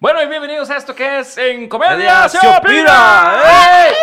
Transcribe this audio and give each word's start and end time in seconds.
Bueno, 0.00 0.22
y 0.22 0.26
bienvenidos 0.28 0.70
a 0.70 0.76
esto 0.76 0.94
que 0.94 1.18
es 1.18 1.36
En 1.38 1.68
Comedia 1.68 2.28
se 2.28 2.38
opina. 2.38 3.34
¡Ey! 3.88 3.94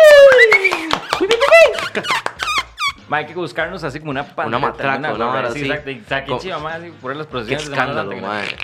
Ma, 3.08 3.16
hay 3.16 3.26
que 3.26 3.32
buscarnos 3.32 3.82
así 3.82 3.98
como 4.00 4.10
una 4.10 4.22
pandereta, 4.22 4.46
Una 4.46 4.58
matraca, 4.58 5.14
una 5.14 5.50
sí, 5.52 5.60
así. 5.60 5.70
exacto, 5.70 5.90
exacto, 5.90 6.38
chiva, 6.38 6.58
ma, 6.58 6.74
así, 6.74 6.90
por 7.00 7.16
las 7.16 7.26
Qué 7.26 7.30
procesiones 7.30 7.66
de 7.68 7.72
escándalo, 7.72 8.16
madre. 8.16 8.56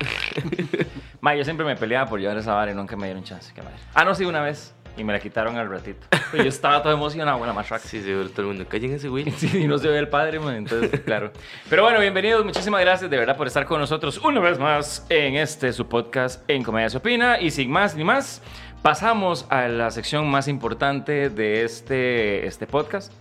Ma, 1.23 1.35
yo 1.37 1.45
siempre 1.45 1.64
me 1.64 1.75
peleaba 1.75 2.07
por 2.11 2.21
llevar 2.21 2.37
esa 2.37 2.53
vara 2.53 2.71
y 2.71 2.75
nunca 2.75 2.96
me 2.96 3.07
dieron 3.07 3.25
chance. 3.25 3.51
qué 3.55 3.62
madre. 3.62 3.79
Ah, 3.95 4.05
no, 4.05 4.14
sí, 4.14 4.27
una 4.27 4.43
vez. 4.43 4.75
Y 4.97 5.05
me 5.05 5.13
la 5.13 5.21
quitaron 5.21 5.57
al 5.57 5.69
ratito. 5.69 6.07
Yo 6.35 6.43
estaba 6.43 6.83
todo 6.83 6.93
emocionado, 6.93 7.39
buena 7.39 7.53
matraca. 7.53 7.87
Sí, 7.87 8.03
sí, 8.03 8.11
todo 8.35 8.43
el 8.43 8.47
mundo. 8.49 8.67
Callen 8.69 8.93
ese 8.93 9.09
güey. 9.09 9.31
Sí, 9.37 9.51
y 9.63 9.67
no 9.67 9.79
se 9.79 9.89
ve 9.89 9.99
el 9.99 10.09
padre, 10.09 10.39
man, 10.39 10.55
entonces, 10.57 11.01
claro. 11.05 11.33
Pero 11.69 11.83
bueno, 11.83 11.99
bienvenidos, 12.00 12.45
muchísimas 12.45 12.81
gracias 12.81 13.11
de 13.11 13.17
verdad 13.17 13.36
por 13.36 13.47
estar 13.47 13.64
con 13.64 13.81
nosotros 13.81 14.19
una 14.19 14.41
vez 14.41 14.59
más 14.59 15.07
en 15.09 15.36
este 15.36 15.73
su 15.73 15.89
podcast 15.89 16.49
en 16.49 16.63
Comedia 16.63 16.91
se 16.91 16.99
opina. 16.99 17.41
Y 17.41 17.50
sin 17.50 17.71
más 17.71 17.95
ni 17.97 18.05
más, 18.05 18.43
pasamos 18.83 19.47
a 19.49 19.69
la 19.69 19.91
sección 19.91 20.29
más 20.29 20.49
importante 20.49 21.31
de 21.31 21.64
este, 21.64 22.47
este 22.47 22.67
podcast, 22.67 23.13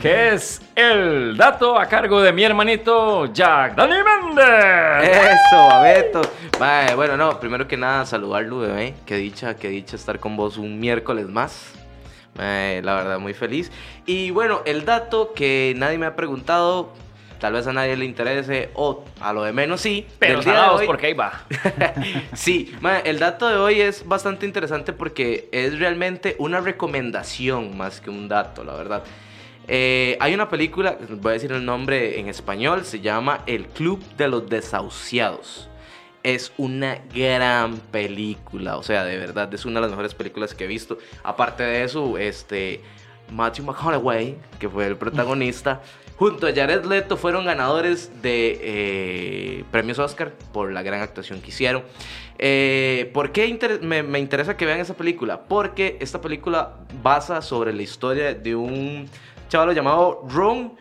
que 0.00 0.34
es 0.34 0.60
el 0.74 1.36
dato 1.36 1.78
a 1.78 1.86
cargo 1.86 2.20
de 2.20 2.32
mi 2.32 2.44
hermanito 2.44 3.26
Jack 3.32 3.74
Dani 3.76 3.94
Méndez. 3.96 5.08
Eso, 5.10 5.56
Babeto. 5.68 6.20
Mae, 6.60 6.94
bueno, 6.94 7.16
no, 7.16 7.40
primero 7.40 7.66
que 7.66 7.76
nada, 7.76 8.04
saludarlo, 8.04 8.58
bebé. 8.58 8.94
Qué 9.06 9.16
dicha, 9.16 9.56
qué 9.56 9.68
dicha 9.68 9.96
estar 9.96 10.18
con 10.20 10.36
vos 10.36 10.58
un 10.58 10.78
miércoles 10.78 11.26
más. 11.28 11.72
Mae, 12.34 12.82
la 12.82 12.94
verdad, 12.94 13.18
muy 13.18 13.32
feliz. 13.32 13.72
Y 14.04 14.30
bueno, 14.30 14.60
el 14.66 14.84
dato 14.84 15.32
que 15.34 15.72
nadie 15.78 15.96
me 15.96 16.04
ha 16.06 16.14
preguntado, 16.14 16.92
tal 17.40 17.54
vez 17.54 17.66
a 17.66 17.72
nadie 17.72 17.96
le 17.96 18.04
interese, 18.04 18.68
o 18.74 19.02
a 19.20 19.32
lo 19.32 19.42
de 19.44 19.52
menos 19.54 19.80
sí. 19.80 20.06
Pero 20.18 20.42
día 20.42 20.72
hoy- 20.72 20.86
porque 20.86 21.06
ahí 21.06 21.14
va. 21.14 21.32
sí, 22.34 22.76
mae, 22.82 23.00
el 23.06 23.18
dato 23.18 23.48
de 23.48 23.56
hoy 23.56 23.80
es 23.80 24.06
bastante 24.06 24.44
interesante 24.44 24.92
porque 24.92 25.48
es 25.52 25.78
realmente 25.78 26.36
una 26.38 26.60
recomendación 26.60 27.78
más 27.78 28.02
que 28.02 28.10
un 28.10 28.28
dato, 28.28 28.62
la 28.62 28.74
verdad. 28.74 29.02
Eh, 29.68 30.16
hay 30.20 30.34
una 30.34 30.48
película, 30.48 30.96
voy 31.08 31.30
a 31.30 31.32
decir 31.34 31.52
el 31.52 31.64
nombre 31.64 32.20
en 32.20 32.28
español, 32.28 32.84
se 32.84 33.00
llama 33.00 33.40
El 33.46 33.66
Club 33.66 34.02
de 34.16 34.28
los 34.28 34.48
Desahuciados. 34.48 35.68
Es 36.22 36.52
una 36.56 36.98
gran 37.14 37.76
película, 37.76 38.76
o 38.76 38.82
sea, 38.82 39.04
de 39.04 39.16
verdad, 39.16 39.52
es 39.54 39.64
una 39.64 39.76
de 39.76 39.82
las 39.82 39.90
mejores 39.90 40.14
películas 40.14 40.54
que 40.54 40.64
he 40.64 40.66
visto. 40.66 40.98
Aparte 41.22 41.62
de 41.62 41.84
eso, 41.84 42.18
este, 42.18 42.80
Matthew 43.30 43.64
McConaughey, 43.66 44.36
que 44.58 44.68
fue 44.68 44.86
el 44.86 44.96
protagonista, 44.96 45.82
junto 46.16 46.46
a 46.48 46.52
Jared 46.54 46.84
Leto 46.84 47.16
fueron 47.16 47.44
ganadores 47.44 48.22
de 48.22 48.58
eh, 48.60 49.64
premios 49.70 49.98
Oscar 50.00 50.32
por 50.52 50.72
la 50.72 50.82
gran 50.82 51.00
actuación 51.00 51.40
que 51.40 51.50
hicieron. 51.50 51.84
Eh, 52.38 53.10
¿Por 53.14 53.30
qué 53.32 53.46
inter- 53.46 53.80
me, 53.82 54.02
me 54.02 54.18
interesa 54.18 54.56
que 54.56 54.66
vean 54.66 54.80
esa 54.80 54.94
película? 54.94 55.42
Porque 55.42 55.96
esta 56.00 56.20
película 56.20 56.74
basa 57.02 57.40
sobre 57.40 57.72
la 57.72 57.82
historia 57.82 58.34
de 58.34 58.54
un 58.56 59.08
chaval 59.48 59.74
llamado 59.74 60.24
Ron 60.28 60.72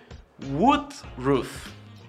Woodruff. 0.54 1.68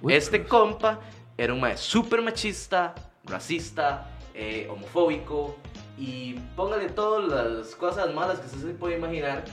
Este 0.08 0.44
compa 0.44 1.00
era 1.36 1.52
un 1.52 1.60
mae 1.60 1.76
súper 1.76 2.22
machista, 2.22 2.94
racista, 3.24 4.10
eh, 4.34 4.68
homofóbico 4.70 5.56
y 5.98 6.34
póngale 6.54 6.88
todas 6.90 7.24
las 7.26 7.74
cosas 7.74 8.12
malas 8.14 8.38
que 8.38 8.46
usted 8.46 8.58
se 8.68 8.74
puede 8.74 8.96
imaginar. 8.96 9.44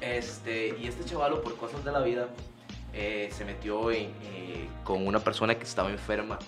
Este, 0.00 0.76
y 0.80 0.86
este 0.86 1.04
chavalo, 1.04 1.42
por 1.42 1.56
cosas 1.56 1.84
de 1.84 1.90
la 1.90 2.00
vida, 2.00 2.28
eh, 2.92 3.28
se 3.32 3.44
metió 3.44 3.90
en, 3.90 4.12
eh, 4.22 4.68
con 4.84 5.06
una 5.06 5.18
persona 5.18 5.56
que 5.56 5.64
estaba 5.64 5.90
enferma 5.90 6.38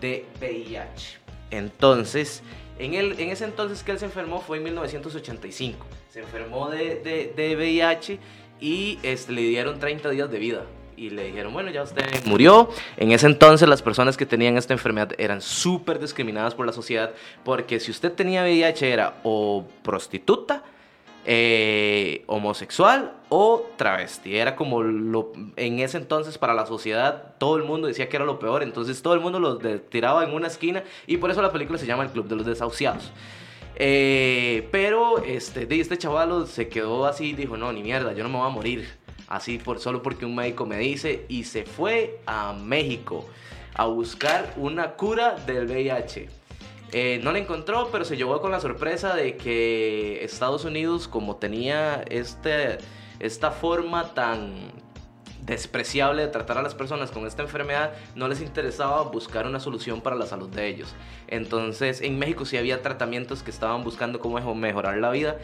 de 0.00 0.26
VIH. 0.40 1.18
Entonces, 1.50 2.42
en, 2.78 2.94
el, 2.94 3.18
en 3.18 3.30
ese 3.30 3.44
entonces 3.44 3.82
que 3.82 3.92
él 3.92 3.98
se 3.98 4.04
enfermó 4.04 4.40
fue 4.40 4.58
en 4.58 4.64
1985. 4.64 5.86
Se 6.10 6.20
enfermó 6.20 6.68
de, 6.70 6.96
de- 7.00 7.32
de 7.34 7.56
VIH 7.56 8.18
y 8.60 8.98
este, 9.02 9.32
le 9.32 9.42
dieron 9.42 9.78
30 9.78 10.10
días 10.10 10.30
de 10.30 10.38
vida. 10.38 10.64
Y 10.96 11.08
le 11.08 11.24
dijeron, 11.24 11.54
bueno, 11.54 11.70
ya 11.70 11.82
usted 11.82 12.04
murió. 12.26 12.68
En 12.98 13.10
ese 13.12 13.26
entonces 13.26 13.66
las 13.68 13.80
personas 13.80 14.18
que 14.18 14.26
tenían 14.26 14.58
esta 14.58 14.74
enfermedad 14.74 15.12
eran 15.16 15.40
súper 15.40 15.98
discriminadas 15.98 16.54
por 16.54 16.66
la 16.66 16.72
sociedad 16.72 17.12
porque 17.42 17.80
si 17.80 17.90
usted 17.90 18.12
tenía 18.12 18.42
VIH 18.42 18.92
era 18.92 19.14
o 19.22 19.64
prostituta, 19.82 20.62
eh, 21.24 22.22
homosexual 22.26 23.12
o 23.28 23.66
travesti. 23.76 24.36
Era 24.36 24.56
como 24.56 24.82
lo, 24.82 25.32
en 25.56 25.78
ese 25.80 25.96
entonces 25.98 26.38
para 26.38 26.54
la 26.54 26.66
sociedad 26.66 27.34
todo 27.38 27.56
el 27.56 27.64
mundo 27.64 27.86
decía 27.88 28.08
que 28.08 28.16
era 28.16 28.24
lo 28.24 28.38
peor, 28.38 28.62
entonces 28.62 29.00
todo 29.00 29.14
el 29.14 29.20
mundo 29.20 29.56
de- 29.56 29.78
tiraba 29.78 30.24
en 30.24 30.32
una 30.34 30.48
esquina 30.48 30.82
y 31.06 31.16
por 31.18 31.30
eso 31.30 31.40
la 31.40 31.52
película 31.52 31.78
se 31.78 31.86
llama 31.86 32.04
El 32.04 32.10
Club 32.10 32.26
de 32.26 32.36
los 32.36 32.46
Desahuciados. 32.46 33.10
Eh, 33.82 34.68
pero 34.70 35.24
este, 35.24 35.66
este 35.80 35.96
chavalo 35.96 36.46
se 36.46 36.68
quedó 36.68 37.06
así, 37.06 37.32
dijo, 37.32 37.56
no, 37.56 37.72
ni 37.72 37.82
mierda, 37.82 38.12
yo 38.12 38.22
no 38.22 38.28
me 38.28 38.36
voy 38.36 38.46
a 38.46 38.50
morir. 38.50 38.86
Así 39.26 39.56
por, 39.56 39.80
solo 39.80 40.02
porque 40.02 40.26
un 40.26 40.34
médico 40.34 40.66
me 40.66 40.76
dice 40.76 41.24
y 41.28 41.44
se 41.44 41.64
fue 41.64 42.20
a 42.26 42.52
México 42.52 43.26
a 43.74 43.86
buscar 43.86 44.52
una 44.58 44.96
cura 44.96 45.34
del 45.46 45.64
VIH. 45.64 46.28
Eh, 46.92 47.20
no 47.22 47.32
la 47.32 47.38
encontró, 47.38 47.88
pero 47.90 48.04
se 48.04 48.18
llevó 48.18 48.38
con 48.42 48.50
la 48.50 48.60
sorpresa 48.60 49.14
de 49.14 49.38
que 49.38 50.22
Estados 50.24 50.66
Unidos, 50.66 51.08
como 51.08 51.36
tenía 51.36 52.04
este, 52.10 52.76
esta 53.18 53.50
forma 53.50 54.12
tan 54.12 54.72
despreciable 55.50 56.22
de 56.22 56.28
tratar 56.28 56.56
a 56.58 56.62
las 56.62 56.74
personas 56.74 57.10
con 57.10 57.26
esta 57.26 57.42
enfermedad, 57.42 57.92
no 58.14 58.26
les 58.28 58.40
interesaba 58.40 59.02
buscar 59.02 59.46
una 59.46 59.60
solución 59.60 60.00
para 60.00 60.16
la 60.16 60.26
salud 60.26 60.48
de 60.48 60.66
ellos. 60.68 60.94
Entonces, 61.28 62.00
en 62.00 62.18
México 62.18 62.44
sí 62.46 62.56
había 62.56 62.80
tratamientos 62.82 63.42
que 63.42 63.50
estaban 63.50 63.84
buscando 63.84 64.18
cómo 64.20 64.36
mejo- 64.36 64.54
mejorar 64.54 64.96
la 64.98 65.10
vida 65.10 65.36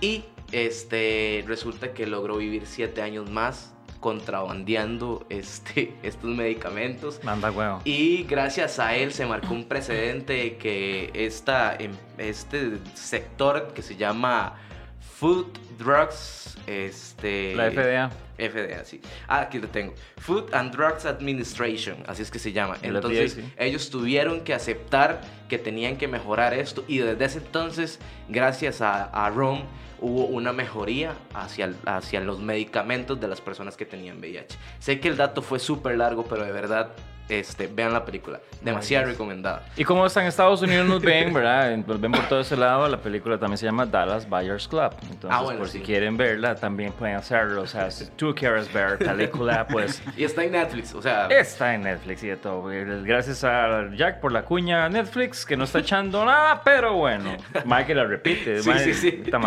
y 0.00 0.24
este, 0.52 1.44
resulta 1.46 1.92
que 1.92 2.06
logró 2.06 2.36
vivir 2.38 2.62
siete 2.66 3.02
años 3.02 3.30
más 3.30 3.74
contrabandeando 4.00 5.26
este, 5.30 5.92
estos 6.02 6.30
medicamentos. 6.30 7.20
Manda 7.24 7.50
huevo. 7.50 7.80
Y 7.84 8.22
gracias 8.24 8.78
a 8.78 8.94
él 8.94 9.12
se 9.12 9.26
marcó 9.26 9.52
un 9.54 9.64
precedente 9.64 10.56
que 10.56 11.10
esta, 11.14 11.74
em- 11.76 11.96
este 12.16 12.78
sector 12.94 13.72
que 13.74 13.82
se 13.82 13.96
llama 13.96 14.54
Food 15.00 15.46
Drugs, 15.78 16.56
este... 16.66 17.54
La 17.54 17.70
FDA. 17.70 18.10
FDA, 18.36 18.84
sí. 18.84 19.00
Ah, 19.26 19.40
aquí 19.40 19.58
lo 19.58 19.68
tengo. 19.68 19.94
Food 20.18 20.52
and 20.54 20.72
Drugs 20.72 21.06
Administration, 21.06 21.96
así 22.06 22.22
es 22.22 22.30
que 22.30 22.38
se 22.38 22.52
llama. 22.52 22.76
El 22.82 22.96
Entonces, 22.96 23.34
FDA, 23.34 23.42
sí. 23.42 23.52
ellos 23.58 23.90
tuvieron 23.90 24.40
que 24.42 24.54
aceptar 24.54 25.20
que 25.48 25.58
tenían 25.58 25.96
que 25.96 26.08
mejorar 26.08 26.54
esto 26.54 26.84
y 26.86 26.98
desde 26.98 27.24
ese 27.24 27.38
entonces, 27.38 27.98
gracias 28.28 28.80
a, 28.80 29.04
a 29.04 29.30
Ron, 29.30 29.62
hubo 30.00 30.26
una 30.26 30.52
mejoría 30.52 31.14
hacia, 31.34 31.72
hacia 31.86 32.20
los 32.20 32.40
medicamentos 32.40 33.20
de 33.20 33.28
las 33.28 33.40
personas 33.40 33.76
que 33.76 33.86
tenían 33.86 34.18
VIH. 34.18 34.56
Sé 34.78 35.00
que 35.00 35.08
el 35.08 35.16
dato 35.16 35.42
fue 35.42 35.58
súper 35.58 35.96
largo, 35.96 36.24
pero 36.24 36.44
de 36.44 36.52
verdad, 36.52 36.92
este, 37.28 37.66
vean 37.66 37.92
la 37.92 38.04
película. 38.04 38.40
Demasiado 38.60 39.04
Nice. 39.06 39.12
recomendada. 39.14 39.64
Y 39.76 39.84
como 39.84 40.04
están 40.06 40.24
en 40.24 40.28
Estados 40.30 40.62
Unidos 40.62 40.86
nos 40.86 41.00
ven, 41.02 41.32
¿verdad? 41.32 41.76
Nos 41.76 42.00
ven 42.00 42.12
por 42.12 42.26
todo 42.28 42.40
ese 42.40 42.56
lado. 42.56 42.88
La 42.88 42.98
película 42.98 43.38
también 43.38 43.58
se 43.58 43.66
llama 43.66 43.86
Dallas 43.86 44.28
Buyers 44.28 44.66
Club. 44.66 44.92
Entonces, 45.02 45.30
Ah, 45.30 45.42
bueno, 45.42 45.60
por 45.60 45.68
sí. 45.68 45.78
si 45.78 45.84
quieren 45.84 46.16
verla, 46.16 46.54
también 46.54 46.92
pueden 46.92 47.16
hacerlo. 47.16 47.62
O 47.62 47.66
sea, 47.66 47.88
tú 48.16 48.34
quieres 48.34 48.72
ver 48.72 48.98
película, 48.98 49.66
pues 49.66 50.02
Y 50.16 50.24
está 50.24 50.44
en 50.44 50.52
Netflix, 50.52 50.94
o 50.94 51.02
sea... 51.02 51.26
está 51.26 51.74
en 51.74 51.82
Netflix 51.82 52.22
y 52.24 52.28
de 52.28 52.36
todo. 52.36 52.64
Gracias 53.04 53.44
a 53.44 53.88
Jack 53.94 54.20
por 54.20 54.32
la 54.32 54.42
cuña 54.42 54.88
Netflix, 54.88 55.44
que 55.46 55.56
no 55.56 55.64
está 55.64 55.78
echando 55.80 56.24
nada, 56.24 56.62
pero 56.64 56.94
bueno. 56.94 57.36
Mike 57.64 57.94
la 57.94 58.04
repite. 58.04 58.62
Sí, 58.62 58.68
Mike 58.70 58.84
sí, 58.84 58.94
sí. 58.94 59.22
Está. 59.24 59.40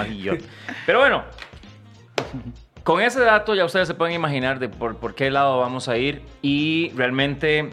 Pero 0.86 1.00
bueno, 1.00 1.24
con 2.84 3.02
ese 3.02 3.22
dato 3.22 3.54
ya 3.54 3.66
ustedes 3.66 3.88
se 3.88 3.94
pueden 3.94 4.16
imaginar 4.16 4.60
de 4.60 4.70
por, 4.70 4.98
por 4.98 5.14
qué 5.14 5.30
lado 5.30 5.60
vamos 5.60 5.88
a 5.88 5.98
ir. 5.98 6.22
Y 6.42 6.92
realmente, 6.96 7.70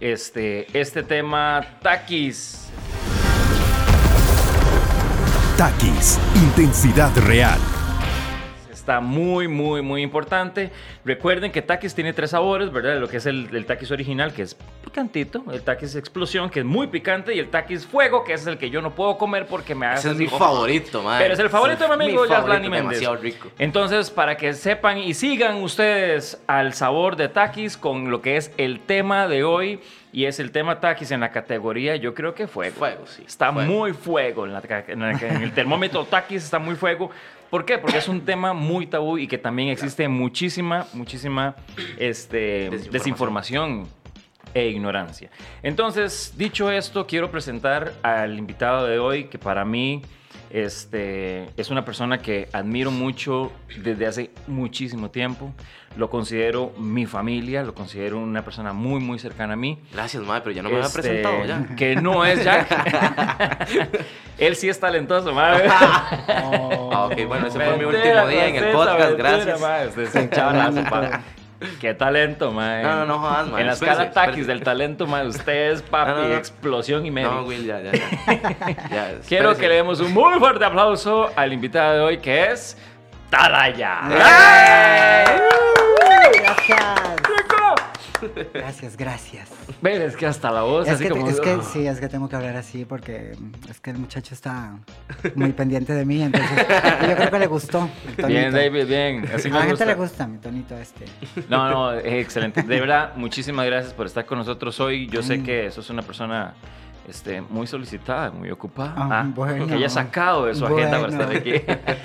este, 0.00 0.66
este 0.78 1.02
tema, 1.02 1.64
Takis. 1.80 2.70
Takis, 5.56 6.18
intensidad 6.34 7.16
real. 7.26 7.58
Está 8.70 9.00
muy, 9.00 9.48
muy, 9.48 9.80
muy 9.80 10.02
importante. 10.02 10.70
Recuerden 11.04 11.50
que 11.50 11.62
Takis 11.62 11.94
tiene 11.94 12.12
tres 12.12 12.30
sabores, 12.30 12.70
¿verdad? 12.70 12.98
Lo 12.98 13.08
que 13.08 13.16
es 13.16 13.26
el, 13.26 13.48
el 13.52 13.64
Takis 13.64 13.90
original, 13.90 14.34
que 14.34 14.42
es 14.42 14.56
picantito. 14.94 15.44
El 15.50 15.62
Takis 15.62 15.96
explosión, 15.96 16.48
que 16.48 16.60
es 16.60 16.64
muy 16.64 16.86
picante. 16.86 17.34
Y 17.34 17.38
el 17.40 17.48
Takis 17.50 17.84
fuego, 17.84 18.22
que 18.22 18.32
es 18.34 18.46
el 18.46 18.56
que 18.58 18.70
yo 18.70 18.80
no 18.80 18.94
puedo 18.94 19.18
comer 19.18 19.46
porque 19.46 19.74
me 19.74 19.86
hace 19.86 20.08
Ese 20.08 20.10
es 20.12 20.16
mi 20.16 20.26
favorito, 20.38 21.02
man. 21.02 21.18
Pero 21.20 21.34
es 21.34 21.40
el 21.40 21.50
favorito 21.50 21.82
de 21.88 21.88
mi 21.96 22.04
amigo 22.04 22.24
Yaslani 22.26 22.68
Méndez. 22.68 23.02
rico. 23.20 23.48
Entonces, 23.58 24.10
para 24.10 24.36
que 24.36 24.52
sepan 24.54 24.98
y 24.98 25.14
sigan 25.14 25.56
ustedes 25.62 26.40
al 26.46 26.74
sabor 26.74 27.16
de 27.16 27.28
Takis 27.28 27.76
con 27.76 28.10
lo 28.10 28.22
que 28.22 28.36
es 28.36 28.52
el 28.56 28.80
tema 28.80 29.26
de 29.26 29.42
hoy. 29.44 29.80
Y 30.12 30.26
es 30.26 30.38
el 30.38 30.52
tema 30.52 30.78
Takis 30.78 31.10
en 31.10 31.18
la 31.18 31.32
categoría, 31.32 31.96
yo 31.96 32.14
creo 32.14 32.34
que 32.36 32.46
fuego. 32.46 32.76
Fuego, 32.76 33.04
sí. 33.08 33.24
Está 33.26 33.52
Fuego. 33.52 33.72
muy 33.72 33.92
fuego. 33.92 34.46
En, 34.46 34.52
la 34.52 34.62
ca- 34.62 34.84
en 34.86 35.00
la- 35.00 35.10
en 35.10 35.42
el 35.42 35.52
termómetro 35.52 36.04
Takis 36.08 36.44
está 36.44 36.60
muy 36.60 36.76
fuego. 36.76 37.10
¿Por 37.50 37.64
qué? 37.64 37.78
Porque 37.78 37.98
es 37.98 38.06
un 38.08 38.20
tema 38.24 38.52
muy 38.52 38.86
tabú 38.86 39.18
y 39.18 39.26
que 39.26 39.38
también 39.38 39.70
existe 39.70 40.06
muchísima, 40.06 40.86
muchísima 40.92 41.56
este, 41.98 42.70
Desinformación. 42.70 42.92
desinformación 42.92 43.88
e 44.54 44.68
ignorancia. 44.68 45.30
Entonces, 45.62 46.32
dicho 46.36 46.70
esto, 46.70 47.06
quiero 47.06 47.30
presentar 47.30 47.92
al 48.02 48.38
invitado 48.38 48.86
de 48.86 48.98
hoy, 48.98 49.24
que 49.24 49.38
para 49.38 49.64
mí 49.64 50.02
este, 50.50 51.48
es 51.56 51.70
una 51.70 51.84
persona 51.84 52.18
que 52.18 52.48
admiro 52.52 52.92
mucho 52.92 53.50
desde 53.82 54.06
hace 54.06 54.30
muchísimo 54.46 55.10
tiempo. 55.10 55.52
Lo 55.96 56.10
considero 56.10 56.72
mi 56.78 57.06
familia, 57.06 57.62
lo 57.62 57.74
considero 57.74 58.18
una 58.18 58.44
persona 58.44 58.72
muy, 58.72 59.00
muy 59.00 59.18
cercana 59.18 59.54
a 59.54 59.56
mí. 59.56 59.78
Gracias, 59.92 60.22
madre, 60.24 60.42
pero 60.44 60.54
ya 60.56 60.62
no 60.62 60.68
me 60.68 60.76
había 60.76 60.86
Este, 60.86 61.02
presentado 61.02 61.44
ya. 61.44 61.66
Que 61.76 61.96
no 61.96 62.24
es 62.24 62.42
Jack. 62.44 62.68
Él 64.38 64.56
sí 64.56 64.68
es 64.68 64.78
talentoso, 64.78 65.32
madre. 65.32 65.68
Ah, 66.96 67.06
ok, 67.06 67.26
bueno, 67.26 67.48
ese 67.48 67.58
fue 67.58 67.76
mi 67.76 67.84
último 67.84 68.26
día 68.28 68.46
en 68.46 68.54
el 68.56 68.72
podcast, 68.72 69.16
gracias. 69.16 69.98
Es 69.98 70.14
un 70.14 70.30
chavalazo, 70.30 70.84
pa. 70.88 71.22
Qué 71.80 71.94
talento, 71.94 72.50
mae. 72.52 72.82
No, 72.82 72.96
no, 72.96 73.06
no 73.06 73.18
jodas, 73.20 73.48
mae. 73.48 73.60
En 73.62 73.66
la 73.68 73.72
Espérese, 73.74 74.02
escala 74.02 74.12
taquis 74.12 74.40
espérese. 74.40 74.52
del 74.52 74.62
talento, 74.62 75.06
mae, 75.06 75.26
usted 75.26 75.70
es 75.72 75.82
papi, 75.82 76.10
No, 76.10 76.16
no, 76.16 76.28
no. 76.28 76.34
explosión 76.34 77.06
y 77.06 77.10
medio. 77.10 77.30
No, 77.30 77.42
Will, 77.44 77.64
ya, 77.64 77.80
ya, 77.80 77.92
ya. 77.92 78.08
Ya, 78.90 79.12
Quiero 79.26 79.56
que 79.56 79.68
le 79.68 79.76
demos 79.76 80.00
un 80.00 80.12
muy 80.12 80.38
fuerte 80.38 80.64
aplauso 80.64 81.30
al 81.36 81.52
invitado 81.52 81.94
de 81.94 82.00
hoy, 82.00 82.18
que 82.18 82.50
es 82.50 82.76
Talaya. 83.30 84.00
Gracias. 86.32 87.33
Gracias, 88.54 88.96
gracias. 88.96 89.48
Ven, 89.82 90.00
es 90.02 90.16
que 90.16 90.26
hasta 90.26 90.50
la 90.50 90.62
voz, 90.62 90.86
Es 90.86 90.94
así 90.94 91.04
que, 91.04 91.10
como... 91.10 91.28
es 91.28 91.40
que 91.40 91.50
Ah. 91.50 91.62
sí, 91.62 91.86
es 91.86 92.00
que 92.00 92.08
tengo 92.08 92.28
que 92.28 92.36
hablar 92.36 92.56
así 92.56 92.84
porque 92.84 93.32
es 93.68 93.80
que 93.80 93.90
el 93.90 93.98
muchacho 93.98 94.34
está 94.34 94.76
muy 95.34 95.52
pendiente 95.52 95.92
de 95.92 96.04
mí, 96.04 96.22
entonces 96.22 96.50
yo 97.08 97.16
creo 97.16 97.30
que 97.30 97.38
le 97.38 97.46
gustó 97.46 97.88
el 98.06 98.16
tonito. 98.16 98.26
Bien, 98.28 98.52
David, 98.52 98.86
bien. 98.86 99.28
Así 99.34 99.48
A 99.48 99.52
la 99.52 99.62
gente 99.62 99.86
le 99.86 99.94
gusta 99.94 100.26
mi 100.26 100.38
tonito 100.38 100.76
este. 100.78 101.04
No, 101.48 101.68
no, 101.70 101.92
es 101.92 102.04
excelente. 102.24 102.62
De 102.62 102.80
verdad, 102.80 103.14
muchísimas 103.16 103.66
gracias 103.66 103.92
por 103.92 104.06
estar 104.06 104.24
con 104.26 104.38
nosotros 104.38 104.78
hoy. 104.80 105.08
Yo 105.08 105.22
sé 105.22 105.42
que 105.42 105.70
sos 105.70 105.90
una 105.90 106.02
persona 106.02 106.54
este, 107.08 107.40
muy 107.42 107.66
solicitada, 107.66 108.30
muy 108.30 108.50
ocupada. 108.50 108.94
Ah, 108.96 109.08
ah, 109.20 109.30
bueno. 109.34 109.66
Que 109.66 109.74
haya 109.74 109.88
sacado 109.88 110.46
de 110.46 110.54
su 110.54 110.64
agenda 110.66 111.00
para 111.00 111.12
estar 111.12 111.36
aquí. 111.36 111.52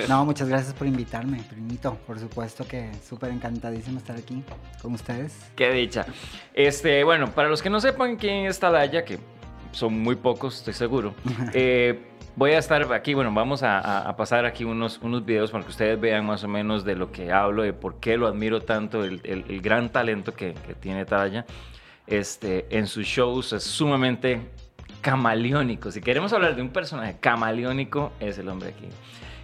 No, 0.10 0.26
muchas 0.26 0.48
gracias 0.50 0.74
por 0.74 0.88
invitarme, 0.88 1.42
primito. 1.50 1.96
Por 2.08 2.20
supuesto 2.20 2.68
que 2.68 2.92
súper 3.08 3.32
encantadísimo 3.32 3.98
estar 4.00 4.16
aquí 4.18 4.44
con 4.82 4.94
ustedes. 4.94 5.38
Qué 5.56 5.72
dicha. 5.72 6.06
Este, 6.54 7.04
bueno, 7.04 7.28
para 7.32 7.48
los 7.50 7.62
que 7.62 7.70
no 7.70 7.80
sepan 7.80 8.16
quién 8.18 8.46
es 8.46 8.60
Talaya, 8.60 9.06
que 9.06 9.20
son 9.72 10.00
muy 10.02 10.16
pocos, 10.16 10.58
estoy 10.58 10.74
seguro. 10.74 11.14
eh, 11.54 12.06
voy 12.36 12.52
a 12.52 12.58
estar 12.58 12.92
aquí, 12.94 13.14
bueno, 13.14 13.32
vamos 13.34 13.62
a, 13.64 13.80
a- 13.80 14.10
a 14.10 14.16
pasar 14.16 14.46
aquí 14.46 14.64
unos, 14.64 15.00
unos 15.04 15.24
videos 15.26 15.52
para 15.52 15.64
que 15.64 15.70
ustedes 15.70 16.00
vean 16.00 16.26
más 16.26 16.44
o 16.44 16.48
menos 16.48 16.84
de 16.84 16.96
lo 16.96 17.12
que 17.12 17.32
hablo, 17.32 17.64
de 17.64 17.74
por 17.74 18.00
qué 18.00 18.18
lo 18.18 18.28
admiro 18.28 18.62
tanto, 18.62 19.04
el, 19.04 19.22
el- 19.24 19.46
el 19.48 19.62
gran 19.62 19.90
talento 19.90 20.34
que, 20.34 20.54
que 20.66 20.74
tiene 20.74 21.06
Talaya. 21.06 21.46
Este, 22.08 22.66
en 22.76 22.88
sus 22.88 23.06
shows 23.06 23.54
es 23.54 23.64
sumamente 23.64 24.42
camaleónico. 25.02 25.92
Si 25.92 26.02
queremos 26.02 26.32
hablar 26.34 26.56
de 26.56 26.62
un 26.62 26.70
personaje 26.70 27.18
camaleónico, 27.20 28.12
es 28.20 28.38
el 28.38 28.48
hombre 28.50 28.70
aquí. 28.70 28.88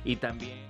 Y 0.04 0.16
también... 0.18 0.66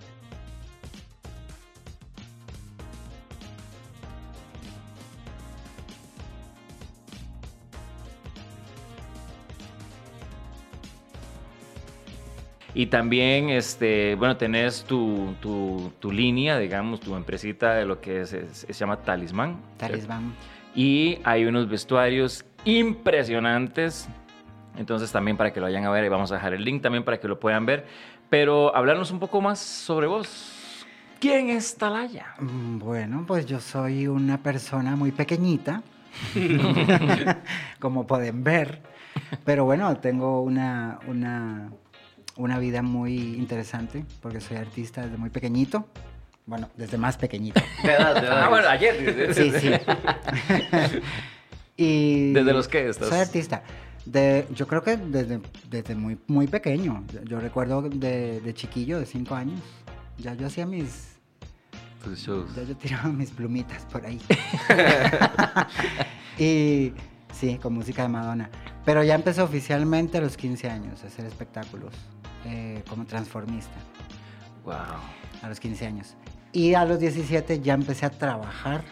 Y 12.74 12.88
también, 12.88 13.50
este, 13.50 14.16
bueno, 14.16 14.36
tenés 14.36 14.84
tu, 14.84 15.34
tu, 15.40 15.94
tu 16.00 16.12
línea, 16.12 16.60
digamos, 16.60 17.00
tu 17.00 17.16
empresita 17.16 17.74
de 17.74 17.86
lo 17.86 18.02
que 18.02 18.22
es- 18.22 18.34
es- 18.34 18.66
se 18.68 18.74
llama 18.74 18.98
Talismán. 18.98 19.58
Talismán. 19.78 20.34
Y 20.76 21.20
hay 21.24 21.46
unos 21.46 21.70
vestuarios 21.70 22.44
impresionantes. 22.66 24.10
Entonces 24.78 25.12
también 25.12 25.38
para 25.38 25.52
que 25.54 25.60
lo 25.60 25.66
vayan 25.66 25.86
a 25.86 25.90
ver, 25.90 26.04
y 26.06 26.10
vamos 26.10 26.32
a 26.32 26.36
dejar 26.36 26.54
el 26.54 26.64
link 26.64 26.82
también 26.82 27.04
para 27.04 27.20
que 27.20 27.28
lo 27.28 27.40
puedan 27.40 27.66
ver. 27.66 27.86
Pero 28.30 28.76
hablarnos 28.76 29.12
un 29.12 29.20
poco 29.20 29.40
más 29.42 29.60
sobre 29.60 30.08
vos. 30.08 30.86
¿Quién 31.20 31.50
es 31.50 31.78
Talaya? 31.78 32.28
Mm, 32.40 32.80
Bueno, 32.80 33.24
pues 33.26 33.46
yo 33.46 33.60
soy 33.60 34.08
una 34.08 34.38
persona 34.38 34.96
muy 34.96 35.12
pequeñita, 35.12 35.82
como 37.80 38.06
pueden 38.06 38.44
ver, 38.44 38.82
pero 39.46 39.66
bueno, 39.66 39.96
tengo 39.98 40.42
una, 40.42 41.00
una, 41.08 41.70
una 42.36 42.60
vida 42.60 42.82
muy 42.82 43.36
interesante 43.36 44.06
porque 44.22 44.42
soy 44.42 44.58
artista 44.58 45.04
desde 45.04 45.18
muy 45.18 45.30
pequeñito, 45.30 45.88
bueno, 46.46 46.70
desde 46.76 46.98
más 46.98 47.18
pequeñito. 47.18 47.62
De 47.84 47.94
edad, 47.94 48.14
de 48.22 48.28
edad. 48.28 48.44
Ah, 48.44 48.50
bueno, 48.50 48.68
ayer. 48.68 49.34
Sí, 49.34 49.52
sí. 49.60 49.72
y 51.78 52.34
¿Desde 52.34 52.54
los 52.54 52.68
qué 52.68 52.90
estás? 52.90 53.10
Soy 53.10 53.20
artista. 53.20 53.64
De, 54.06 54.48
yo 54.54 54.68
creo 54.68 54.84
que 54.84 54.98
desde, 54.98 55.42
desde 55.70 55.96
muy, 55.96 56.18
muy 56.28 56.48
pequeño. 56.48 57.04
Yo, 57.26 57.40
recuerdo 57.40 57.82
de, 57.82 58.40
de 58.42 58.54
chiquillo, 58.54 59.00
de 59.00 59.06
cinco 59.06 59.34
años, 59.36 59.60
ya 60.18 60.34
yo 60.36 60.46
hacía 60.48 60.66
mis, 60.66 61.16
Tus 62.04 62.20
shows. 62.20 62.54
ya 62.56 62.64
yo 62.64 62.76
tiraba 62.78 63.10
mis 63.10 63.32
plumitas 63.32 63.84
por 63.86 64.06
ahí. 64.06 64.22
y 66.38 66.94
sí, 67.34 67.58
con 67.62 67.74
música 67.74 68.04
de 68.04 68.10
Madonna. 68.10 68.50
Pero 68.86 69.04
ya 69.04 69.16
empecé 69.16 69.42
oficialmente 69.42 70.20
a 70.20 70.22
los 70.22 70.38
15 70.38 70.70
años 70.70 71.04
a 71.04 71.08
hacer 71.08 71.26
espectáculos 71.26 71.94
eh, 72.46 72.84
como 72.88 73.06
transformista, 73.06 73.74
Wow. 74.64 74.76
a 75.42 75.50
los 75.50 75.60
15 75.60 75.86
años. 75.88 76.16
Y 76.52 76.74
a 76.76 76.86
los 76.86 77.00
17 77.00 77.60
ya 77.62 77.74
empecé 77.74 78.06
a 78.06 78.10
trabajar 78.12 78.84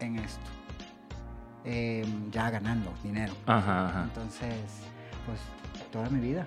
en 0.00 0.18
esto, 0.18 0.40
eh, 1.66 2.04
ya 2.30 2.50
ganando 2.50 2.92
dinero. 3.02 3.32
Ajá, 3.46 3.88
ajá. 3.88 4.04
Entonces, 4.04 4.54
pues 5.26 5.40
toda 5.90 6.08
mi 6.08 6.20
vida. 6.20 6.46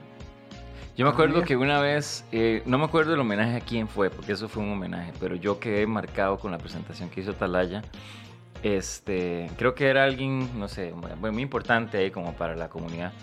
Yo 0.97 1.05
me 1.05 1.11
acuerdo 1.11 1.43
que 1.43 1.55
una 1.55 1.79
vez, 1.79 2.25
eh, 2.31 2.61
no 2.65 2.77
me 2.77 2.85
acuerdo 2.85 3.13
el 3.13 3.19
homenaje 3.19 3.55
a 3.55 3.59
quién 3.61 3.87
fue, 3.87 4.09
porque 4.09 4.33
eso 4.33 4.49
fue 4.49 4.63
un 4.63 4.73
homenaje, 4.73 5.13
pero 5.19 5.35
yo 5.35 5.59
quedé 5.59 5.87
marcado 5.87 6.37
con 6.37 6.51
la 6.51 6.57
presentación 6.57 7.09
que 7.09 7.21
hizo 7.21 7.33
Talaya. 7.33 7.83
Este, 8.63 9.49
creo 9.57 9.75
que 9.75 9.87
era 9.87 10.03
alguien, 10.03 10.59
no 10.59 10.67
sé, 10.67 10.93
muy, 10.93 11.31
muy 11.31 11.41
importante 11.41 11.97
ahí 11.97 12.11
como 12.11 12.33
para 12.33 12.55
la 12.55 12.67
comunidad. 12.67 13.13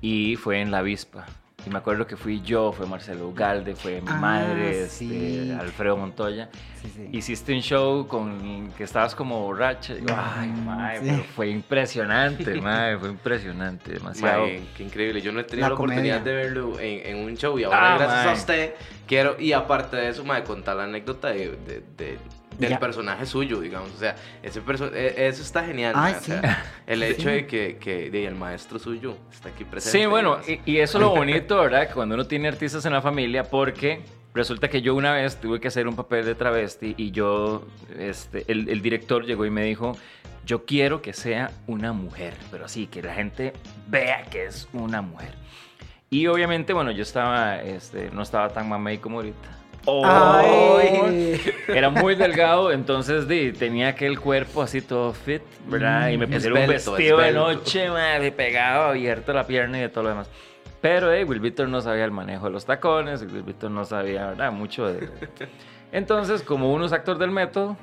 Y 0.00 0.34
fue 0.34 0.60
en 0.60 0.72
La 0.72 0.78
Avispa. 0.78 1.26
Y 1.64 1.70
me 1.70 1.78
acuerdo 1.78 2.06
que 2.08 2.16
fui 2.16 2.40
yo, 2.42 2.72
fue 2.72 2.86
Marcelo 2.86 3.28
Ugalde, 3.28 3.76
fue 3.76 4.00
mi 4.00 4.08
Ah, 4.10 4.16
madre, 4.16 4.88
sí. 4.88 5.10
este, 5.48 5.54
Alfredo 5.60 5.96
Montoya. 5.96 6.48
Sí, 6.82 6.88
sí. 6.94 7.08
Hiciste 7.12 7.52
un 7.54 7.60
show 7.60 8.08
con 8.08 8.72
que 8.76 8.82
estabas 8.82 9.14
como 9.14 9.40
borracha. 9.42 9.94
Ay, 10.16 10.98
sí. 11.00 11.06
pero 11.08 11.22
fue 11.36 11.48
impresionante, 11.50 12.54
mae, 12.60 12.98
fue 12.98 13.10
impresionante, 13.10 13.92
demasiado. 13.92 14.46
Qué 14.76 14.82
increíble. 14.82 15.20
Yo 15.20 15.30
no 15.30 15.38
he 15.38 15.44
tenido 15.44 15.66
La 15.66 15.68
la, 15.68 15.74
oportunidad 15.76 16.20
de 16.20 16.32
verlo 16.34 16.80
en, 16.80 17.06
en 17.16 17.24
un 17.24 17.36
show 17.36 17.56
y 17.58 17.62
ahora 17.64 17.94
Ah, 17.94 17.98
gracias 17.98 18.26
a 18.26 18.32
usted 18.32 18.74
quiero 19.06 19.36
y 19.38 19.52
aparte 19.52 19.96
de 19.96 20.08
eso, 20.08 20.24
mae, 20.24 20.42
contar 20.42 20.74
la 20.76 20.84
anécdota 20.84 21.28
de, 21.28 21.50
de- 21.64 21.84
de- 21.96 22.18
del 22.58 22.70
Ya. 22.70 22.78
personaje 22.80 23.26
suyo, 23.26 23.60
digamos, 23.60 23.90
o 23.94 23.98
sea, 23.98 24.14
ese 24.42 24.60
perso- 24.62 24.92
e- 24.94 25.26
eso 25.28 25.42
está 25.42 25.64
genial. 25.64 25.94
Ay, 25.96 26.12
mae, 26.12 26.20
o 26.20 26.24
sí. 26.24 26.32
sea, 26.32 26.64
el 26.86 27.00
Sí. 27.00 27.04
hecho 27.06 27.28
de 27.30 27.46
que, 27.46 27.76
que 27.78 28.10
de 28.10 28.26
el 28.26 28.34
maestro 28.34 28.78
suyo 28.78 29.16
está 29.32 29.48
aquí 29.48 29.64
presente. 29.64 29.98
Sí, 29.98 30.06
bueno, 30.06 30.38
y, 30.46 30.60
y 30.70 30.78
eso 30.78 30.98
es 30.98 31.02
lo 31.02 31.10
bonito, 31.10 31.58
¿verdad? 31.58 31.88
Que 31.88 31.94
Cuando 31.94 32.14
uno 32.14 32.26
tiene 32.26 32.48
artistas 32.48 32.84
en 32.86 32.92
la 32.92 33.00
familia, 33.02 33.44
porque 33.44 34.00
resulta 34.34 34.68
que 34.68 34.80
yo 34.82 34.94
una 34.94 35.12
vez 35.12 35.36
tuve 35.40 35.60
que 35.60 35.68
hacer 35.68 35.86
un 35.88 35.96
papel 35.96 36.24
de 36.24 36.34
travesti 36.34 36.94
y 36.96 37.10
yo, 37.10 37.66
este, 37.98 38.44
el, 38.50 38.68
el 38.68 38.80
director 38.82 39.24
llegó 39.26 39.44
y 39.46 39.50
me 39.50 39.64
dijo, 39.64 39.96
yo 40.44 40.64
quiero 40.64 41.02
que 41.02 41.12
sea 41.12 41.50
una 41.66 41.92
mujer, 41.92 42.34
pero 42.50 42.64
así, 42.64 42.86
que 42.86 43.02
la 43.02 43.14
gente 43.14 43.52
vea 43.88 44.24
que 44.24 44.46
es 44.46 44.68
una 44.72 45.00
mujer. 45.02 45.34
Y 46.10 46.26
obviamente, 46.26 46.72
bueno, 46.72 46.90
yo 46.90 47.02
estaba, 47.02 47.60
este, 47.62 48.10
no 48.10 48.22
estaba 48.22 48.48
tan 48.50 48.68
mamey 48.68 48.98
como 48.98 49.16
ahorita. 49.18 49.48
Ay. 49.86 51.40
Era 51.68 51.90
muy 51.90 52.14
delgado, 52.14 52.70
entonces 52.72 53.26
di, 53.26 53.52
tenía 53.52 53.88
aquel 53.88 54.18
cuerpo 54.20 54.62
así 54.62 54.80
todo 54.80 55.12
fit, 55.12 55.42
¿verdad? 55.66 56.08
Y 56.10 56.18
me 56.18 56.26
Mm, 56.26 56.30
pusieron 56.32 56.58
un 56.58 56.62
esbelto, 56.64 56.92
vestido 56.92 57.18
de 57.18 57.32
noche, 57.32 57.88
madre, 57.90 58.32
pegado, 58.32 58.84
abierto 58.88 59.32
la 59.32 59.46
pierna 59.46 59.78
y 59.78 59.82
de 59.82 59.88
todo 59.88 60.04
lo 60.04 60.10
demás. 60.10 60.30
Pero 60.80 61.12
eh, 61.12 61.24
Will 61.24 61.40
Víctor 61.40 61.68
no 61.68 61.80
sabía 61.80 62.04
el 62.04 62.10
manejo 62.10 62.46
de 62.46 62.50
los 62.52 62.64
tacones, 62.64 63.22
Will 63.22 63.42
Víctor 63.42 63.70
no 63.70 63.84
sabía, 63.84 64.28
¿verdad? 64.28 64.52
Mucho 64.52 64.86
de... 64.86 65.08
Entonces, 65.92 66.42
como 66.42 66.72
uno 66.72 66.86
es 66.86 66.92
actor 66.92 67.18
del 67.18 67.30
método, 67.30 67.76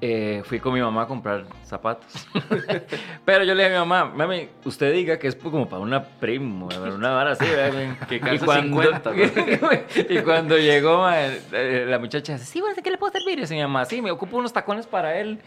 eh, 0.00 0.42
fui 0.44 0.60
con 0.60 0.74
mi 0.74 0.80
mamá 0.80 1.02
a 1.02 1.06
comprar 1.06 1.46
zapatos. 1.64 2.26
Pero 3.24 3.44
yo 3.44 3.54
le 3.54 3.64
dije 3.64 3.76
a 3.76 3.82
mi 3.82 3.88
mamá, 3.88 4.12
mami, 4.14 4.48
usted 4.64 4.92
diga 4.92 5.18
que 5.18 5.28
es 5.28 5.36
como 5.36 5.68
para 5.68 5.80
una 5.80 6.02
primo, 6.04 6.68
una 6.68 7.10
vara 7.10 7.32
así, 7.32 7.44
¿verdad? 7.46 7.96
Que 8.08 8.16
y, 8.16 8.38
cuando, 8.38 8.82
50, 8.82 9.12
y 10.10 10.18
cuando 10.18 10.58
llegó 10.58 10.98
ma, 10.98 11.14
eh, 11.18 11.86
la 11.88 11.98
muchacha, 11.98 12.34
dice, 12.34 12.44
sí, 12.44 12.60
bueno, 12.60 12.76
¿qué 12.82 12.90
le 12.90 12.98
puedo 12.98 13.12
servir? 13.12 13.38
Y 13.38 13.42
dice 13.42 13.54
mi 13.54 13.62
mamá, 13.62 13.84
sí, 13.84 14.02
me 14.02 14.10
ocupo 14.10 14.36
unos 14.36 14.52
tacones 14.52 14.86
para 14.86 15.18
él. 15.18 15.40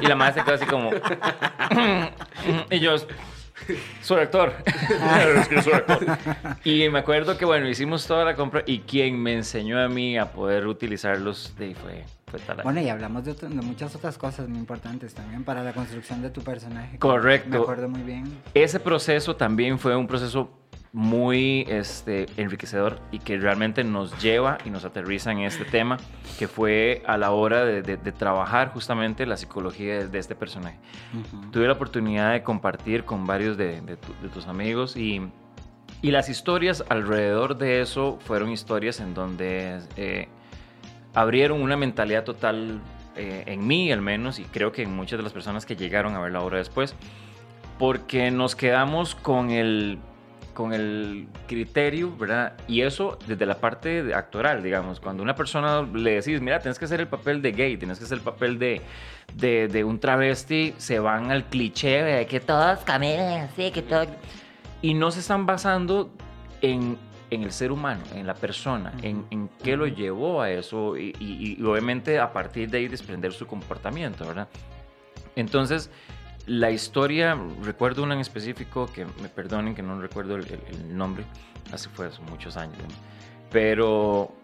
Y 0.00 0.06
la 0.06 0.14
madre 0.14 0.34
se 0.34 0.44
quedó 0.44 0.54
así 0.54 0.66
como... 0.66 0.90
y 2.70 2.78
yo... 2.80 2.96
Soy 4.02 4.20
actor. 4.20 4.52
Es 5.38 5.48
que 5.48 5.62
soy 5.62 5.72
actor. 5.72 6.06
Y 6.64 6.88
me 6.88 6.98
acuerdo 7.00 7.36
que, 7.36 7.44
bueno, 7.44 7.68
hicimos 7.68 8.06
toda 8.06 8.24
la 8.24 8.34
compra 8.34 8.62
y 8.66 8.80
quien 8.80 9.20
me 9.20 9.34
enseñó 9.34 9.80
a 9.80 9.88
mí 9.88 10.16
a 10.18 10.32
poder 10.32 10.66
utilizarlos 10.66 11.54
de 11.58 11.74
fue 11.74 12.04
fue 12.30 12.38
tal. 12.40 12.58
Bueno, 12.62 12.80
y 12.82 12.88
hablamos 12.90 13.24
de, 13.24 13.30
otro- 13.32 13.48
de 13.48 13.54
muchas 13.54 13.94
otras 13.96 14.18
cosas 14.18 14.48
muy 14.48 14.58
importantes 14.58 15.14
también 15.14 15.44
para 15.44 15.62
la 15.62 15.72
construcción 15.72 16.20
de 16.20 16.28
tu 16.30 16.42
personaje. 16.42 16.98
Correcto. 16.98 17.48
Me 17.48 17.56
acuerdo 17.56 17.88
muy 17.88 18.02
bien. 18.02 18.24
Ese 18.52 18.78
proceso 18.80 19.34
también 19.34 19.78
fue 19.78 19.96
un 19.96 20.06
proceso 20.06 20.50
muy 20.92 21.66
este, 21.68 22.26
enriquecedor 22.36 22.98
y 23.12 23.18
que 23.18 23.36
realmente 23.38 23.84
nos 23.84 24.20
lleva 24.22 24.58
y 24.64 24.70
nos 24.70 24.84
aterriza 24.84 25.30
en 25.32 25.40
este 25.40 25.64
tema, 25.64 25.98
que 26.38 26.48
fue 26.48 27.02
a 27.06 27.16
la 27.18 27.30
hora 27.30 27.64
de, 27.64 27.82
de- 27.82 27.96
de 27.98 28.12
trabajar 28.12 28.70
justamente 28.72 29.26
la 29.26 29.36
psicología 29.36 29.98
de, 29.98 30.08
de 30.08 30.18
este 30.18 30.34
personaje. 30.34 30.78
Ujú. 31.12 31.50
Tuve 31.50 31.66
la 31.66 31.74
oportunidad 31.74 32.32
de 32.32 32.42
compartir 32.42 33.04
con 33.04 33.26
varios 33.26 33.56
de, 33.56 33.80
tu- 33.96 34.28
tus 34.28 34.46
amigos 34.46 34.96
y, 34.96 35.20
y 36.00 36.10
las 36.10 36.28
historias 36.28 36.82
alrededor 36.88 37.58
de 37.58 37.80
eso 37.82 38.18
fueron 38.24 38.50
historias 38.50 39.00
en 39.00 39.12
donde 39.14 39.80
eh, 39.96 40.28
abrieron 41.14 41.60
una 41.60 41.76
mentalidad 41.76 42.24
total 42.24 42.80
eh, 43.16 43.42
en 43.46 43.66
mí 43.66 43.90
al 43.92 44.00
menos 44.00 44.38
y 44.38 44.44
creo 44.44 44.72
que 44.72 44.82
en 44.82 44.94
muchas 44.94 45.18
de 45.18 45.22
las 45.24 45.32
personas 45.32 45.66
que 45.66 45.76
llegaron 45.76 46.14
a 46.14 46.20
ver 46.20 46.32
la 46.32 46.40
obra 46.40 46.58
después, 46.58 46.94
porque 47.78 48.30
nos 48.30 48.54
quedamos 48.56 49.14
con 49.14 49.50
el, 49.50 49.98
con 50.58 50.72
el 50.74 51.28
criterio, 51.46 52.12
¿verdad? 52.16 52.54
Y 52.66 52.80
eso 52.80 53.16
desde 53.28 53.46
la 53.46 53.54
parte 53.60 54.12
actoral, 54.12 54.60
digamos, 54.60 54.98
cuando 54.98 55.22
una 55.22 55.36
persona 55.36 55.82
le 55.82 56.16
decís, 56.16 56.40
mira, 56.40 56.58
tienes 56.58 56.80
que 56.80 56.84
hacer 56.86 56.98
el 56.98 57.06
papel 57.06 57.40
de 57.42 57.52
gay, 57.52 57.76
tienes 57.76 57.96
que 58.00 58.04
hacer 58.06 58.18
el 58.18 58.24
papel 58.24 58.58
de, 58.58 58.82
de, 59.34 59.68
de 59.68 59.84
un 59.84 60.00
travesti, 60.00 60.74
se 60.76 60.98
van 60.98 61.30
al 61.30 61.44
cliché 61.44 62.02
de 62.02 62.26
que 62.26 62.40
todos 62.40 62.80
caminan 62.80 63.42
así, 63.48 63.70
que 63.70 63.82
todo... 63.82 64.06
Y 64.82 64.94
no 64.94 65.12
se 65.12 65.20
están 65.20 65.46
basando 65.46 66.10
en, 66.60 66.98
en 67.30 67.44
el 67.44 67.52
ser 67.52 67.70
humano, 67.70 68.02
en 68.16 68.26
la 68.26 68.34
persona, 68.34 68.92
en, 69.02 69.26
en 69.30 69.48
qué 69.62 69.76
lo 69.76 69.86
llevó 69.86 70.42
a 70.42 70.50
eso 70.50 70.96
y, 70.96 71.14
y- 71.20 71.56
y 71.56 71.64
obviamente 71.64 72.18
a 72.18 72.32
partir 72.32 72.68
de 72.68 72.78
ahí 72.78 72.88
desprender 72.88 73.32
su 73.32 73.46
comportamiento, 73.46 74.26
¿verdad? 74.26 74.48
Entonces, 75.36 75.88
la 76.48 76.70
historia, 76.70 77.38
recuerdo 77.62 78.02
una 78.02 78.14
en 78.14 78.20
específico, 78.20 78.86
que 78.86 79.04
me 79.22 79.28
perdonen 79.28 79.74
que 79.74 79.82
no 79.82 80.00
recuerdo 80.00 80.36
el, 80.36 80.46
nombre, 80.96 81.24
así 81.72 81.88
fue 81.92 82.06
hace 82.06 82.20
muchos 82.22 82.56
años, 82.56 82.78
pero 83.50 84.34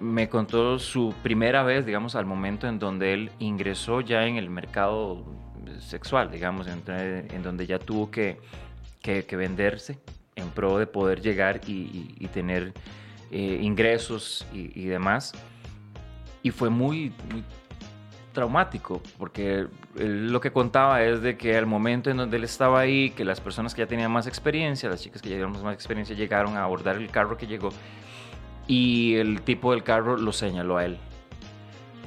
me 0.00 0.28
contó 0.28 0.78
su 0.78 1.14
primera 1.22 1.62
vez, 1.62 1.84
digamos, 1.84 2.16
al 2.16 2.24
momento 2.24 2.66
en 2.66 2.78
donde 2.78 3.12
él 3.12 3.30
ingresó 3.38 4.00
ya 4.00 4.26
en 4.26 4.36
el 4.36 4.48
mercado 4.48 5.24
sexual, 5.78 6.30
digamos, 6.30 6.66
en, 6.66 7.42
donde 7.42 7.66
ya 7.66 7.78
tuvo 7.78 8.10
que, 8.10 8.40
que- 9.02 9.36
venderse 9.36 9.98
en 10.36 10.48
pro 10.48 10.78
de 10.78 10.86
poder 10.86 11.20
llegar 11.20 11.60
y 11.66 12.26
tener 12.32 12.72
eh, 13.30 13.60
ingresos 13.62 14.44
y, 14.52 14.72
y 14.74 14.86
demás. 14.86 15.32
Y 16.42 16.50
fue 16.50 16.68
muy, 16.68 17.12
muy 17.30 17.44
traumático, 18.32 19.00
porque 19.18 19.66
él 19.98 20.32
lo 20.32 20.40
que 20.40 20.52
contaba 20.52 21.02
es 21.02 21.22
de 21.22 21.36
que 21.36 21.56
al 21.56 21.66
momento 21.66 22.10
en 22.10 22.16
donde 22.16 22.36
él 22.36 22.44
estaba 22.44 22.80
ahí, 22.80 23.10
que 23.10 23.24
las 23.24 23.40
personas 23.40 23.74
que 23.74 23.82
ya 23.82 23.86
tenían 23.86 24.10
más 24.10 24.26
experiencia, 24.26 24.88
las 24.88 25.02
chicas 25.02 25.20
que 25.22 25.28
ya 25.28 25.36
llegaron 25.36 25.62
más 25.62 25.74
experiencia, 25.74 26.14
llegaron 26.14 26.56
a 26.56 26.64
abordar 26.64 26.96
el 26.96 27.10
carro 27.10 27.36
que 27.36 27.46
llegó 27.46 27.70
y 28.66 29.16
el 29.16 29.42
tipo 29.42 29.72
del 29.72 29.82
carro 29.82 30.16
lo 30.16 30.32
señaló 30.32 30.76
a 30.76 30.84
él. 30.84 30.98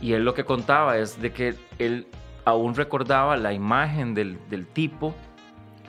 Y 0.01 0.13
él 0.13 0.24
lo 0.24 0.34
que 0.34 0.46
contaba 0.46 0.98
es 0.98 1.22
de 1.22 1.32
que 1.34 1.56
él 1.77 2.08
aún 2.46 2.75
recordaba 2.75 3.38
la 3.38 3.53
imagen 3.53 4.13
del, 4.13 4.38
del 4.50 4.65
tipo, 4.65 5.13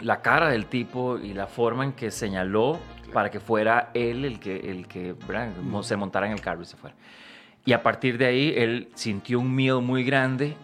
la 0.01 0.21
cara 0.21 0.49
del 0.49 0.67
tipo 0.67 1.19
y 1.19 1.33
la 1.33 1.47
forma 1.47 1.85
en 1.85 1.93
que 1.93 2.11
señaló 2.11 2.79
para 3.13 3.31
que 3.31 3.41
fuera 3.41 3.91
él 3.95 4.25
el 4.25 4.41
que, 4.41 4.57
el 4.57 4.89
que 4.89 5.15
se 5.83 5.97
montara 5.97 6.27
en 6.27 6.33
el 6.33 6.41
carro 6.41 6.63
y 6.63 6.65
se 6.65 6.77
fuera. 6.77 6.97
Y 7.65 7.73
a 7.73 7.83
partir 7.83 8.19
de 8.19 8.27
ahí 8.27 8.55
él 8.57 8.89
sintió 8.95 9.41
un 9.41 9.55
miedo 9.55 9.81
muy 9.81 10.05
grande 10.05 10.57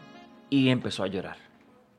y 0.50 0.68
empezó 0.68 1.04
a 1.04 1.06
llorar. 1.06 1.36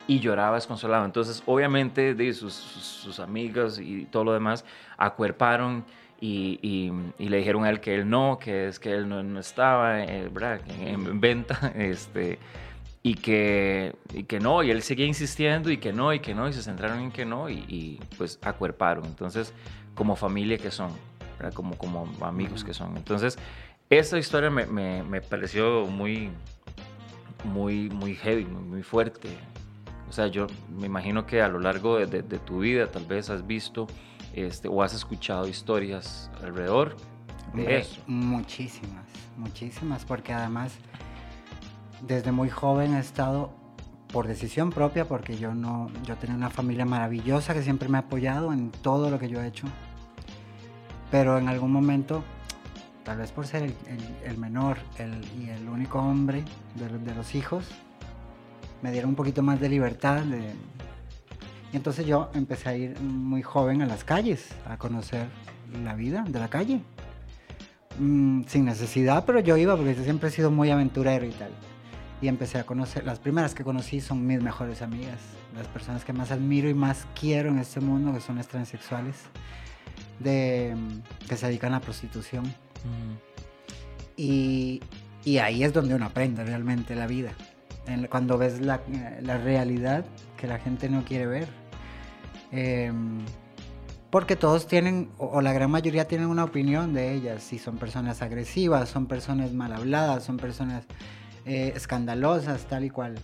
Y 0.08 0.20
lloraba 0.20 0.56
desconsolado. 0.56 1.06
Entonces, 1.06 1.42
obviamente, 1.46 2.14
de 2.14 2.34
sus, 2.34 2.54
sus, 2.54 2.84
sus 2.84 3.20
amigas 3.20 3.80
y 3.80 4.06
todo 4.06 4.24
lo 4.24 4.34
demás 4.34 4.66
acuerparon 4.98 5.86
y, 6.22 6.92
le 7.18 7.38
dijeron 7.38 7.66
a 7.66 7.70
él 7.70 7.80
que 7.80 7.96
él 7.96 8.08
no, 8.08 8.38
que 8.40 8.68
es 8.68 8.80
que 8.80 8.94
él 8.94 9.10
no, 9.10 9.40
estaba 9.40 10.04
eh, 10.04 10.30
¿verdad? 10.32 10.62
En, 10.80 11.08
en 11.08 11.20
venta. 11.20 11.74
Este, 11.76 12.38
y 13.04 13.16
que, 13.16 13.96
y 14.14 14.26
que 14.26 14.40
no, 14.40 14.62
y 14.62 14.70
él 14.70 14.84
seguía 14.84 15.08
insistiendo 15.08 15.72
y 15.72 15.78
que 15.78 15.92
no, 15.92 16.14
y 16.14 16.20
que 16.20 16.36
no, 16.36 16.48
y 16.48 16.54
se 16.54 16.62
centraron 16.62 17.00
en 17.00 17.12
que 17.12 17.26
no, 17.26 17.50
y, 17.50 17.66
y, 17.68 18.00
pues 18.16 18.38
acuerparon. 18.44 19.06
Entonces, 19.06 19.54
como 19.96 20.16
familia 20.16 20.58
que 20.58 20.72
son. 20.72 20.92
Como, 21.56 21.76
como 21.76 22.08
amigos 22.22 22.64
que 22.64 22.72
son. 22.72 22.96
Entonces, 22.96 23.40
esa 23.92 24.18
historia 24.18 24.50
me, 24.50 24.66
me- 24.66 25.04
me 25.04 25.22
pareció 25.22 25.86
muy, 25.86 26.30
muy, 27.44 27.90
muy 27.90 28.16
heavy, 28.16 28.46
muy, 28.46 28.64
muy 28.64 28.84
fuerte. 28.84 29.30
O 30.10 30.12
sea, 30.14 30.28
yo 30.28 30.48
me 30.70 30.88
imagino 30.88 31.26
que 31.26 31.42
a 31.42 31.48
lo 31.48 31.60
largo 31.60 31.98
de, 31.98 32.06
de- 32.08 32.22
de 32.24 32.40
tu 32.40 32.60
vida 32.60 32.88
tal 32.88 33.06
vez 33.06 33.30
has 33.30 33.46
visto 33.46 33.88
este, 34.34 34.68
o 34.68 34.82
has 34.82 34.94
escuchado 34.94 35.48
historias 35.48 36.32
alrededor 36.42 36.96
de 37.54 37.62
Hombre, 37.62 37.80
eso. 37.80 38.02
Muchísimas, 38.08 39.06
muchísimas, 39.38 40.06
porque 40.06 40.34
además 40.34 40.74
desde 42.02 42.32
muy 42.32 42.50
joven 42.50 42.96
he 42.96 43.00
estado 43.00 43.52
por 44.12 44.28
decisión 44.28 44.72
propia, 44.72 45.06
porque 45.08 45.38
yo 45.38 45.54
no, 45.54 45.90
yo 46.06 46.16
tenía 46.18 46.36
una 46.36 46.50
familia 46.50 46.86
maravillosa 46.86 47.54
que 47.54 47.62
siempre 47.62 47.88
me 47.88 47.98
ha 47.98 48.02
apoyado 48.02 48.52
en 48.52 48.72
todo 48.72 49.10
lo 49.10 49.20
que 49.20 49.30
yo 49.30 49.42
he 49.42 49.48
hecho. 49.48 49.68
Pero 51.12 51.38
en 51.38 51.48
algún 51.48 51.72
momento, 51.72 52.24
tal 53.04 53.18
vez 53.18 53.32
por 53.32 53.48
ser 53.48 53.74
el, 54.26 54.38
menor 54.38 54.78
y 55.40 55.50
el 55.50 55.68
único 55.70 56.00
hombre 56.00 56.44
de, 56.76 56.98
de 57.00 57.16
los 57.16 57.36
hijos, 57.36 57.66
me 58.82 58.92
dieron 58.92 59.12
un 59.12 59.16
poquito 59.16 59.44
más 59.44 59.60
de 59.60 59.70
libertad. 59.70 60.24
y 61.72 61.76
entonces 61.76 62.06
yo 62.06 62.30
empecé 62.34 62.70
a 62.70 62.76
ir 62.76 63.00
muy 63.00 63.42
joven 63.42 63.82
a 63.82 63.86
las 63.86 64.04
calles, 64.04 64.50
a 64.68 64.78
conocer 64.78 65.28
la 65.84 65.96
vida 65.96 66.24
de 66.28 66.40
la 66.40 66.50
calle. 66.50 66.82
Mm, 68.00 68.44
sin 68.48 68.66
necesidad, 68.66 69.26
pero 69.26 69.40
yo 69.40 69.58
iba 69.58 69.76
porque 69.76 69.96
siempre 69.96 70.30
he 70.30 70.32
sido 70.32 70.50
muy 70.52 70.70
aventurero 70.70 71.26
y 71.26 71.32
tal. 71.32 71.52
Y 72.22 72.28
empecé 72.28 72.60
a 72.60 72.66
conocer, 72.66 73.04
las 73.06 73.20
primeras 73.20 73.54
que 73.54 73.64
conocí 73.64 74.00
son 74.00 74.26
mis 74.26 74.42
mejores 74.42 74.82
amigas, 74.82 75.20
las 75.56 75.68
personas 75.68 76.06
que 76.06 76.14
más 76.14 76.32
admiro 76.32 76.70
y 76.70 76.74
más 76.74 77.08
quiero 77.20 77.50
en 77.50 77.58
este 77.60 77.80
mundo, 77.80 78.14
que 78.14 78.22
son 78.22 78.38
las 78.38 78.48
transexuales, 78.48 79.16
de, 80.20 80.76
que 81.28 81.36
se 81.36 81.48
dedican 81.48 81.74
a 81.74 81.78
la 81.78 81.82
prostitución. 81.82 82.44
Y, 84.18 84.82
y 85.24 85.38
ahí 85.38 85.64
es 85.64 85.74
donde 85.74 85.96
uno 85.96 86.06
aprende 86.06 86.44
realmente 86.44 86.96
la 86.96 87.08
vida. 87.08 87.32
En- 87.88 88.08
cuando 88.08 88.38
ves 88.38 88.62
la, 88.62 88.82
la 89.22 89.38
realidad 89.38 90.06
que 90.38 90.48
la 90.48 90.60
gente 90.60 90.90
no 90.90 91.04
quiere 91.04 91.26
ver. 91.28 91.48
Em, 92.52 93.20
porque 94.10 94.36
todos 94.36 94.68
tienen, 94.68 95.10
o, 95.18 95.26
o 95.28 95.42
la 95.42 95.54
gran 95.54 95.72
mayoría 95.72 96.08
tienen 96.08 96.28
una 96.28 96.44
opinión 96.44 96.94
de 96.94 97.14
ellas. 97.14 97.42
Si 97.44 97.58
son 97.60 97.78
personas 97.78 98.22
agresivas, 98.22 98.90
son 98.90 99.06
personas 99.08 99.54
mal 99.54 99.72
habladas, 99.74 100.24
son 100.24 100.38
personas 100.38 100.84
eh, 101.46 101.74
escandalosas, 101.76 102.66
tal 102.66 102.84
y 102.84 102.90
cual. 102.90 103.16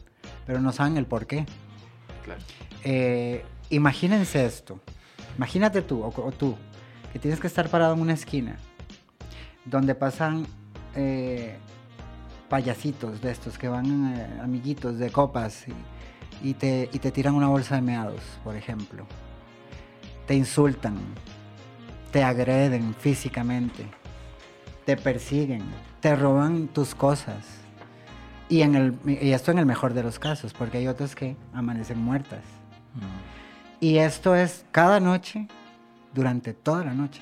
Pero 0.45 0.61
no 0.61 0.71
saben 0.71 0.97
el 0.97 1.05
por 1.05 1.27
qué. 1.27 1.45
Claro. 2.23 2.41
Eh, 2.83 3.43
imagínense 3.69 4.45
esto. 4.45 4.79
Imagínate 5.35 5.81
tú, 5.81 6.01
o, 6.03 6.07
o 6.07 6.31
tú, 6.31 6.55
que 7.11 7.19
tienes 7.19 7.39
que 7.39 7.47
estar 7.47 7.69
parado 7.69 7.93
en 7.93 7.99
una 7.99 8.13
esquina 8.13 8.57
donde 9.69 9.95
pasan 9.95 10.45
eh, 10.95 11.57
payasitos 12.50 13.21
de 13.21 13.31
estos 13.31 13.57
que 13.57 13.67
van 13.67 14.15
eh, 14.15 14.39
amiguitos 14.41 14.97
de 14.97 15.09
copas 15.09 15.65
y, 15.67 16.50
y 16.50 16.53
te, 16.53 16.89
y 16.91 17.00
te 17.00 17.12
tiran 17.12 17.36
una 17.36 17.47
bolsa 17.47 17.75
de 17.75 17.81
meados, 17.81 18.21
por 18.43 18.55
ejemplo. 18.55 19.05
Te 20.25 20.36
insultan, 20.36 20.97
te 22.12 22.24
agreden 22.24 22.95
físicamente, 22.95 23.86
te 24.86 24.97
persiguen, 24.97 25.63
te 26.00 26.15
roban 26.15 26.67
tus 26.67 26.95
cosas. 26.95 27.45
Y, 28.50 28.62
en 28.62 28.75
el, 28.75 28.97
y 29.05 29.31
esto 29.31 29.51
en 29.51 29.59
el 29.59 29.65
mejor 29.65 29.93
de 29.93 30.03
los 30.03 30.19
casos, 30.19 30.53
porque 30.53 30.77
hay 30.77 30.88
otras 30.88 31.15
que 31.15 31.36
amanecen 31.53 32.00
muertas. 32.00 32.43
Y 33.79 33.97
esto 33.97 34.36
es 34.36 34.65
cada 34.71 35.00
noche, 35.00 35.47
durante 36.13 36.53
toda 36.53 36.86
la 36.86 36.93
noche. 36.93 37.21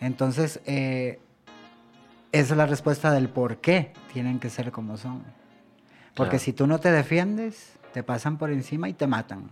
Entonces, 0.00 0.60
eh, 0.66 1.20
esa 2.32 2.52
es 2.54 2.56
la 2.56 2.66
respuesta 2.66 3.12
del 3.12 3.28
por 3.28 3.58
qué 3.58 3.92
tienen 4.12 4.38
que 4.38 4.50
ser 4.50 4.70
como 4.72 4.96
son. 4.96 5.22
Porque 6.14 6.30
Claro. 6.32 6.44
si 6.44 6.52
tú 6.52 6.66
no 6.66 6.78
te 6.80 6.90
defiendes, 6.90 7.72
te 7.92 8.02
pasan 8.02 8.38
por 8.38 8.50
encima 8.50 8.88
y 8.88 8.94
te 8.94 9.06
matan. 9.06 9.50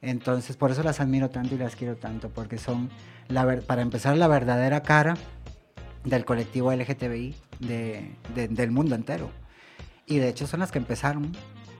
Entonces, 0.00 0.56
por 0.56 0.70
eso 0.70 0.82
las 0.82 1.00
admiro 1.00 1.28
tanto 1.30 1.54
y 1.54 1.58
las 1.58 1.74
quiero 1.74 1.96
tanto, 1.96 2.28
porque 2.30 2.58
son, 2.58 2.88
la 3.28 3.44
para 3.66 3.82
empezar, 3.82 4.16
la 4.16 4.28
verdadera 4.28 4.82
cara 4.82 5.16
del 6.04 6.24
colectivo 6.24 6.70
LGTBI 6.72 7.34
de- 7.58 8.14
de- 8.34 8.48
del 8.48 8.70
mundo 8.70 8.94
entero. 8.94 9.30
Y 10.06 10.18
de 10.18 10.28
hecho 10.28 10.46
son 10.46 10.60
las 10.60 10.70
que 10.70 10.78
empezaron, 10.78 11.32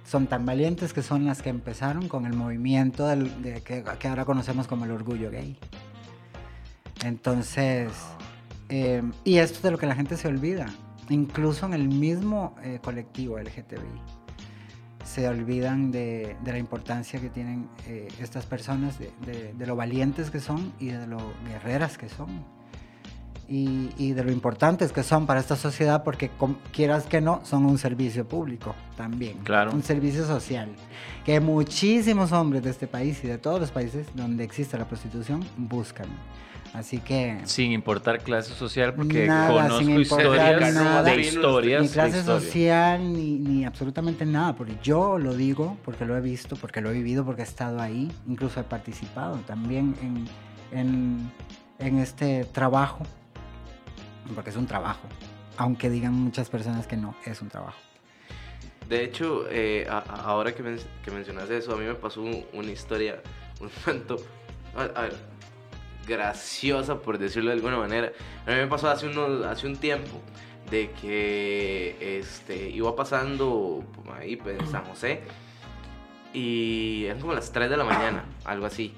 son 0.05 0.27
tan 0.27 0.45
valientes 0.45 0.93
que 0.93 1.03
son 1.03 1.25
las 1.27 1.41
que 1.43 1.49
empezaron 1.51 2.09
con 2.09 2.27
el 2.27 2.33
movimiento 2.35 3.07
del- 3.07 3.41
de, 3.43 3.63
que, 3.63 3.85
que 3.99 4.09
ahora 4.09 4.25
conocemos 4.25 4.67
como 4.67 4.85
el 4.85 4.91
orgullo 4.91 5.31
gay. 5.31 5.57
Entonces, 7.05 7.91
eh, 8.69 9.03
y 9.25 9.39
esto 9.39 9.57
es 9.57 9.63
de 9.63 9.71
lo 9.71 9.79
que 9.79 9.87
la 9.87 9.95
gente 9.95 10.17
se 10.17 10.29
olvida. 10.29 10.67
incluso 11.11 11.65
en 11.65 11.73
el 11.73 11.89
mismo 11.89 12.55
eh, 12.63 12.81
colectivo 12.85 13.39
LGTBI, 13.39 14.01
se 15.05 15.27
olvidan 15.27 15.91
de, 15.91 16.37
de 16.45 16.53
la 16.53 16.59
importancia 16.59 17.19
que 17.19 17.31
tienen 17.31 17.67
eh, 17.87 18.09
estas 18.21 18.45
personas, 18.45 18.99
de, 18.99 19.11
de- 19.25 19.55
de 19.55 19.67
lo 19.67 19.75
valientes 19.75 20.31
que 20.31 20.39
son 20.41 20.71
y 20.79 20.89
de 20.89 21.07
lo 21.07 21.17
guerreras 21.49 21.97
que 21.97 22.09
son. 22.11 22.45
Y, 23.51 23.89
y 23.97 24.13
de 24.13 24.23
lo 24.25 24.31
importantes 24.31 24.93
que 24.93 25.03
son 25.03 25.25
para 25.27 25.41
esta 25.41 25.57
sociedad, 25.57 26.05
porque 26.05 26.31
quieras 26.71 27.05
que 27.07 27.23
no, 27.23 27.41
son 27.47 27.65
un 27.65 27.79
servicio 27.79 28.29
público 28.29 28.75
también. 28.99 29.39
Claro. 29.39 29.73
Un 29.73 29.83
servicio 29.83 30.27
social. 30.27 30.69
Que 31.25 31.41
muchísimos 31.41 32.31
hombres 32.33 32.63
de 32.65 32.69
este 32.69 32.87
país 32.87 33.25
y 33.25 33.27
de 33.29 33.39
todos 33.39 33.59
los 33.59 33.71
países 33.71 34.07
donde 34.15 34.45
existe 34.45 34.77
la 34.77 34.87
prostitución 34.87 35.43
buscan. 35.57 36.09
Así 36.75 36.99
que 36.99 37.41
Sin 37.45 37.73
importar 37.73 38.21
clase 38.23 38.53
social, 38.55 38.95
porque 38.95 39.27
Nada, 39.27 39.49
conozco 39.49 39.79
sin 39.79 39.91
importar 40.01 40.27
historias 40.27 40.75
nada. 40.75 41.03
de 41.03 41.21
historias. 41.21 41.83
ni 41.83 41.89
clase 41.89 42.23
social, 42.23 43.13
ni, 43.13 43.39
ni 43.39 43.65
absolutamente 43.65 44.25
nada. 44.27 44.55
Porque 44.55 44.77
yo 44.83 45.19
lo 45.19 45.35
digo, 45.35 45.77
porque 45.85 46.05
lo 46.05 46.17
he 46.17 46.21
visto, 46.21 46.57
porque 46.57 46.81
lo 46.81 46.91
he 46.91 46.93
vivido, 46.93 47.25
porque 47.25 47.41
he 47.43 47.45
estado 47.45 47.81
ahí. 47.81 48.13
Incluso 48.29 48.61
he 48.61 48.65
participado 48.65 49.37
también 49.47 49.95
en, 50.03 50.79
en, 50.79 51.33
en 51.79 51.99
este 51.99 52.45
trabajo. 52.45 53.03
Porque 54.35 54.51
es 54.51 54.57
un 54.57 54.67
trabajo. 54.67 55.01
Aunque 55.57 55.89
digan 55.91 56.13
muchas 56.13 56.49
personas 56.51 56.87
que 56.87 56.97
no, 56.97 57.17
es 57.25 57.41
un 57.41 57.49
trabajo. 57.49 57.79
De 58.89 59.05
hecho, 59.05 59.47
eh, 59.51 59.87
a- 59.91 59.99
ahora 59.99 60.55
que, 60.55 60.63
men- 60.63 60.79
que 61.03 61.11
mencionas 61.11 61.51
eso, 61.51 61.75
a 61.75 61.77
mí 61.77 61.85
me 61.85 61.95
pasó 61.95 62.23
un- 62.23 62.45
una 62.53 62.71
historia 62.71 63.21
un 63.61 63.69
tanto, 63.85 64.17
a, 64.77 64.83
a 64.99 65.03
ver, 65.03 65.17
graciosa, 66.09 67.01
por 67.01 67.19
decirlo 67.19 67.51
de 67.51 67.57
alguna 67.57 67.77
manera. 67.77 68.13
A 68.47 68.51
mí 68.51 68.57
me 68.57 68.67
pasó 68.67 68.89
hace, 68.91 69.07
unos, 69.07 69.45
hace 69.47 69.67
un 69.67 69.77
tiempo 69.77 70.21
de 70.71 70.91
que 71.01 72.19
este, 72.19 72.71
iba 72.71 72.95
pasando 72.97 73.85
ahí 74.19 74.37
pues, 74.37 74.59
en 74.59 74.67
San 74.69 74.85
José 74.87 75.21
y 76.33 77.05
eran 77.07 77.21
como 77.21 77.33
las 77.35 77.51
3 77.53 77.71
de 77.71 77.77
la 77.77 77.85
mañana, 77.85 78.25
algo 78.45 78.67
así. 78.67 78.95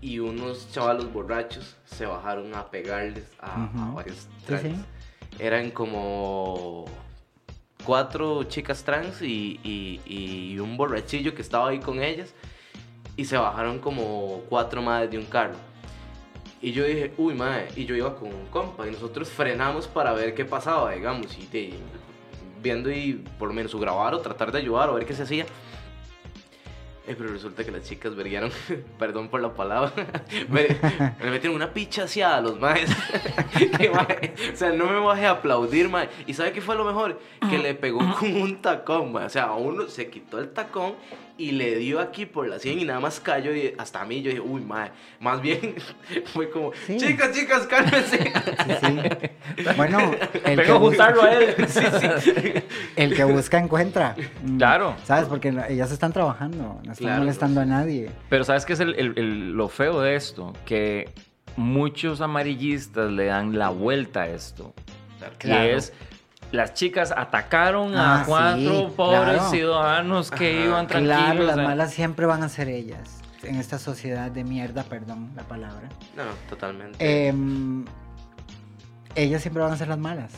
Y 0.00 0.18
unos 0.18 0.70
chavalos 0.72 1.12
borrachos 1.12 1.76
se 1.84 2.06
bajaron 2.06 2.54
a 2.54 2.70
pegarles 2.70 3.24
a, 3.40 3.54
a 3.62 3.64
Ujú. 3.66 3.94
varios 3.96 4.16
Sí, 4.18 4.28
trans. 4.46 4.62
sí. 4.62 4.74
Eran 5.38 5.70
como 5.70 6.86
cuatro 7.84 8.44
chicas 8.44 8.82
trans 8.84 9.20
y, 9.22 9.60
y- 9.62 10.00
y 10.06 10.58
un 10.58 10.76
borrachillo 10.76 11.34
que 11.34 11.42
estaba 11.42 11.68
ahí 11.70 11.80
con 11.80 12.02
ellas. 12.02 12.34
Y 13.16 13.24
se 13.26 13.36
bajaron 13.36 13.78
como 13.80 14.42
cuatro 14.48 14.80
madres 14.80 15.10
de 15.10 15.18
un 15.18 15.26
carro. 15.26 15.56
Y 16.62 16.72
yo 16.72 16.84
dije, 16.84 17.12
uy, 17.16 17.34
madre, 17.34 17.68
y 17.74 17.86
yo 17.86 17.94
iba 17.94 18.14
con 18.16 18.28
un 18.28 18.46
compa 18.46 18.86
y 18.86 18.90
nosotros 18.90 19.28
frenamos 19.30 19.86
para 19.88 20.12
ver 20.12 20.34
qué 20.34 20.44
pasaba, 20.44 20.92
digamos, 20.92 21.36
y 21.38 21.46
de- 21.46 21.74
viendo 22.62 22.90
y 22.90 23.14
por 23.38 23.48
lo 23.48 23.54
menos 23.54 23.74
o 23.74 23.78
grabar 23.78 24.12
o 24.14 24.18
tratar 24.20 24.52
de 24.52 24.58
ayudar 24.58 24.90
o 24.90 24.94
ver 24.94 25.06
qué 25.06 25.14
se 25.14 25.22
hacía. 25.22 25.46
Eh, 27.06 27.14
pero 27.16 27.30
resulta 27.32 27.64
que 27.64 27.70
las 27.70 27.82
chicas 27.82 28.14
verguieron, 28.14 28.52
perdón 28.98 29.28
por 29.30 29.40
la 29.40 29.54
palabra, 29.54 29.90
me, 30.50 30.66
me 31.24 31.30
metieron 31.30 31.56
una 31.56 31.72
picha 31.72 32.04
hacia 32.04 32.36
a 32.36 32.40
los 32.42 32.60
maes. 32.60 32.90
O 34.52 34.56
sea, 34.56 34.70
no 34.72 34.86
me 34.86 35.00
bajé 35.00 35.26
a 35.26 35.30
aplaudir, 35.32 35.88
mae. 35.88 36.08
¿Y 36.26 36.34
sabe 36.34 36.52
qué 36.52 36.60
fue 36.60 36.76
lo 36.76 36.84
mejor? 36.84 37.18
Que 37.48 37.58
le 37.58 37.74
pegó 37.74 37.98
con 38.18 38.36
un 38.36 38.60
tacón, 38.60 39.12
mae. 39.12 39.24
O 39.26 39.30
sea, 39.30 39.44
a 39.44 39.54
uno 39.54 39.88
se 39.88 40.10
quitó 40.10 40.38
el 40.38 40.50
tacón 40.50 40.94
y 41.40 41.52
le 41.52 41.76
dio 41.76 42.00
aquí 42.00 42.26
por 42.26 42.46
la 42.46 42.58
sien 42.58 42.78
y 42.78 42.84
nada 42.84 43.00
más 43.00 43.18
cayó 43.20 43.54
y 43.54 43.74
hasta 43.78 44.02
a 44.02 44.04
mí 44.04 44.20
yo 44.20 44.28
dije, 44.30 44.40
uy, 44.42 44.60
mae. 44.60 44.90
Más 45.20 45.40
bien 45.40 45.74
fue 46.34 46.50
como, 46.50 46.72
Sí. 46.86 46.96
chicas, 46.98 47.32
chicas, 47.32 47.66
cálmense. 47.66 48.18
Sí, 48.18 48.74
sí. 48.80 49.66
Bueno, 49.76 49.98
el 50.44 50.56
que, 50.56 50.56
Vengo 50.56 50.74
a 50.74 50.78
bus- 50.78 50.88
juntarlo 50.90 51.22
a 51.22 51.32
él. 51.34 51.54
sí, 51.68 51.80
sí. 52.20 52.52
el 52.96 53.14
que 53.14 53.24
busca 53.24 53.58
encuentra. 53.58 54.14
Claro. 54.58 54.94
¿Sabes? 55.04 55.28
Porque 55.28 55.52
ellas 55.68 55.90
están 55.90 56.12
trabajando, 56.12 56.80
no 56.84 56.92
están 56.92 57.06
Claro, 57.06 57.20
molestando 57.22 57.60
a 57.60 57.64
nadie. 57.64 58.10
Pero 58.28 58.44
¿sabes 58.44 58.64
qué 58.66 58.74
es 58.74 58.80
el- 58.80 58.94
el- 58.96 59.12
el- 59.16 59.52
lo 59.52 59.68
feo 59.68 60.00
de 60.00 60.14
esto? 60.16 60.52
Que 60.64 61.08
muchos 61.56 62.20
amarillistas 62.20 63.10
le 63.10 63.26
dan 63.26 63.58
la 63.58 63.70
vuelta 63.70 64.22
a 64.22 64.28
esto. 64.28 64.72
Claro. 65.18 65.34
Que 65.38 65.74
es, 65.74 65.92
las 66.52 66.74
chicas 66.74 67.12
atacaron 67.16 67.94
Ah, 67.96 68.22
a 68.22 68.24
cuatro 68.24 68.58
sí, 68.88 68.92
pobres 68.96 69.20
claro. 69.34 69.50
ciudadanos 69.50 70.30
que 70.30 70.56
Ajá. 70.58 70.66
iban 70.66 70.86
tranquilos. 70.86 71.16
Claro, 71.18 71.42
las 71.44 71.52
o 71.52 71.58
sea, 71.58 71.64
malas 71.68 71.92
siempre 71.92 72.26
van 72.26 72.42
a 72.42 72.48
ser 72.48 72.68
ellas. 72.68 73.20
En 73.42 73.56
esta 73.56 73.78
sociedad 73.78 74.30
de 74.30 74.44
mierda, 74.44 74.82
perdón 74.82 75.30
la 75.34 75.42
palabra. 75.44 75.88
No, 76.16 76.24
totalmente. 76.48 77.28
Em, 77.28 77.84
ellas 79.14 79.40
siempre 79.42 79.62
van 79.62 79.72
a 79.72 79.76
ser 79.76 79.88
las 79.88 79.98
malas. 79.98 80.32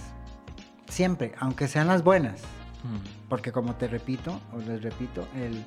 Siempre, 0.89 1.33
aunque 1.41 1.67
sean 1.69 1.89
las 1.89 2.03
buenas. 2.05 2.41
mm, 2.85 3.29
Porque 3.29 3.51
como 3.53 3.75
te 3.75 3.89
repito, 3.89 4.41
o 4.53 4.59
les 4.59 4.83
repito, 4.83 5.27
el, 5.37 5.65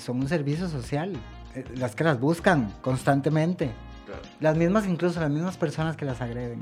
son 0.00 0.18
un 0.20 0.28
servicio 0.28 0.68
social. 0.68 1.12
Eh, 1.54 1.64
Las 1.76 1.94
que 1.96 2.04
las 2.04 2.20
buscan 2.20 2.70
constantemente. 2.82 3.70
Claro. 4.06 4.22
Las 4.40 4.56
mismas, 4.56 4.86
incluso 4.86 5.18
las 5.20 5.30
mismas 5.30 5.56
personas 5.56 5.96
que 5.96 6.04
las 6.04 6.20
agreden. 6.20 6.60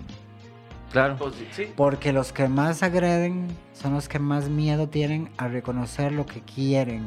Claro. 0.92 1.16
Pues, 1.16 1.34
sí, 1.34 1.46
sí. 1.50 1.72
Porque 1.76 2.12
los 2.12 2.32
que 2.32 2.48
más 2.48 2.82
agreden 2.82 3.48
son 3.72 3.94
los 3.94 4.08
que 4.08 4.18
más 4.18 4.48
miedo 4.48 4.88
tienen 4.88 5.30
a 5.36 5.48
reconocer 5.48 6.12
lo 6.12 6.24
que 6.26 6.40
quieren. 6.42 7.04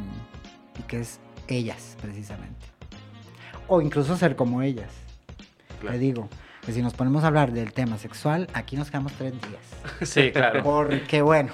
Y 0.78 0.84
que 0.84 1.00
es 1.00 1.20
ellas, 1.48 1.98
precisamente. 2.02 2.65
O 3.68 3.82
incluso 3.82 4.15
ser 4.18 4.36
como 4.36 4.62
ellas. 4.62 4.92
Claro. 5.80 5.94
Te 5.96 6.00
digo, 6.00 6.30
que 6.65 6.72
si 6.74 6.82
nos 6.82 6.94
ponemos 6.94 7.24
a 7.24 7.28
hablar 7.28 7.52
del 7.52 7.74
tema 7.74 7.98
sexual, 7.98 8.48
aquí 8.54 8.76
nos 8.76 8.89
quedamos 8.89 9.13
tres 9.13 9.34
días. 9.34 9.62
Sí, 10.08 10.32
claro. 10.32 10.62
Porque 10.63 11.22
bueno, 11.22 11.52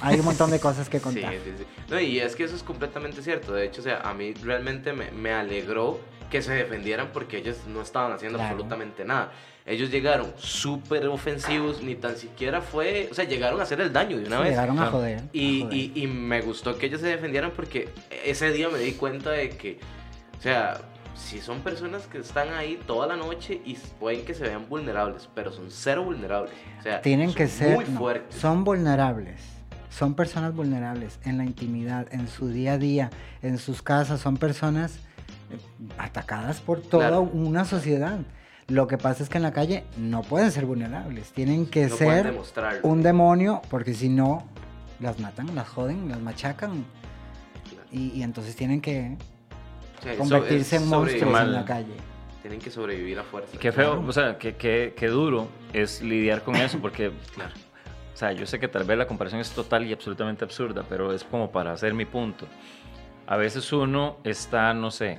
hay 0.00 0.18
un 0.18 0.24
montón 0.24 0.50
de 0.50 0.60
cosas 0.60 0.88
que 0.88 0.98
Sí, 0.98 1.04
contar. 1.04 1.32
sí, 1.32 1.52
sí. 1.58 1.64
No, 1.90 2.00
y 2.00 2.18
es 2.20 2.34
que 2.36 2.44
eso 2.44 2.56
es 2.56 2.62
completamente 2.62 3.22
cierto. 3.22 3.52
De 3.52 3.64
hecho, 3.64 3.80
o 3.80 3.84
sea, 3.84 4.00
a 4.00 4.14
mí 4.14 4.34
realmente 4.34 4.92
me, 4.92 5.10
me 5.10 5.32
alegró 5.32 6.00
que 6.30 6.40
se 6.42 6.52
defendieran 6.54 7.10
porque 7.12 7.36
ellos 7.38 7.58
no 7.66 7.82
estaban 7.82 8.12
haciendo 8.12 8.38
Claro. 8.38 8.52
absolutamente 8.52 9.04
nada. 9.04 9.32
Ellos 9.64 9.90
llegaron 9.90 10.32
súper 10.38 11.06
ofensivos, 11.06 11.82
ni 11.82 11.94
tan 11.94 12.16
siquiera 12.16 12.60
fue, 12.60 13.08
o 13.10 13.14
sea, 13.14 13.24
llegaron 13.24 13.60
a 13.60 13.62
hacer 13.62 13.80
el 13.80 13.92
daño 13.92 14.16
de 14.18 14.26
una 14.26 14.38
Sí, 14.38 14.42
vez. 14.42 14.50
llegaron 14.50 14.78
a 14.80 14.86
joder. 14.90 15.18
a 15.20 15.22
Y, 15.32 15.62
joder. 15.62 15.76
y- 15.76 15.92
y 15.94 16.06
me 16.08 16.40
gustó 16.40 16.76
que 16.78 16.86
ellos 16.86 17.00
se 17.00 17.06
defendieran 17.06 17.52
porque 17.54 17.88
ese 18.24 18.50
día 18.52 18.68
me 18.68 18.78
di 18.78 18.92
cuenta 18.92 19.30
de 19.30 19.50
que, 19.50 19.78
o 20.38 20.42
sea, 20.42 20.80
si 21.14 21.40
son 21.40 21.60
personas 21.60 22.08
que 22.08 22.18
están 22.18 22.52
ahí 22.54 22.80
toda 22.88 23.06
la 23.06 23.16
noche 23.16 23.60
y 23.64 23.74
pueden 24.00 24.24
que 24.24 24.34
se 24.34 24.42
vean 24.44 24.68
vulnerables, 24.68 25.28
pero 25.32 25.52
son 25.52 25.66
cero 25.70 26.02
vulnerables. 26.04 26.52
O 26.80 26.82
sea, 26.82 27.00
Tienen 27.00 27.28
son 27.28 27.36
que 27.36 27.46
ser, 27.46 27.76
muy 27.76 27.84
no, 27.84 27.98
fuertes. 27.98 28.34
son 28.40 28.64
vulnerables. 28.64 29.40
Son 29.90 30.14
personas 30.14 30.54
vulnerables 30.54 31.20
en 31.22 31.36
la 31.38 31.44
intimidad, 31.44 32.06
en 32.12 32.26
su 32.26 32.48
día 32.48 32.72
a 32.72 32.78
día, 32.78 33.10
en 33.42 33.58
sus 33.58 33.82
casas. 33.82 34.20
Son 34.22 34.38
personas 34.38 34.96
eh, 35.52 35.58
atacadas 35.98 36.60
por 36.62 36.80
toda 36.80 37.08
Claro. 37.08 37.22
una 37.22 37.64
sociedad. 37.66 38.18
Lo 38.72 38.86
que 38.86 38.96
pasa 38.96 39.22
es 39.22 39.28
que 39.28 39.36
en 39.36 39.42
la 39.42 39.52
calle 39.52 39.84
no 39.98 40.22
pueden 40.22 40.50
ser 40.50 40.64
vulnerables. 40.64 41.30
Tienen 41.32 41.66
que 41.66 41.88
no 41.88 41.96
ser 41.96 42.34
un 42.82 43.02
demonio, 43.02 43.60
porque 43.68 43.92
si 43.92 44.08
no, 44.08 44.46
las 44.98 45.18
matan, 45.20 45.54
las 45.54 45.68
joden, 45.68 46.08
las 46.08 46.18
machacan. 46.20 46.84
Claro. 47.68 47.86
Y, 47.92 48.12
y 48.18 48.22
entonces 48.22 48.56
tienen 48.56 48.80
que 48.80 49.18
O 49.98 50.02
sea, 50.02 50.12
eso 50.14 50.20
convertirse 50.22 50.76
en 50.76 50.88
monstruos 50.88 51.40
en 51.40 51.52
la 51.52 51.64
calle. 51.66 51.92
Tienen 52.40 52.60
que 52.60 52.70
sobrevivir 52.70 53.18
a 53.18 53.24
fuerza. 53.24 53.58
Qué 53.58 53.72
feo, 53.72 53.92
Claro. 53.96 54.08
o 54.08 54.12
sea, 54.12 54.38
qué, 54.38 54.56
qué- 54.56 54.94
qué 54.96 55.06
duro 55.08 55.48
es 55.74 56.00
lidiar 56.00 56.42
con 56.42 56.56
eso 56.56 56.78
porque, 56.78 57.12
Claro. 57.34 57.52
o 58.14 58.16
sea, 58.16 58.32
yo 58.32 58.46
sé 58.46 58.58
que 58.58 58.68
tal 58.68 58.84
vez 58.84 58.96
la 58.96 59.06
comparación 59.06 59.40
es 59.42 59.50
total 59.50 59.86
y 59.86 59.92
absolutamente 59.92 60.44
absurda, 60.46 60.82
pero 60.88 61.12
es 61.12 61.24
como 61.24 61.52
para 61.52 61.72
hacer 61.72 61.92
mi 61.92 62.06
punto. 62.06 62.46
A 63.26 63.36
veces 63.36 63.70
uno 63.72 64.16
está, 64.24 64.72
no 64.72 64.90
sé, 64.90 65.18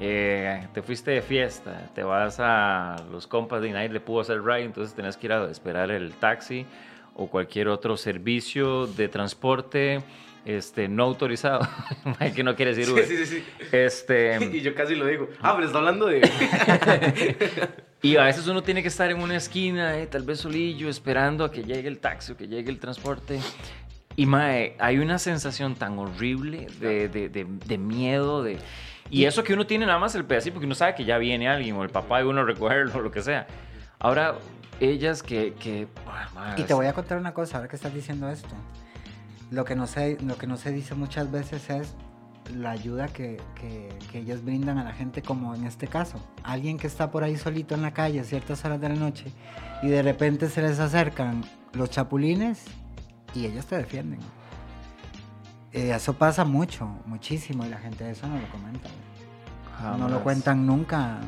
eh, 0.00 0.66
te 0.74 0.82
fuiste 0.82 1.10
de 1.12 1.22
fiesta, 1.22 1.90
te 1.94 2.02
vas 2.02 2.36
a 2.40 2.96
los 3.10 3.26
compas 3.26 3.62
de 3.62 3.70
nadie 3.70 3.88
le 3.88 4.00
pudo 4.00 4.20
hacer 4.20 4.42
ride, 4.42 4.64
entonces 4.64 4.94
tenés 4.94 5.16
que 5.16 5.26
ir 5.26 5.32
a 5.32 5.50
esperar 5.50 5.90
el 5.90 6.12
taxi 6.14 6.66
o 7.14 7.28
cualquier 7.28 7.68
otro 7.68 7.96
servicio 7.96 8.86
de 8.88 9.08
transporte 9.08 10.02
este, 10.44 10.88
no 10.88 11.04
autorizado, 11.04 11.66
que 12.34 12.42
no 12.42 12.54
quiere 12.56 12.74
decir 12.74 12.86
Sí, 12.86 12.92
Uber. 12.92 13.06
sí, 13.06 13.16
sí, 13.18 13.26
sí. 13.26 13.44
Este, 13.72 14.38
Y 14.56 14.60
yo 14.60 14.74
casi 14.74 14.94
lo 14.94 15.06
digo. 15.06 15.28
Ah, 15.40 15.52
pero 15.54 15.66
está 15.66 15.78
hablando 15.78 16.06
de. 16.06 16.20
Y 18.02 18.16
a 18.18 18.24
veces 18.24 18.46
uno 18.48 18.62
tiene 18.62 18.82
que 18.82 18.88
estar 18.88 19.10
en 19.10 19.18
una 19.22 19.36
esquina, 19.36 19.98
eh, 19.98 20.06
tal 20.06 20.24
vez 20.24 20.40
solillo, 20.40 20.90
esperando 20.90 21.42
a 21.42 21.50
que 21.50 21.62
llegue 21.64 21.88
el 21.88 21.98
taxi 22.00 22.32
o 22.32 22.36
que 22.36 22.46
llegue 22.46 22.68
el 22.70 22.78
transporte. 22.78 23.40
Y 24.14 24.26
mae, 24.26 24.76
hay 24.78 24.98
una 24.98 25.18
sensación 25.18 25.74
tan 25.74 25.98
horrible 25.98 26.66
de, 26.80 27.08
de- 27.08 27.30
de- 27.30 27.46
de 27.46 27.78
miedo, 27.78 28.42
de... 28.42 28.58
Y 29.10 29.24
eso 29.26 29.44
que 29.44 29.54
uno 29.54 29.66
tiene 29.66 29.86
nada 29.86 29.98
más 29.98 30.14
el 30.14 30.24
pedacito, 30.24 30.54
porque 30.54 30.66
uno 30.66 30.74
sabe 30.74 30.94
que 30.94 31.04
ya 31.04 31.18
viene 31.18 31.48
alguien, 31.48 31.76
o 31.76 31.82
el 31.84 31.90
papá 31.90 32.18
de 32.18 32.24
uno 32.24 32.44
recogerlo, 32.44 32.92
o 32.96 33.00
lo 33.02 33.10
que 33.10 33.22
sea. 33.22 33.46
Ahora, 33.98 34.34
ellas 34.80 35.22
que... 35.22 35.54
que 35.54 35.86
ah, 36.06 36.54
Y 36.56 36.62
te 36.62 36.74
voy 36.74 36.86
a 36.86 36.92
contar 36.92 37.18
una 37.18 37.32
cosa, 37.34 37.58
ahora 37.58 37.68
que 37.68 37.76
estás 37.76 37.94
diciendo 37.94 38.28
esto. 38.28 38.54
Lo 39.50 39.64
que 39.64 39.76
no 39.76 39.86
se, 39.86 40.18
lo 40.20 40.36
que 40.36 40.46
no 40.46 40.56
se 40.56 40.72
dice 40.72 40.94
muchas 40.94 41.30
veces 41.30 41.70
es 41.70 41.94
la 42.54 42.72
ayuda 42.72 43.08
que, 43.08 43.40
que- 43.54 43.88
que 44.10 44.18
ellas 44.18 44.44
brindan 44.44 44.78
a 44.78 44.84
la 44.84 44.92
gente, 44.92 45.22
como 45.22 45.54
en 45.54 45.64
este 45.64 45.86
caso. 45.86 46.18
Alguien 46.42 46.76
que 46.78 46.86
está 46.86 47.10
por 47.10 47.22
ahí 47.24 47.36
solito 47.36 47.74
en 47.74 47.82
la 47.82 47.92
calle 47.94 48.20
a 48.20 48.24
ciertas 48.24 48.64
horas 48.64 48.80
de 48.80 48.88
la 48.88 48.94
noche 48.96 49.26
y 49.82 49.88
de 49.88 50.02
repente 50.02 50.48
se 50.48 50.60
les 50.60 50.80
acercan 50.80 51.44
los 51.72 51.88
chapulines 51.90 52.64
y 53.34 53.46
ellas 53.46 53.66
te 53.66 53.76
defienden. 53.76 54.18
Eh, 55.74 55.90
eso 55.92 56.12
pasa 56.12 56.44
mucho, 56.44 56.88
muchísimo, 57.04 57.66
y 57.66 57.68
la 57.68 57.78
gente 57.78 58.04
de 58.04 58.12
eso 58.12 58.28
no 58.28 58.38
lo 58.38 58.48
comenta. 58.48 58.88
No 59.98 60.08
lo 60.08 60.22
cuentan 60.22 60.64
nunca 60.64 61.18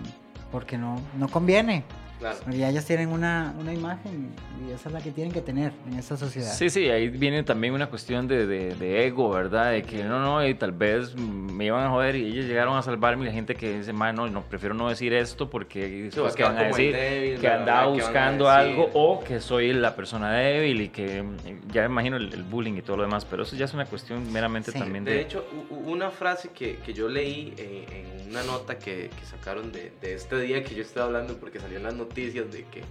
porque 0.52 0.78
no, 0.78 1.00
no 1.18 1.28
conviene. 1.28 1.84
Claro. 2.18 2.38
Ya 2.50 2.70
ellas 2.70 2.86
tienen 2.86 3.10
una, 3.10 3.54
una 3.60 3.74
imagen 3.74 4.30
y 4.66 4.70
esa 4.72 4.88
es 4.88 4.92
la 4.94 5.00
que 5.02 5.10
tienen 5.10 5.32
que 5.34 5.42
tener 5.42 5.72
en 5.86 5.98
esta 5.98 6.16
sociedad. 6.16 6.50
Sí, 6.50 6.70
sí, 6.70 6.88
ahí 6.88 7.08
viene 7.08 7.42
también 7.42 7.74
una 7.74 7.88
cuestión 7.88 8.26
de, 8.26 8.46
de- 8.46 8.74
de 8.74 9.06
ego, 9.06 9.30
¿verdad? 9.30 9.72
De 9.72 9.82
que 9.82 10.02
no, 10.02 10.18
no, 10.20 10.46
y 10.46 10.54
tal 10.54 10.72
vez 10.72 11.14
me 11.14 11.66
iban 11.66 11.84
a 11.84 11.90
joder 11.90 12.16
y 12.16 12.26
ellos 12.26 12.46
llegaron 12.46 12.74
a 12.78 12.80
salvarme 12.82 13.24
y 13.24 13.26
la 13.26 13.34
gente 13.34 13.54
que 13.54 13.78
dice, 13.78 13.92
no, 13.92 14.12
no, 14.30 14.42
prefiero 14.44 14.74
no 14.74 14.88
decir 14.88 15.12
esto 15.12 15.50
porque 15.50 16.08
a 16.10 16.34
que 16.34 16.42
van 16.42 16.56
a 16.56 16.62
decir 16.62 16.94
débil, 16.94 17.38
que 17.38 17.48
andaba 17.48 17.88
buscando 17.88 18.48
algo 18.48 18.88
o 18.94 19.22
que 19.22 19.38
soy 19.40 19.74
la 19.74 19.94
persona 19.94 20.32
débil 20.32 20.80
y 20.80 20.88
que 20.88 21.22
ya 21.70 21.82
me 21.82 21.88
imagino 21.88 22.16
el, 22.16 22.32
el 22.32 22.44
bullying 22.44 22.74
y 22.78 22.82
todo 22.82 22.96
lo 22.96 23.02
demás, 23.02 23.26
pero 23.26 23.42
eso 23.42 23.56
ya 23.56 23.66
es 23.66 23.74
una 23.74 23.84
cuestión 23.84 24.32
meramente 24.32 24.72
Sí. 24.72 24.78
también 24.78 25.04
de... 25.04 25.12
De 25.12 25.20
hecho, 25.20 25.44
una 25.70 26.10
frase 26.10 26.48
que, 26.48 26.76
que 26.76 26.94
yo 26.94 27.08
leí 27.08 27.52
en, 27.58 28.22
en 28.24 28.30
una 28.30 28.42
nota 28.42 28.78
que, 28.78 29.10
que 29.10 29.26
sacaron 29.26 29.70
de, 29.70 29.92
de 30.00 30.14
este 30.14 30.40
día 30.40 30.64
que 30.64 30.74
yo 30.74 30.80
estaba 30.82 31.06
hablando, 31.06 31.34
porque 31.36 31.60
salió 31.60 31.76
en 31.76 31.82
las 31.84 31.92
noticias 31.92 32.05
de 32.14 32.64
que, 32.70 32.82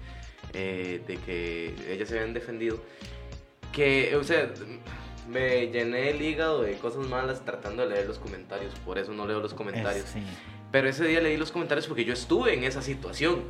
eh, 0.54 1.02
de 1.08 1.18
que 1.18 1.74
ellas 1.90 2.10
se 2.10 2.16
habían 2.20 2.34
defendido, 2.34 2.80
que, 3.72 4.16
o 4.16 4.24
sea, 4.24 4.52
me 5.30 5.68
llené 5.68 6.12
el 6.12 6.22
hígado 6.22 6.62
de 6.62 6.74
cosas 6.78 7.08
malas 7.08 7.44
tratando 7.44 7.84
de 7.84 7.90
leer 7.96 8.08
los 8.08 8.20
comentarios, 8.20 8.74
por 8.86 8.98
eso 8.98 9.12
no 9.14 9.26
leo 9.28 9.40
los 9.40 9.54
comentarios. 9.54 10.06
Sí. 10.08 10.20
Pero 10.72 10.90
ese 10.90 11.06
día 11.06 11.22
leí 11.22 11.38
los 11.38 11.52
comentarios 11.52 11.88
porque 11.88 12.06
yo 12.06 12.14
estuve 12.14 12.54
en 12.54 12.64
esa 12.64 12.82
situación. 12.82 13.44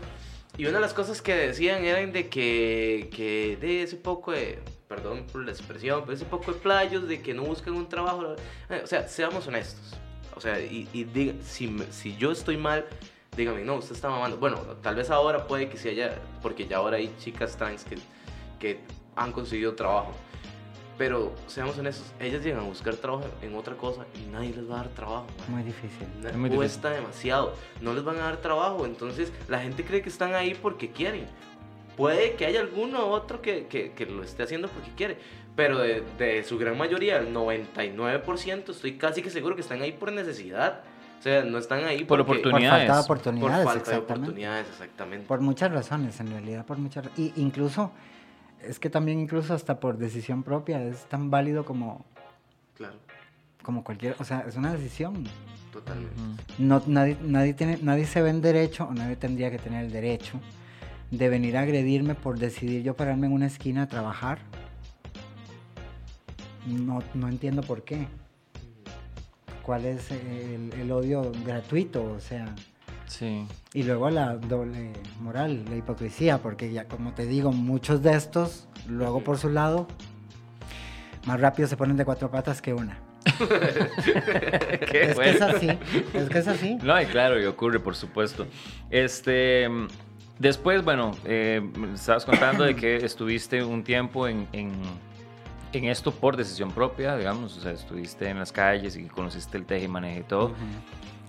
Y 0.58 0.65
una 0.67 0.75
de 0.75 0.82
las 0.82 0.93
cosas 0.93 1.21
que 1.21 1.34
decían 1.36 1.84
eran 1.84 2.13
de 2.13 2.30
que, 2.30 3.10
que 3.13 3.58
de 3.60 3.84
ese 3.84 3.97
poco 3.97 4.32
de, 4.32 4.60
perdón 4.88 5.25
por 5.30 5.43
la 5.43 5.51
expresión, 5.51 6.01
pero 6.06 6.13
ese 6.13 6.23
poco 6.25 6.54
de 6.54 6.60
playos, 6.60 7.08
de 7.10 7.21
que 7.21 7.34
no 7.34 7.43
buscan 7.43 7.73
un 7.73 7.89
trabajo. 7.89 8.36
eh, 8.69 8.82
O 8.84 8.88
sea, 8.88 9.08
seamos 9.08 9.45
honestos. 9.47 9.97
O 10.34 10.39
sea, 10.39 10.60
y, 10.62 10.88
y 10.93 11.04
diga- 11.06 11.36
si, 11.43 11.75
si 11.91 12.15
yo 12.15 12.32
estoy 12.32 12.56
mal, 12.58 12.86
dígame, 13.36 13.63
no, 13.63 13.76
usted 13.76 13.95
está 13.95 14.10
mamando. 14.10 14.38
Bueno, 14.38 14.58
tal 14.82 14.95
vez 14.95 15.10
ahora 15.10 15.48
puede 15.48 15.69
que 15.69 15.78
sí 15.78 15.89
haya, 15.89 16.15
porque 16.41 16.67
ya 16.67 16.78
ahora 16.78 16.98
hay 16.98 17.13
chicas 17.19 17.56
trans 17.58 17.84
que, 17.84 17.98
que 18.60 18.80
han 19.15 19.32
conseguido 19.32 19.74
trabajo. 19.76 20.12
Pero 20.98 21.34
seamos 21.48 21.78
honestos, 21.78 22.06
ellas 22.21 22.41
llegan 22.41 22.62
a 22.62 22.63
buscar 22.63 22.95
trabajo 22.95 23.26
en 23.41 23.54
otra 23.56 23.76
cosa 23.76 24.06
y 24.15 24.32
nadie 24.32 24.52
les 24.56 24.69
va 24.69 24.76
a 24.76 24.78
dar 24.84 24.88
trabajo. 24.89 25.26
man. 25.50 25.52
Muy 25.60 25.63
difícil. 25.63 26.08
Es 26.26 26.36
muy 26.38 26.50
cuesta 26.50 26.89
demasiado. 26.89 27.54
No 27.82 27.93
les 27.93 28.04
van 28.06 28.15
a 28.17 28.21
dar 28.21 28.38
trabajo. 28.38 28.86
Entonces 28.86 29.34
la 29.50 29.60
gente 29.60 29.84
cree 29.84 30.02
que 30.02 30.08
están 30.08 30.36
ahí 30.36 30.54
porque 30.54 30.91
quieren. 30.91 31.26
Puede 31.98 32.36
que 32.36 32.45
haya 32.45 32.62
alguno 32.62 33.08
otro 33.08 33.41
que, 33.41 33.67
que- 33.67 33.91
que 33.91 34.06
lo 34.06 34.24
esté 34.24 34.43
haciendo 34.43 34.69
porque 34.69 34.91
quiere. 34.95 35.17
Pero 35.58 35.80
de, 35.80 36.02
de 36.17 36.43
su 36.45 36.58
gran 36.58 36.78
mayoría, 36.78 37.17
el 37.17 37.34
99%, 37.34 38.69
estoy 38.69 38.98
casi 38.98 39.21
que 39.21 39.30
seguro 39.30 39.56
que 39.56 39.62
están 39.62 39.82
ahí 39.82 39.91
por 39.91 40.12
necesidad. 40.13 40.82
O 41.19 41.21
sea, 41.21 41.43
no 41.43 41.58
están 41.58 41.84
ahí 41.86 42.04
Por 42.06 42.19
porque- 42.25 42.41
Por 42.41 42.49
oportunidades. 42.49 42.88
falta 42.88 43.01
de 43.01 43.08
Por 43.08 43.17
oportunidades, 43.17 43.65
falta 43.65 43.91
de 43.91 43.97
oportunidades, 43.97 44.67
exactamente. 44.69 45.25
Por 45.28 45.41
muchas 45.41 45.71
razones, 45.71 46.19
en 46.19 46.28
realidad, 46.28 46.65
por 46.65 46.78
muchas 46.78 47.08
Y 47.17 47.34
incluso, 47.38 47.91
es 48.62 48.80
que 48.80 48.89
también 48.89 49.19
incluso 49.19 49.54
hasta 49.54 49.80
por 49.80 49.97
decisión 49.97 50.43
propia 50.43 50.82
es 50.84 51.06
tan 51.06 51.32
válido 51.32 51.65
como, 51.65 52.06
Claro, 52.75 52.95
como 53.63 53.84
cualquier, 53.84 54.15
o 54.19 54.23
sea, 54.23 54.45
es 54.47 54.56
una 54.56 54.71
decisión. 54.73 55.23
totalmente. 55.73 56.43
No, 56.60 56.82
nadie, 56.88 57.17
nadie, 57.23 57.54
tiene, 57.54 57.80
nadie 57.82 58.06
se 58.06 58.21
ve 58.21 58.30
en 58.30 58.41
derecho, 58.41 58.86
o 58.86 58.93
nadie 58.93 59.15
tendría 59.15 59.49
que 59.51 59.58
tener 59.58 59.84
el 59.86 59.91
derecho 59.91 60.39
de 61.12 61.30
venir 61.30 61.58
a 61.58 61.62
agredirme 61.62 62.13
por 62.15 62.38
decidir 62.39 62.82
yo 62.84 62.95
pararme 62.95 63.28
en 63.28 63.34
una 63.34 63.47
esquina 63.47 63.84
a 63.84 63.88
trabajar. 63.88 64.39
No, 66.67 67.04
no 67.13 67.28
entiendo 67.28 67.62
por 67.62 67.84
qué. 67.84 68.08
¿Cuál 69.65 69.86
es 69.86 70.12
el, 70.12 70.71
el 70.80 70.91
odio 70.91 71.32
gratuito? 71.45 72.04
O 72.04 72.19
sea, 72.19 72.45
Sí. 73.08 73.45
y 73.73 73.84
luego 73.84 74.10
la 74.10 74.36
doble 74.36 74.91
moral, 75.21 75.63
la 75.69 75.75
hipocresía, 75.75 76.39
porque 76.39 76.71
ya 76.71 76.86
como 76.86 77.13
te 77.13 77.25
digo, 77.25 77.51
muchos 77.51 78.01
de 78.01 78.13
estos, 78.15 78.67
luego 78.88 79.21
por 79.23 79.38
su 79.38 79.49
lado, 79.49 79.88
más 81.25 81.39
rápido 81.39 81.67
se 81.67 81.78
ponen 81.78 81.97
de 81.97 82.06
cuatro 82.06 82.30
patas 82.32 82.62
que 82.62 82.73
una. 82.73 82.97
Qué 84.89 85.01
es 85.04 85.10
que 85.10 85.13
bueno. 85.15 85.32
es 85.32 85.41
así, 85.41 85.69
es 86.13 86.30
que 86.30 86.38
es 86.39 86.47
así. 86.47 86.75
No, 86.84 86.99
y 87.01 87.06
claro, 87.06 87.41
y 87.41 87.45
ocurre, 87.45 87.80
por 87.80 87.95
supuesto. 87.95 88.45
Este, 88.89 89.67
después, 90.39 90.84
bueno, 90.84 91.12
eh, 91.25 91.62
me 91.78 91.93
estabas 91.93 92.25
contando 92.25 92.63
de 92.63 92.75
que 92.75 92.97
estuviste 92.97 93.63
un 93.63 93.84
tiempo 93.84 94.28
en, 94.28 94.47
en, 94.51 94.71
en 95.78 95.86
esto 95.86 96.12
por 96.12 96.38
decisión 96.38 96.72
propia, 96.72 97.16
digamos, 97.18 97.58
o 97.58 97.62
sea, 97.62 97.72
estuviste 97.72 98.30
en 98.30 98.40
las 98.40 98.52
calles 98.52 98.96
y 98.98 99.04
conociste 99.06 99.58
el 99.58 99.66
teje 99.66 99.86
y 99.86 99.88
maneje 99.88 100.20
y 100.20 100.24
todo. 100.24 100.46
Ujú. 100.48 100.56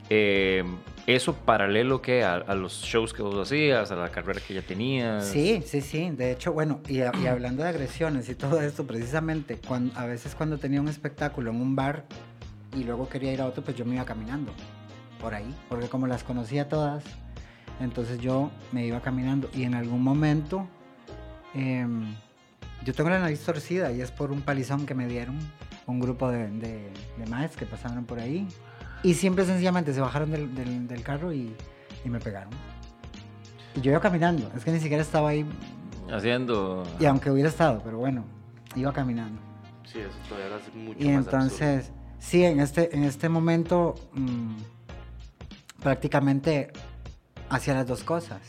Eh, 0.08 0.62
¿Eso 1.06 1.34
paralelo 1.34 2.00
que 2.00 2.22
a, 2.24 2.34
a 2.34 2.54
los 2.54 2.82
shows 2.82 3.12
que 3.12 3.22
vos 3.22 3.34
hacías, 3.36 3.90
a 3.90 3.96
la 3.96 4.08
carrera 4.10 4.40
que 4.46 4.54
ya 4.54 4.62
tenías? 4.62 5.24
Sí, 5.26 5.62
sí, 5.66 5.80
sí. 5.80 6.10
De 6.10 6.30
hecho, 6.32 6.52
bueno, 6.52 6.80
y, 6.88 7.00
a- 7.00 7.12
y 7.20 7.26
hablando 7.26 7.62
de 7.62 7.68
agresiones 7.70 8.28
y 8.28 8.34
todo 8.34 8.60
esto, 8.60 8.86
precisamente, 8.86 9.56
cuan- 9.66 9.90
a 9.96 10.06
veces 10.06 10.34
cuando 10.34 10.58
tenía 10.58 10.80
un 10.80 10.88
espectáculo 10.88 11.50
en 11.50 11.60
un 11.60 11.74
bar 11.76 12.04
y 12.76 12.84
luego 12.84 13.08
quería 13.08 13.32
ir 13.32 13.40
a 13.40 13.46
otro, 13.46 13.64
pues 13.64 13.76
yo 13.76 13.84
me 13.84 13.94
iba 13.96 14.04
caminando 14.04 14.52
por 15.20 15.34
ahí, 15.34 15.52
porque 15.68 15.88
como 15.88 16.06
las 16.06 16.22
conocía 16.24 16.68
todas, 16.68 17.02
entonces 17.80 18.18
yo 18.20 18.50
me 18.72 18.86
iba 18.86 19.00
caminando 19.00 19.48
y 19.54 19.62
en 19.64 19.74
algún 19.74 20.02
momento 20.02 20.66
em, 21.54 22.14
yo 22.84 22.92
tengo 22.94 23.10
la 23.10 23.18
nariz 23.18 23.40
torcida 23.44 23.90
y 23.92 24.00
es 24.00 24.10
por 24.10 24.30
un 24.30 24.42
palizón 24.42 24.86
que 24.86 24.94
me 24.94 25.06
dieron 25.06 25.36
un 25.86 26.00
grupo 26.00 26.30
de, 26.30 26.48
de, 26.50 26.90
de 27.18 27.26
maes 27.28 27.56
que 27.56 27.66
pasaron 27.66 28.04
por 28.04 28.18
ahí 28.18 28.46
y 29.02 29.14
siempre 29.14 29.44
sencillamente 29.44 29.92
se 29.92 30.00
bajaron 30.00 30.30
del, 30.30 30.54
del- 30.54 30.86
del 30.88 31.02
carro 31.02 31.32
y, 31.32 31.54
y 32.04 32.08
me 32.08 32.18
pegaron. 32.20 32.50
Y 33.74 33.80
yo 33.80 33.90
iba 33.90 34.00
caminando, 34.00 34.50
es 34.56 34.64
que 34.64 34.72
ni 34.72 34.80
siquiera 34.80 35.02
estaba 35.02 35.28
ahí, 35.30 35.44
Haciendo... 36.10 36.84
y 37.00 37.04
aunque 37.06 37.30
hubiera 37.30 37.48
estado, 37.48 37.82
pero 37.84 37.98
bueno, 37.98 38.24
iba 38.74 38.92
caminando. 38.92 39.40
Sí, 39.84 39.98
eso 40.00 40.10
todavía 40.28 40.48
lo 40.50 40.56
hace 40.56 40.70
mucho 40.72 40.98
Y 41.00 41.08
más 41.08 41.24
entonces, 41.24 41.92
sí, 42.18 42.44
en 42.44 42.60
este, 42.60 42.94
en 42.96 43.04
este 43.04 43.28
momento 43.28 43.94
mm, 44.14 44.54
prácticamente 45.82 46.72
hacía 47.48 47.74
las 47.74 47.86
dos 47.86 48.02
cosas. 48.02 48.40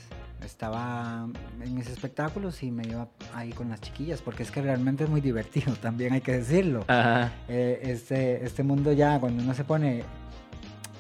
Estaba 0.44 1.28
en 1.62 1.76
mis 1.76 1.88
espectáculos 1.90 2.62
y 2.64 2.72
me 2.72 2.88
iba 2.88 3.08
ahí 3.34 3.52
con 3.52 3.70
las 3.70 3.82
chiquillas, 3.82 4.22
porque 4.22 4.44
es 4.44 4.52
que 4.52 4.62
realmente 4.62 5.04
es 5.04 5.10
muy 5.10 5.22
divertido, 5.22 5.74
también 5.82 6.14
hay 6.14 6.22
que 6.22 6.34
decirlo. 6.34 6.86
Ajá. 6.88 7.32
Eh, 7.48 7.80
este, 7.84 8.46
este 8.46 8.64
mundo 8.64 8.94
ya, 8.94 9.20
cuando 9.20 9.44
uno 9.44 9.54
se 9.54 9.64
pone 9.64 10.04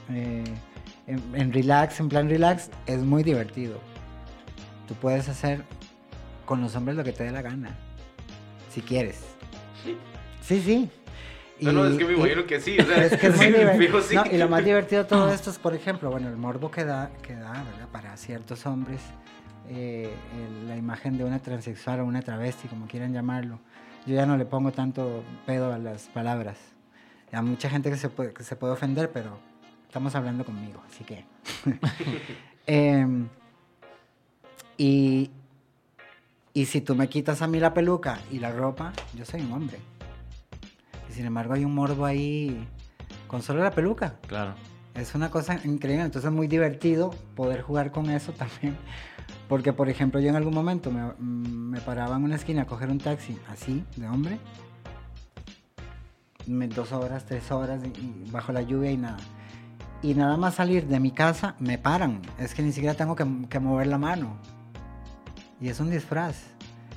eh, 0.09 0.43
en, 1.05 1.35
en 1.35 1.53
relax, 1.53 1.99
en 1.99 2.09
plan 2.09 2.29
relax, 2.29 2.69
es 2.85 3.01
muy 3.01 3.23
divertido. 3.23 3.79
Tú 4.87 4.95
puedes 4.95 5.29
hacer 5.29 5.63
con 6.45 6.61
los 6.61 6.75
hombres 6.75 6.97
lo 6.97 7.03
que 7.03 7.11
te 7.11 7.23
dé 7.23 7.31
la 7.31 7.41
gana, 7.41 7.75
si 8.71 8.81
quieres. 8.81 9.21
Sí. 9.83 9.97
Sí, 10.41 10.89
No, 11.59 11.71
no, 11.71 11.85
es 11.85 11.97
que 11.97 12.05
me 12.05 12.13
y- 12.13 12.15
imagino 12.15 12.45
que 12.45 12.59
sí. 12.59 12.77
O 12.79 12.85
sea, 12.85 13.05
es 13.05 13.17
que 13.17 13.27
es 13.27 13.35
muy 13.37 13.47
divertido. 13.47 14.01
sí. 14.01 14.15
No, 14.15 14.23
y 14.25 14.37
lo 14.37 14.47
más 14.49 14.63
divertido 14.63 15.03
de 15.03 15.09
todo 15.09 15.29
esto 15.33 15.49
es, 15.49 15.57
por 15.59 15.73
ejemplo, 15.73 16.09
bueno, 16.11 16.27
el 16.29 16.37
morbo 16.37 16.69
que 16.71 16.85
da, 16.85 17.11
que 17.21 17.33
da 17.35 17.51
¿verdad? 17.51 17.87
para 17.91 18.15
ciertos 18.17 18.65
hombres, 18.65 19.01
eh, 19.69 20.13
el- 20.35 20.67
la 20.67 20.75
imagen 20.77 21.17
de 21.17 21.23
una 21.23 21.39
transexual 21.39 21.99
o 22.01 22.05
una 22.05 22.21
travesti, 22.21 22.67
como 22.67 22.87
quieran 22.87 23.13
llamarlo. 23.13 23.59
Yo 24.05 24.15
ya 24.15 24.25
no 24.25 24.37
le 24.37 24.45
pongo 24.45 24.71
tanto 24.71 25.23
pedo 25.45 25.73
a 25.73 25.77
las 25.77 26.03
palabras. 26.03 26.57
Hay 27.31 27.41
mucha 27.43 27.69
gente 27.69 27.89
que 27.89 27.97
se 27.97 28.07
puede, 28.09 28.31
que 28.33 28.43
se 28.43 28.55
puede 28.55 28.73
ofender, 28.73 29.11
pero 29.11 29.37
estamos 29.87 30.15
hablando 30.15 30.45
conmigo, 30.45 30.81
así 30.89 31.03
que... 31.03 31.25
Em, 32.69 33.27
y, 34.77 35.29
y 36.53 36.65
si 36.65 36.81
tú 36.81 36.95
me 36.95 37.07
quitas 37.07 37.41
a 37.41 37.47
mí 37.47 37.59
la 37.59 37.73
peluca 37.73 38.19
y 38.31 38.39
la 38.39 38.51
ropa, 38.51 38.91
yo 39.13 39.23
soy 39.25 39.41
un 39.41 39.53
hombre. 39.53 39.77
Sin 41.17 41.25
embargo 41.25 41.55
hay 41.55 41.65
un 41.65 41.73
morbo 41.73 42.05
ahí 42.05 42.63
con 43.27 43.41
solo 43.41 43.63
la 43.63 43.71
peluca. 43.71 44.17
Claro. 44.27 44.53
Es 44.93 45.15
una 45.15 45.31
cosa 45.31 45.55
increíble, 45.65 46.03
entonces 46.05 46.29
es 46.29 46.35
muy 46.35 46.47
divertido 46.47 47.09
poder 47.35 47.63
jugar 47.63 47.91
con 47.91 48.11
eso 48.11 48.33
también. 48.33 48.77
Porque, 49.49 49.73
por 49.73 49.89
ejemplo, 49.89 50.19
yo 50.19 50.29
en 50.29 50.35
algún 50.35 50.53
momento 50.53 50.91
me, 50.91 51.01
mm, 51.03 51.71
me 51.71 51.81
paraba 51.81 52.17
en 52.17 52.23
una 52.23 52.35
esquina 52.35 52.61
a 52.61 52.65
coger 52.67 52.89
un 52.91 52.99
taxi 52.99 53.35
así, 53.49 53.83
de 53.95 54.07
hombre. 54.07 54.37
Dos 56.45 56.91
horas, 56.91 57.25
tres 57.25 57.51
horas, 57.51 57.81
y 57.83 58.29
bajo 58.29 58.51
la 58.51 58.61
lluvia 58.61 58.91
y 58.91 58.97
nada. 58.97 59.17
Y 60.03 60.13
nada 60.13 60.37
más 60.37 60.53
salir 60.53 60.85
de 60.85 60.99
mi 60.99 61.09
casa, 61.09 61.55
me 61.57 61.79
paran. 61.79 62.21
Es 62.37 62.53
que 62.53 62.61
ni 62.61 62.71
siquiera 62.71 62.93
tengo 62.93 63.15
que, 63.15 63.25
que 63.49 63.59
mover 63.59 63.87
la 63.87 63.97
mano. 63.97 64.37
Y 65.59 65.69
es 65.69 65.79
un 65.79 65.89
disfraz. 65.89 66.35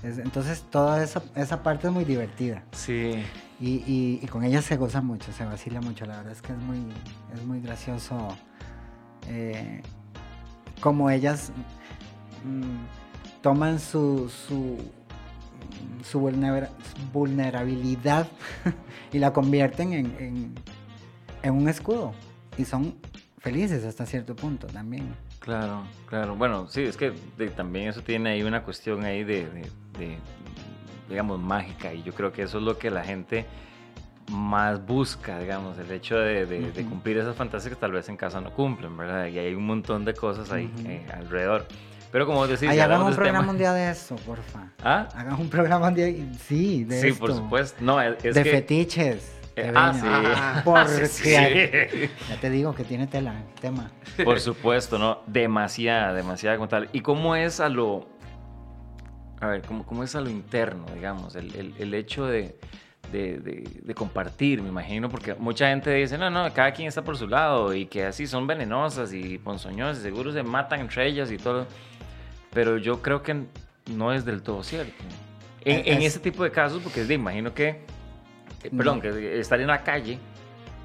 Es- 0.03 0.19
entonces, 0.19 0.63
toda 0.71 1.03
esa, 1.03 1.23
esa 1.37 1.63
parte 1.63 1.87
es 1.89 1.93
muy 1.95 2.05
divertida. 2.05 2.65
Sí. 2.73 3.13
Y, 3.61 4.27
con 4.29 4.43
ella 4.43 4.63
se 4.63 4.77
goza 4.79 5.03
mucho, 5.03 5.33
se 5.33 5.45
vacila 5.45 5.81
mucho. 5.83 6.07
La 6.07 6.17
verdad 6.19 6.33
es 6.33 6.41
que 6.41 6.53
es 6.53 6.59
muy, 6.59 6.79
es 7.35 7.45
muy 7.45 7.61
gracioso 7.61 8.29
eh, 9.29 9.83
como 10.81 11.11
ellas 11.11 11.53
mm, 12.45 13.43
toman 13.43 13.79
su, 13.79 14.31
su, 14.31 14.79
su 16.03 16.21
vulnera- 16.21 16.71
vulnerabilidad 17.13 18.29
y 19.13 19.19
la 19.19 19.33
convierten 19.33 19.93
en, 19.93 20.55
en- 21.43 21.53
un 21.55 21.69
escudo. 21.69 22.13
Y 22.57 22.65
son 22.65 22.95
felices 23.39 23.85
hasta 23.85 24.07
cierto 24.07 24.35
punto 24.37 24.67
también. 24.69 25.15
Claro, 25.39 25.83
claro. 26.07 26.35
Bueno, 26.37 26.67
sí, 26.69 26.83
es 26.83 26.97
que 26.97 27.13
también 27.57 27.89
eso 27.89 28.03
tiene 28.03 28.31
ahí 28.31 28.43
una 28.43 28.63
cuestión 28.63 29.05
ahí 29.05 29.25
de, 29.25 29.47
digamos, 31.11 31.39
mágica. 31.39 31.93
Y 31.93 32.03
yo 32.03 32.15
creo 32.15 32.33
que 32.33 32.43
eso 32.43 32.59
es 32.59 32.65
lo 32.65 32.79
que 32.79 32.91
la 32.91 33.05
gente 33.05 33.45
más 34.31 34.85
busca, 34.87 35.39
digamos, 35.41 35.77
el 35.79 35.91
hecho 35.91 36.17
de, 36.17 36.47
de- 36.47 36.71
de 36.73 36.81
Ujú. 36.83 36.91
cumplir 36.91 37.19
esas 37.19 37.35
fantasías 37.37 37.75
que 37.75 37.81
tal 37.81 37.93
vez 37.93 38.09
en 38.09 38.17
casa 38.17 38.41
no 38.41 38.53
cumplen, 38.55 38.97
¿verdad? 38.97 39.27
Y 39.27 39.39
hay 39.39 39.55
un 39.55 39.67
montón 39.67 40.05
de 40.05 40.15
cosas 40.15 40.51
ahí 40.53 40.71
Ujú. 40.79 40.89
eh, 40.89 41.05
alrededor. 41.13 41.67
Pero 42.13 42.27
como 42.27 42.47
decís, 42.47 42.69
Ay, 42.69 42.79
hagan 42.81 43.03
un 43.03 43.11
de 43.11 43.17
programa 43.17 43.41
tema- 43.41 43.53
un 43.53 43.59
día 43.59 43.73
de 43.73 43.91
eso, 43.91 44.17
porfa. 44.17 44.69
¿Ah? 44.83 45.09
Hagan 45.15 45.35
un 45.41 45.49
programa 45.49 45.89
un 45.89 45.95
día, 45.95 46.07
sí, 46.47 46.85
de 46.85 47.01
Sí, 47.01 47.07
esto. 47.09 47.21
por 47.21 47.35
supuesto. 47.35 47.83
No, 47.85 48.01
es, 48.01 48.25
es 48.25 48.35
de 48.35 48.43
que... 48.43 48.51
fetiches. 48.51 49.37
Eh, 49.57 49.63
de 49.63 49.73
ah, 49.75 49.93
sí. 49.95 50.01
Ah, 50.07 50.63
Porque 50.65 51.07
Sí. 51.07 51.31
ya 52.29 52.41
te 52.41 52.51
digo 52.51 52.73
que 52.75 52.85
tiene 52.85 53.07
tela 53.09 53.35
el 53.37 53.61
tema. 53.61 53.91
Por 54.25 54.39
supuesto, 54.41 54.97
¿no? 54.99 55.19
Demasiada, 55.27 56.13
demasiada 56.15 56.57
como 56.57 56.69
tal. 56.69 56.89
¿Y 56.93 57.01
cómo 57.01 57.35
es 57.37 57.59
a 57.61 57.69
lo... 57.69 58.09
A 59.41 59.47
ver, 59.47 59.63
¿cómo, 59.63 59.85
cómo 59.87 60.05
es 60.05 60.15
a 60.15 60.21
lo 60.21 60.29
interno, 60.31 60.85
digamos? 60.95 61.35
El, 61.35 61.55
el- 61.55 61.75
el 61.79 61.95
hecho 61.95 62.27
de, 62.27 62.57
de- 63.11 63.39
de- 63.39 63.81
de 63.83 63.95
compartir, 63.95 64.61
me 64.63 64.69
imagino, 64.69 65.09
porque 65.09 65.35
mucha 65.35 65.69
gente 65.71 65.93
dice, 65.95 66.19
no, 66.19 66.29
no, 66.31 66.53
cada 66.53 66.73
quien 66.73 66.89
está 66.89 67.03
por 67.03 67.17
su 67.17 67.27
lado 67.27 67.75
y 67.75 67.87
que 67.87 68.05
así 68.05 68.27
son 68.27 68.47
venenosas 68.47 69.13
y 69.15 69.39
ponzoñosas, 69.39 69.99
y 70.01 70.03
seguro 70.03 70.33
se 70.33 70.43
matan 70.43 70.81
entre 70.81 71.07
ellas 71.07 71.31
y 71.33 71.39
todo. 71.39 71.67
Pero 72.53 72.77
yo 72.79 73.01
creo 73.01 73.23
que 73.23 73.45
no 73.95 74.13
es 74.13 74.25
del 74.25 74.43
todo 74.43 74.63
cierto. 74.63 74.93
En, 75.65 75.81
en 75.87 75.99
Es- 76.03 76.09
ese 76.17 76.21
tipo 76.21 76.45
de 76.45 76.51
casos, 76.51 76.83
porque 76.83 77.05
de, 77.05 77.15
imagino 77.15 77.55
que, 77.55 77.69
eh, 78.63 78.71
perdón, 78.77 78.97
No. 78.97 79.03
que 79.03 79.41
estar 79.41 79.59
en 79.61 79.69
la 79.69 79.83
calle, 79.83 80.19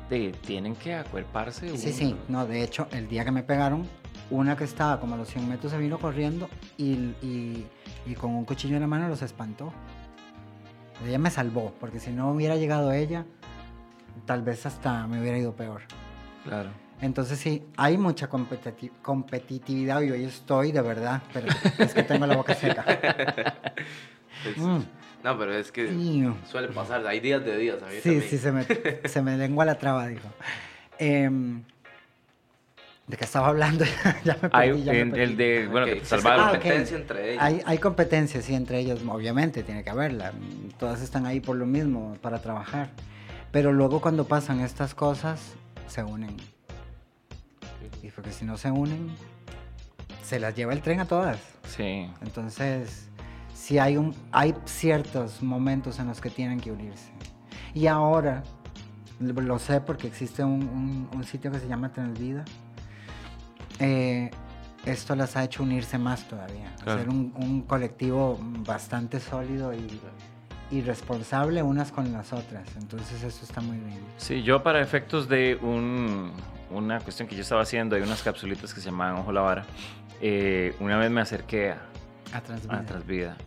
de, 0.10 0.32
tienen 0.46 0.76
que 0.76 0.94
acuerparse. 0.96 1.68
Sí, 1.78 1.88
uno. 1.88 1.98
sí, 1.98 2.16
no, 2.30 2.46
de 2.46 2.64
hecho, 2.64 2.88
el 2.92 3.08
día 3.10 3.26
que 3.26 3.32
me 3.32 3.44
pegaron, 3.44 3.86
una 4.30 4.56
que 4.56 4.64
estaba 4.64 5.00
como 5.00 5.16
a 5.16 5.18
los 5.18 5.28
100 5.28 5.48
metros 5.50 5.72
se 5.72 5.78
vino 5.78 5.98
corriendo 6.00 6.48
y, 6.78 6.94
y- 7.22 7.66
y 8.06 8.14
con 8.16 8.32
un 8.36 8.46
cuchillo 8.46 8.76
en 8.76 8.82
la 8.82 8.88
mano 8.88 9.08
los 9.10 9.22
espantó. 9.22 9.72
Ella 11.06 11.20
me 11.20 11.30
salvó, 11.30 11.74
porque 11.80 12.00
si 12.00 12.12
no 12.12 12.32
hubiera 12.32 12.56
llegado 12.56 12.92
ella, 12.94 13.26
tal 14.26 14.42
vez 14.44 14.66
hasta 14.66 15.06
me 15.08 15.20
hubiera 15.22 15.38
ido 15.38 15.54
peor. 15.54 15.82
Claro. 16.44 16.70
Entonces 17.02 17.38
sí, 17.40 17.66
hay 17.76 17.98
mucha 17.98 18.30
competiti- 18.30 18.92
competitividad 19.02 20.02
y 20.02 20.12
hoy 20.12 20.24
estoy 20.24 20.72
de 20.72 20.82
verdad, 20.82 21.22
pero 21.34 21.48
es 21.80 21.94
que 21.94 22.04
tengo 22.04 22.26
la 22.26 22.36
boca 22.38 22.54
seca. 22.56 22.86
Mm, 24.58 24.80
No, 25.24 25.40
pero 25.40 25.54
es 25.54 25.72
que 25.72 25.88
suele 26.46 26.68
pasar. 26.68 27.08
Hay 27.08 27.20
días 27.20 27.44
de 27.44 27.58
días. 27.58 27.82
A 27.82 27.88
mí 27.88 27.94
Sí, 27.96 28.02
también. 28.04 28.22
sí, 28.30 28.38
se 28.38 28.52
me, 28.52 28.64
se 29.08 29.22
me 29.24 29.38
lengua 29.38 29.66
la 29.66 29.76
traba, 29.80 30.08
dijo. 30.08 30.28
Em, 31.00 31.64
¿De 33.08 33.18
qué 33.18 33.24
estaba 33.26 33.48
hablando? 33.50 33.86
ya 34.26 34.38
me 34.42 34.50
Hay 34.52 34.70
perdí, 34.72 34.84
ya 34.84 34.92
me 34.94 35.00
en- 35.02 35.08
el 35.10 35.14
perdí. 35.14 35.36
de, 35.36 35.68
bueno, 35.68 35.86
Ok, 35.86 35.94
que 35.94 36.00
te 36.00 36.06
sí, 36.06 36.10
salvaron. 36.10 36.40
Ah, 36.46 36.50
sí, 36.52 36.56
ok. 36.58 36.62
competencia 36.64 36.98
entre 36.98 37.30
ellos. 37.32 37.44
Hay, 37.44 37.62
hay 37.66 37.78
competencia, 37.78 38.42
sí, 38.42 38.56
entre 38.56 38.80
ellos, 38.80 39.02
obviamente, 39.08 39.64
tiene 39.64 39.84
que 39.84 39.90
haberla. 39.92 40.34
Todas 40.80 41.02
están 41.02 41.26
ahí 41.28 41.40
por 41.40 41.56
lo 41.56 41.66
mismo, 41.68 42.18
para 42.22 42.40
trabajar. 42.42 42.90
Pero 43.52 43.72
luego 43.72 44.02
cuando 44.02 44.26
pasan 44.26 44.60
estas 44.60 44.96
cosas, 44.96 45.54
se 45.88 46.04
unen. 46.04 46.36
Y 48.02 48.10
porque 48.10 48.32
si 48.32 48.44
no 48.44 48.58
se 48.58 48.72
unen, 48.72 49.10
se 50.24 50.40
las 50.40 50.56
lleva 50.56 50.74
el 50.74 50.82
tren 50.82 51.00
a 51.00 51.06
todas. 51.06 51.38
Sí. 51.68 52.10
Entonces, 52.24 53.08
sí 53.54 53.78
hay, 53.78 53.98
un, 53.98 54.16
hay 54.32 54.56
ciertos 54.66 55.44
momentos 55.44 56.00
en 56.00 56.08
los 56.08 56.20
que 56.22 56.32
tienen 56.32 56.60
que 56.60 56.72
unirse. 56.72 57.12
Y 57.76 57.86
ahora, 57.86 58.44
lo 59.20 59.40
lo 59.42 59.60
sé 59.60 59.80
porque 59.80 60.08
existe 60.08 60.44
un, 60.44 60.64
un- 60.64 61.10
un 61.14 61.24
sitio 61.24 61.52
que 61.52 61.60
se 61.60 61.68
llama 61.68 61.92
Transvida. 61.94 62.44
Eh, 63.80 64.32
esto 64.86 65.16
las 65.16 65.36
ha 65.36 65.44
hecho 65.44 65.64
unirse 65.64 65.98
más 65.98 66.28
todavía. 66.28 66.74
Claro. 66.84 67.00
Ser 67.00 67.10
un, 67.10 67.34
un 67.38 67.62
colectivo 67.64 68.38
bastante 68.66 69.20
sólido 69.20 69.74
y, 69.74 70.00
y 70.72 70.82
responsable 70.82 71.64
unas 71.64 71.92
con 71.92 72.12
las 72.14 72.34
otras. 72.34 72.68
Entonces, 72.78 73.24
eso 73.24 73.44
está 73.44 73.62
muy 73.62 73.78
bien. 73.78 74.00
Sí, 74.18 74.44
yo 74.44 74.62
para 74.64 74.82
efectos 74.82 75.28
de 75.28 75.56
un- 75.62 76.32
una 76.72 77.00
cuestión 77.00 77.28
que 77.28 77.36
yo 77.36 77.42
estaba 77.42 77.62
haciendo, 77.62 77.96
hay 77.96 78.02
unas 78.04 78.22
capsulitas 78.22 78.74
que 78.74 78.80
se 78.82 78.88
llamaban 78.90 79.16
Ojo 79.18 79.32
la 79.32 79.42
Vara. 79.42 79.66
eh, 80.22 80.74
una 80.80 80.98
vez 80.98 81.12
me 81.12 81.22
acerqué 81.22 81.72
a, 81.72 81.82
A 82.34 82.42
Transvida. 82.42 82.78
a 82.78 82.86
Transvida. 82.86 83.38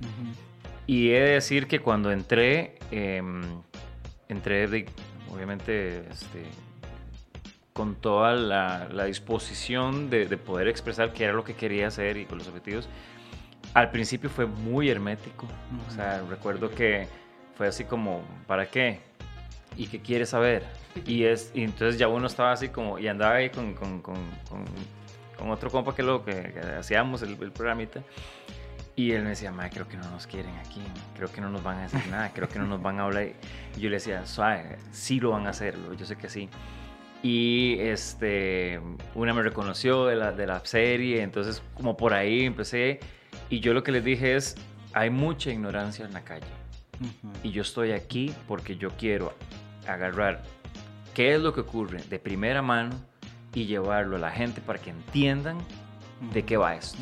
Y 0.87 1.11
he 1.11 1.21
de 1.21 1.31
decir 1.33 1.67
que 1.67 1.81
cuando 1.81 2.11
entré, 2.13 2.79
eh, 2.91 3.23
entré 4.29 4.67
de- 4.69 4.87
obviamente 5.33 6.07
este, 6.11 6.45
con 7.79 7.95
toda 7.95 8.35
la, 8.35 8.89
la 8.91 9.05
disposición 9.05 10.11
de, 10.11 10.27
de 10.27 10.37
poder 10.37 10.67
expresar 10.67 11.13
qué 11.13 11.23
era 11.23 11.33
lo 11.33 11.45
que 11.45 11.55
quería 11.55 11.87
hacer 11.87 12.17
y 12.17 12.25
con 12.25 12.39
los 12.39 12.49
objetivos. 12.49 12.89
Al 13.73 13.93
principio 13.93 14.29
fue 14.29 14.47
muy 14.47 14.91
hermético. 14.91 15.47
O 15.87 15.91
sea, 15.93 16.21
recuerdo 16.29 16.71
que 16.71 17.07
fue 17.55 17.69
así 17.69 17.85
como, 17.85 18.23
¿para 18.49 18.67
qué? 18.67 18.99
¿Y 19.77 19.87
qué 19.87 20.01
quieres 20.01 20.31
saber? 20.31 20.65
Y, 21.07 21.23
es, 21.23 21.53
y 21.55 21.63
entonces 21.63 22.01
ya 22.01 22.09
uno 22.09 22.27
estaba 22.27 22.51
así 22.51 22.69
como, 22.69 22.99
y 22.99 23.07
andaba 23.07 23.37
ahí 23.37 23.51
con, 23.51 23.75
con, 23.75 24.03
con, 24.03 24.17
con, 24.51 24.65
con 25.39 25.51
otro 25.51 25.71
compa 25.71 25.95
que 25.95 26.03
lo 26.03 26.25
que, 26.25 26.53
que 26.53 26.59
hacíamos 26.81 27.23
el, 27.23 27.41
el 27.41 27.53
programita. 27.53 28.03
Y 28.97 29.13
él 29.13 29.23
me 29.23 29.29
decía, 29.29 29.53
madre, 29.53 29.71
creo 29.71 29.87
que 29.87 29.97
no 29.97 30.11
nos 30.11 30.27
quieren 30.27 30.57
aquí, 30.57 30.83
creo 31.15 31.31
que 31.31 31.41
no 31.41 31.49
nos 31.49 31.63
van 31.63 31.79
a 31.79 31.83
decir 31.83 32.05
nada, 32.11 32.33
creo 32.35 32.49
que 32.49 32.59
no 32.59 32.67
nos 32.67 32.83
van 32.83 32.99
a 32.99 33.05
hablar. 33.05 33.29
Y 33.77 33.81
yo 33.81 33.89
le 33.89 33.99
decía, 33.99 34.27
suave, 34.27 34.79
sí 34.91 35.21
lo 35.21 35.31
van 35.31 35.47
a 35.47 35.51
hacer, 35.51 35.77
yo 35.97 36.05
sé 36.05 36.17
que 36.17 36.29
sí. 36.29 36.49
Y 37.23 37.77
este, 37.81 38.81
una 39.15 39.35
me 39.35 39.43
reconoció 39.43 40.07
de 40.07 40.17
la, 40.17 40.33
de 40.33 40.47
la 40.47 40.65
serie, 40.65 41.23
entonces 41.23 41.63
como 41.75 41.97
por 41.97 42.15
ahí 42.15 42.45
empecé. 42.45 43.01
Y 43.51 43.61
yo 43.61 43.75
lo 43.75 43.83
que 43.83 43.93
les 43.93 44.05
dije 44.05 44.37
es, 44.37 44.55
hay 44.93 45.11
mucha 45.11 45.51
ignorancia 45.51 46.05
en 46.05 46.13
la 46.13 46.23
calle. 46.23 46.47
Y 47.43 47.51
yo 47.51 47.63
estoy 47.63 47.93
aquí 47.93 48.35
porque 48.47 48.77
yo 48.77 48.91
quiero 48.91 49.33
agarrar 49.87 50.43
qué 51.15 51.35
es 51.35 51.41
lo 51.41 51.55
que 51.55 51.61
ocurre 51.61 52.03
de 52.09 52.19
primera 52.19 52.63
mano 52.63 52.91
y 53.55 53.67
llevarlo 53.67 54.17
a 54.17 54.19
la 54.19 54.31
gente 54.31 54.61
para 54.61 54.79
que 54.79 54.91
entiendan 54.91 55.59
de 56.33 56.45
qué 56.45 56.57
va 56.57 56.75
esto. 56.75 56.99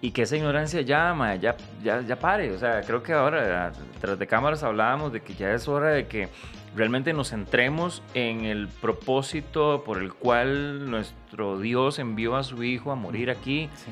Y 0.00 0.10
que 0.10 0.22
esa 0.22 0.36
ignorancia 0.36 0.82
ya, 0.82 1.14
ma, 1.14 1.36
ya, 1.36 1.56
ya, 1.82 2.02
ya 2.02 2.18
pare. 2.18 2.52
O 2.52 2.58
sea, 2.58 2.82
creo 2.82 3.02
que 3.02 3.12
ahora, 3.12 3.72
tras 4.00 4.18
de 4.18 4.26
cámaras 4.26 4.62
hablábamos 4.62 5.12
de 5.12 5.20
que 5.20 5.34
ya 5.34 5.52
es 5.52 5.68
hora 5.68 5.90
de 5.90 6.06
que 6.06 6.28
realmente 6.76 7.12
nos 7.12 7.30
centremos 7.30 8.02
en 8.12 8.44
el 8.44 8.68
propósito 8.68 9.82
por 9.84 10.02
el 10.02 10.12
cual 10.12 10.90
nuestro 10.90 11.58
Dios 11.58 11.98
envió 11.98 12.36
a 12.36 12.42
su 12.42 12.62
Hijo 12.62 12.92
a 12.92 12.94
morir 12.94 13.30
aquí. 13.30 13.70
Sí. 13.74 13.90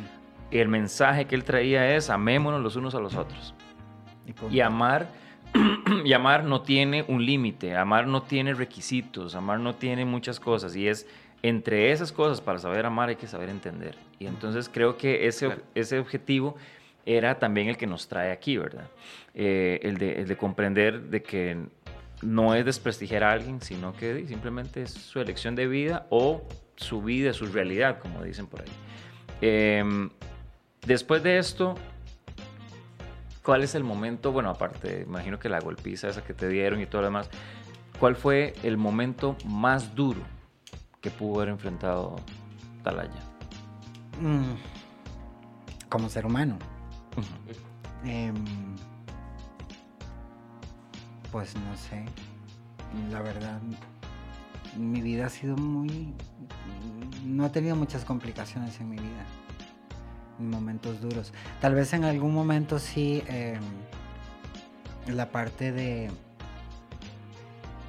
El 0.50 0.68
mensaje 0.68 1.24
que 1.24 1.34
él 1.34 1.44
traía 1.44 1.96
es 1.96 2.10
amémonos 2.10 2.60
los 2.60 2.76
unos 2.76 2.94
a 2.94 3.00
los 3.00 3.14
otros. 3.16 3.54
Y. 4.26 4.56
Y 4.56 4.60
amar, 4.60 5.08
y 6.04 6.12
amar 6.12 6.44
no 6.44 6.60
tiene 6.60 7.04
un 7.08 7.24
límite, 7.24 7.76
amar 7.76 8.06
no 8.06 8.22
tiene 8.22 8.54
requisitos, 8.54 9.34
amar 9.34 9.58
no 9.58 9.74
tiene 9.74 10.04
muchas 10.04 10.38
cosas. 10.38 10.76
Y 10.76 10.86
es 10.86 11.06
entre 11.42 11.92
esas 11.92 12.12
cosas, 12.12 12.40
para 12.40 12.58
saber 12.58 12.86
amar 12.86 13.08
hay 13.08 13.16
que 13.16 13.26
saber 13.26 13.48
entender. 13.48 13.96
Y 14.18 14.26
entonces 14.26 14.70
creo 14.72 14.96
que 14.96 15.26
ese, 15.26 15.46
Claro. 15.46 15.62
ese 15.74 15.98
objetivo 15.98 16.56
era 17.06 17.38
también 17.38 17.68
el 17.68 17.76
que 17.76 17.86
nos 17.86 18.08
trae 18.08 18.32
aquí, 18.32 18.56
¿verdad? 18.56 18.88
Eh, 19.34 19.80
el, 19.82 19.98
de, 19.98 20.20
el 20.20 20.28
de 20.28 20.36
comprender 20.36 21.02
de 21.02 21.22
que 21.22 21.58
no 22.22 22.54
es 22.54 22.64
desprestigiar 22.64 23.24
a 23.24 23.32
alguien, 23.32 23.60
sino 23.60 23.92
que 23.94 24.26
simplemente 24.26 24.82
es 24.82 24.92
su 24.92 25.20
elección 25.20 25.54
de 25.54 25.66
vida 25.66 26.06
o 26.10 26.42
su 26.76 27.02
vida, 27.02 27.32
su 27.32 27.46
realidad, 27.46 27.98
como 27.98 28.22
dicen 28.22 28.46
por 28.46 28.62
ahí. 28.62 28.68
Em, 29.40 30.10
después 30.86 31.22
de 31.22 31.38
esto, 31.38 31.74
¿Cuál 33.44 33.62
es 33.62 33.74
el 33.74 33.84
momento, 33.84 34.32
bueno, 34.32 34.48
aparte, 34.48 35.02
imagino 35.06 35.38
que 35.38 35.50
la 35.50 35.60
golpiza 35.60 36.08
esa 36.08 36.24
que 36.24 36.32
te 36.32 36.48
dieron 36.48 36.80
y 36.80 36.86
todo 36.86 37.02
lo 37.02 37.08
demás, 37.08 37.28
¿cuál 38.00 38.16
fue 38.16 38.54
el 38.62 38.78
momento 38.78 39.36
más 39.44 39.94
duro 39.94 40.20
que 41.02 41.10
pudo 41.10 41.42
haber 41.42 41.50
enfrentado 41.50 42.16
Talaya? 42.82 43.33
Mm, 44.20 44.54
como 45.88 46.08
ser 46.08 46.26
humano. 46.26 46.58
Em, 48.04 48.34
pues 51.32 51.54
no 51.56 51.76
sé. 51.76 52.04
La 53.10 53.22
verdad, 53.22 53.60
mi 54.76 55.00
vida 55.00 55.26
ha 55.26 55.30
sido 55.30 55.56
muy... 55.56 56.14
No 57.24 57.46
he 57.46 57.50
tenido 57.50 57.76
muchas 57.76 58.04
complicaciones 58.04 58.80
en 58.80 58.90
mi 58.90 58.96
vida. 58.96 59.24
En 60.38 60.50
momentos 60.50 61.00
duros. 61.00 61.32
Tal 61.60 61.74
vez 61.74 61.92
en 61.92 62.04
algún 62.04 62.34
momento 62.34 62.78
sí 62.78 63.22
em, 63.26 63.62
la 65.06 65.30
parte 65.30 65.72
de 65.72 66.10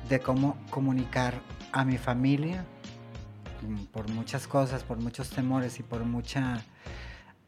de 0.09 0.19
cómo 0.19 0.57
comunicar 0.69 1.41
a 1.71 1.83
mi 1.83 1.97
familia 1.97 2.65
por 3.91 4.09
muchas 4.09 4.47
cosas, 4.47 4.83
por 4.83 4.97
muchos 4.97 5.29
temores 5.29 5.79
y 5.79 5.83
por 5.83 6.03
mucha 6.03 6.63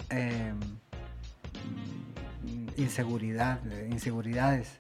em, 0.09 0.59
inseguridad, 2.77 3.59
de 3.61 3.87
inseguridades, 3.89 4.79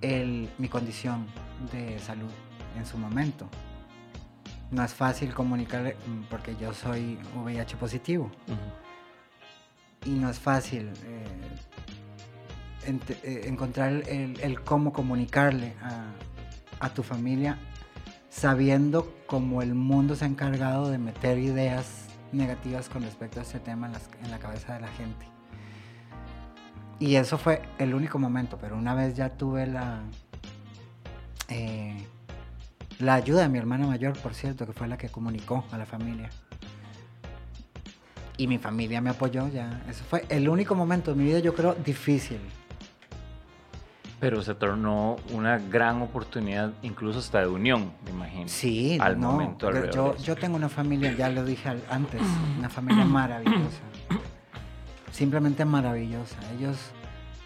el, 0.00 0.48
mi 0.58 0.68
condición 0.68 1.26
de 1.72 1.98
salud 1.98 2.30
en 2.76 2.86
su 2.86 2.98
momento. 2.98 3.48
No 4.70 4.82
es 4.84 4.94
fácil 4.94 5.34
comunicarle 5.34 5.96
mm, 6.06 6.22
porque 6.30 6.56
yo 6.56 6.72
soy 6.72 7.18
VIH 7.36 7.76
positivo 7.76 8.30
y 10.06 10.10
no 10.10 10.30
es 10.30 10.38
fácil 10.38 10.90
eh, 11.04 11.24
ent- 12.86 13.16
eh, 13.22 13.42
encontrar 13.48 13.92
el, 14.08 14.38
el 14.40 14.60
cómo 14.62 14.92
comunicarle 14.92 15.74
a, 15.82 16.06
a 16.80 16.88
tu 16.94 17.02
familia 17.02 17.58
sabiendo 18.32 19.14
cómo 19.26 19.60
el 19.62 19.74
mundo 19.74 20.16
se 20.16 20.24
ha 20.24 20.28
encargado 20.28 20.90
de 20.90 20.96
meter 20.96 21.38
ideas 21.38 22.06
negativas 22.32 22.88
con 22.88 23.02
respecto 23.02 23.40
a 23.40 23.42
este 23.42 23.60
tema 23.60 23.88
en, 23.88 24.24
en 24.24 24.30
la 24.30 24.38
cabeza 24.38 24.74
de 24.74 24.80
la 24.80 24.88
gente. 24.88 25.26
Y 26.98 27.16
eso 27.16 27.36
fue 27.36 27.60
el 27.78 27.94
único 27.94 28.18
momento, 28.18 28.58
pero 28.58 28.76
una 28.76 28.94
vez 28.94 29.14
ya 29.14 29.28
tuve 29.28 29.66
la, 29.66 30.00
eh, 31.48 31.96
la 33.00 33.14
ayuda 33.14 33.42
de 33.42 33.48
mi 33.48 33.58
hermana 33.58 33.86
mayor, 33.86 34.18
por 34.18 34.34
cierto, 34.34 34.66
que 34.66 34.72
fue 34.72 34.88
la 34.88 34.96
que 34.96 35.10
comunicó 35.10 35.64
a 35.70 35.78
la 35.78 35.84
familia. 35.84 36.30
Y 38.38 38.46
mi 38.46 38.56
familia 38.56 39.00
me 39.02 39.10
apoyó 39.10 39.46
ya. 39.48 39.82
Eso 39.90 40.04
fue 40.04 40.24
el 40.30 40.48
único 40.48 40.74
momento 40.74 41.12
de 41.12 41.18
mi 41.18 41.24
vida, 41.24 41.40
yo 41.40 41.54
creo, 41.54 41.74
difícil. 41.74 42.40
Pero 44.22 44.40
se 44.40 44.54
tornó 44.54 45.16
una 45.32 45.58
gran 45.58 46.00
oportunidad, 46.00 46.70
incluso 46.82 47.18
hasta 47.18 47.40
de 47.40 47.48
unión, 47.48 47.92
me 48.04 48.12
imagino. 48.12 48.46
Sí, 48.46 48.96
Al 49.00 49.18
no. 49.18 49.32
momento 49.32 49.68
yo- 49.68 49.76
alrededor 49.76 50.16
yo, 50.18 50.36
tengo 50.36 50.54
una 50.54 50.68
familia, 50.68 51.12
ya 51.12 51.28
lo 51.28 51.44
dije 51.44 51.68
antes, 51.90 52.22
una 52.56 52.68
familia 52.70 53.04
maravillosa. 53.04 53.80
Simplemente 55.10 55.64
maravillosa. 55.64 56.36
Ellos, 56.56 56.78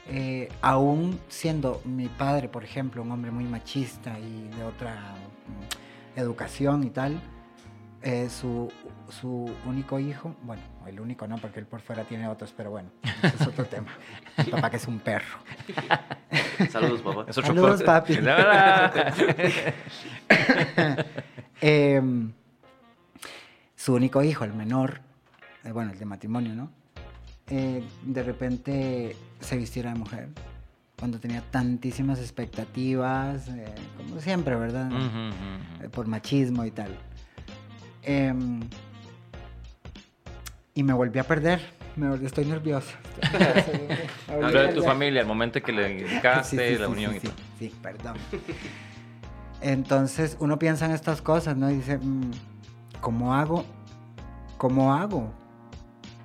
eh, 0.08 0.50
aún 0.60 1.18
siendo 1.28 1.80
mi 1.86 2.08
padre, 2.08 2.48
por 2.50 2.62
ejemplo, 2.62 3.00
un 3.02 3.10
hombre 3.10 3.30
muy 3.30 3.44
machista 3.44 4.18
y 4.18 4.48
de 4.54 4.62
otra 4.62 4.92
mm, 4.94 6.18
educación 6.20 6.84
y 6.84 6.90
tal, 6.90 7.18
eh, 8.02 8.28
su, 8.28 8.70
su 9.08 9.50
único 9.64 9.98
hijo, 9.98 10.36
bueno, 10.42 10.62
el 10.86 11.00
único 11.00 11.26
no, 11.26 11.38
porque 11.38 11.58
él 11.58 11.66
por 11.66 11.80
fuera 11.80 12.04
tiene 12.04 12.28
otros, 12.28 12.52
pero 12.54 12.70
bueno, 12.70 12.90
ese 13.22 13.34
es 13.34 13.46
otro 13.48 13.64
tema. 13.74 13.88
Mi 14.36 14.44
papá 14.52 14.68
que 14.70 14.76
es 14.76 14.86
un 14.86 14.98
perro. 15.00 15.38
Saludos, 16.70 17.02
papá. 17.02 17.26
Es 17.28 17.38
otro 17.38 17.54
Saludos, 17.54 17.82
papi. 17.82 18.14
La 18.16 18.36
verdad. 18.36 19.14
Em, 21.60 22.32
su 23.74 23.94
único 23.94 24.22
hijo, 24.22 24.44
el 24.44 24.52
menor, 24.52 25.00
eh, 25.64 25.72
bueno, 25.72 25.92
el 25.92 25.98
de 25.98 26.04
matrimonio, 26.04 26.54
¿no? 26.54 26.70
Eh, 27.48 27.82
de 28.02 28.22
repente 28.22 29.16
se 29.40 29.56
vistiera 29.56 29.92
de 29.92 29.98
mujer. 29.98 30.28
Cuando 30.98 31.20
tenía 31.20 31.42
tantísimas 31.50 32.18
expectativas, 32.18 33.48
eh, 33.48 33.66
como 33.96 34.20
siempre, 34.20 34.56
¿verdad? 34.56 34.90
Eh, 35.82 35.88
por 35.90 36.06
machismo 36.06 36.64
y 36.64 36.70
tal. 36.70 36.96
Em, 38.02 38.60
y 40.74 40.82
me 40.82 40.92
volví 40.92 41.18
a 41.18 41.24
perder. 41.24 41.75
Me 41.96 42.10
volví, 42.10 42.26
estoy 42.26 42.50
a 42.50 42.54
Habla 44.32 44.62
de 44.62 44.72
tu 44.74 44.82
familia, 44.82 45.22
el 45.22 45.26
momento 45.26 45.62
que 45.62 45.72
le 45.72 45.82
dedicaste, 45.94 46.56
Sí, 46.68 46.74
sí, 46.74 46.78
la 46.78 46.86
sí, 46.86 46.92
unión 46.92 47.12
sí, 47.12 47.16
y 47.16 47.20
todo. 47.20 47.34
sí, 47.58 47.74
perdón. 47.82 48.16
Entonces 49.62 50.36
uno 50.38 50.58
piensa 50.58 50.84
en 50.84 50.92
estas 50.92 51.22
cosas, 51.22 51.56
¿no? 51.56 51.70
Y 51.70 51.76
dice, 51.76 51.96
mm, 51.98 52.30
¿cómo 53.00 53.34
hago? 53.34 53.64
¿Cómo 54.58 54.92
hago 54.94 55.32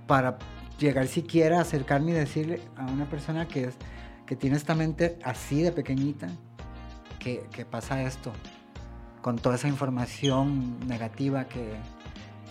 para 0.08 0.38
llegar 0.78 1.08
siquiera 1.08 1.60
a 1.60 1.62
acercarme 1.62 2.12
y 2.12 2.16
decirle 2.16 2.60
a 2.76 2.86
una 2.86 3.06
persona 3.06 3.48
que 3.48 3.66
es 3.66 3.76
que 4.26 4.36
tiene 4.36 4.58
esta 4.58 4.76
mente 4.76 5.20
así 5.24 5.62
de 5.62 5.72
pequeñita 5.72 6.28
que, 7.20 7.44
que 7.52 7.66
pasa 7.66 8.02
esto 8.04 8.32
con 9.22 9.38
toda 9.38 9.56
esa 9.56 9.68
información 9.68 10.80
negativa 10.88 11.46
que 11.46 11.74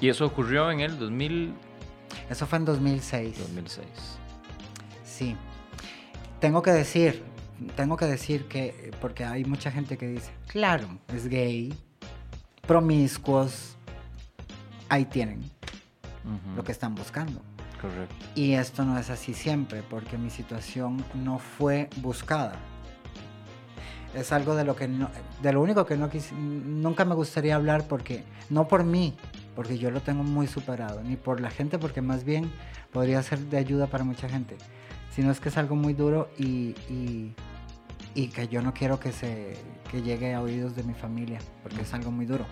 Y 0.01 0.09
eso 0.09 0.25
ocurrió 0.25 0.71
en 0.71 0.81
el 0.81 0.99
2000, 0.99 1.55
eso 2.29 2.47
fue 2.47 2.59
en 2.59 2.65
2006. 2.65 3.39
2006. 3.39 3.87
Sí. 5.05 5.37
Tengo 6.41 6.63
que 6.63 6.71
decir, 6.71 7.23
tengo 7.77 7.97
que 7.97 8.07
decir 8.07 8.47
que, 8.47 8.91
porque 9.01 9.25
hay 9.25 9.45
mucha 9.45 9.71
gente 9.71 9.99
que 9.99 10.09
dice, 10.09 10.31
claro, 10.47 10.89
es 11.15 11.29
gay, 11.29 11.75
promiscuos, 12.67 13.77
ahí 14.89 15.05
tienen 15.05 15.51
lo 16.57 16.63
que 16.65 16.73
están 16.73 16.95
buscando. 16.95 17.41
Correcto. 17.81 18.15
Y 18.35 18.53
esto 18.53 18.85
no 18.85 18.99
es 18.99 19.09
así 19.11 19.33
siempre, 19.35 19.83
porque 19.83 20.19
mi 20.19 20.31
situación 20.31 21.03
no 21.15 21.39
fue 21.39 21.89
buscada. 21.97 22.53
Es 24.15 24.33
algo 24.33 24.55
de 24.55 24.65
lo 24.65 24.77
que 24.77 24.87
no, 24.89 25.09
de 25.43 25.53
lo 25.53 25.63
único 25.63 25.87
que 25.87 25.97
no 25.97 26.11
quis- 26.11 26.33
nunca 26.33 27.05
me 27.05 27.15
gustaría 27.15 27.55
hablar 27.55 27.87
porque 27.87 28.25
no 28.51 28.67
por 28.69 28.85
mí, 28.85 29.15
porque 29.61 29.77
yo 29.77 29.91
lo 29.91 30.01
tengo 30.01 30.23
muy 30.23 30.47
superado, 30.47 31.03
ni 31.03 31.17
por 31.17 31.39
la 31.39 31.51
gente 31.51 31.79
porque 31.79 32.01
más 32.01 32.25
bien 32.25 32.51
podría 32.95 33.23
ser 33.23 33.41
de 33.41 33.59
ayuda 33.59 33.89
para 33.89 34.05
mucha 34.05 34.27
gente, 34.27 34.57
sino 35.11 35.31
es 35.31 35.39
que 35.39 35.51
es 35.51 35.59
algo 35.59 35.77
muy 35.77 35.93
duro 35.93 36.31
y, 36.39 36.75
y, 38.15 38.29
que 38.29 38.49
yo 38.49 38.63
no 38.63 38.73
quiero 38.73 38.99
que 38.99 39.13
se 39.13 39.59
que 39.91 40.01
llegue 40.01 40.33
a 40.33 40.41
oídos 40.41 40.77
de 40.77 40.83
mi 40.83 40.95
familia, 40.95 41.41
porque 41.63 41.83
es 41.83 41.93
algo 41.93 42.11
muy 42.11 42.25
duro, 42.25 42.47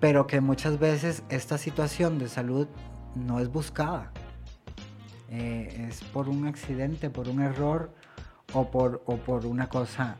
pero 0.00 0.26
que 0.26 0.40
muchas 0.40 0.78
veces 0.78 1.22
esta 1.28 1.58
situación 1.58 2.18
de 2.18 2.28
salud 2.28 2.66
no 3.14 3.40
es 3.40 3.52
buscada. 3.52 4.10
Eh, 5.28 5.88
es 5.90 6.02
por 6.02 6.30
un 6.30 6.46
accidente, 6.46 7.10
por 7.10 7.28
un 7.28 7.42
error 7.42 7.92
o 8.54 8.70
por, 8.70 9.02
o 9.04 9.18
por 9.18 9.44
una 9.44 9.68
cosa 9.68 10.16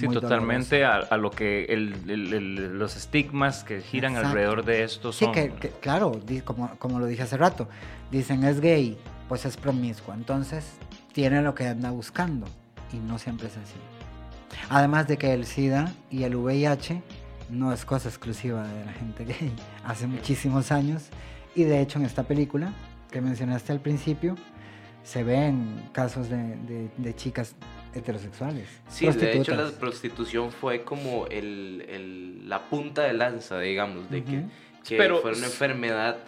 Sí, 0.00 0.06
muy 0.06 0.14
totalmente 0.14 0.84
a, 0.84 0.96
a 0.96 1.16
lo 1.16 1.30
que 1.30 1.64
el- 1.64 1.94
el- 2.10 2.32
el- 2.34 2.78
los 2.78 2.96
estigmas 2.96 3.64
que 3.64 3.80
giran 3.80 4.12
Exacto. 4.12 4.28
alrededor 4.30 4.64
de 4.64 4.82
esto 4.84 5.12
Sí, 5.12 5.24
son. 5.26 5.34
que, 5.34 5.50
que, 5.52 5.68
claro, 5.68 6.20
como, 6.44 6.76
como 6.78 6.98
lo 6.98 7.06
dije 7.06 7.22
hace 7.22 7.36
rato, 7.36 7.68
dicen 8.10 8.44
es 8.44 8.60
gay, 8.60 8.98
pues 9.28 9.44
es 9.44 9.56
promiscuo, 9.56 10.14
entonces 10.14 10.64
tiene 11.12 11.42
lo 11.42 11.54
que 11.54 11.66
anda 11.68 11.90
buscando 11.90 12.46
y 12.92 12.96
no 12.96 13.18
siempre 13.18 13.46
es 13.48 13.56
así. 13.56 13.74
Además 14.68 15.06
de 15.06 15.16
que 15.18 15.32
el 15.32 15.46
SIDA 15.46 15.92
y 16.10 16.24
el 16.24 16.34
VIH 16.36 17.02
no 17.50 17.72
es 17.72 17.84
cosa 17.84 18.08
exclusiva 18.08 18.66
de 18.66 18.84
la 18.84 18.92
gente 18.92 19.24
gay, 19.24 19.52
hace 19.84 20.06
muchísimos 20.06 20.72
años 20.72 21.04
y 21.54 21.64
de 21.64 21.80
hecho 21.80 21.98
en 21.98 22.04
esta 22.06 22.22
película 22.24 22.72
que 23.10 23.20
mencionaste 23.20 23.72
al 23.72 23.80
principio 23.80 24.36
se 25.02 25.24
ven 25.24 25.88
casos 25.92 26.28
de, 26.28 26.36
de- 26.36 26.90
de 26.96 27.14
chicas 27.16 27.54
heterosexuales. 27.94 28.68
Sí, 28.88 29.06
de 29.08 29.36
hecho 29.38 29.54
la 29.54 29.70
prostitución 29.70 30.50
fue 30.52 30.82
como 30.82 31.26
el, 31.26 31.84
el- 31.88 32.48
la 32.48 32.62
punta 32.68 33.02
de 33.04 33.12
lanza, 33.12 33.58
digamos, 33.60 34.10
de 34.10 34.24
que, 34.24 34.42
que 34.86 34.96
Pero- 34.96 35.18
fue 35.20 35.32
una 35.32 35.46
enfermedad 35.46 36.18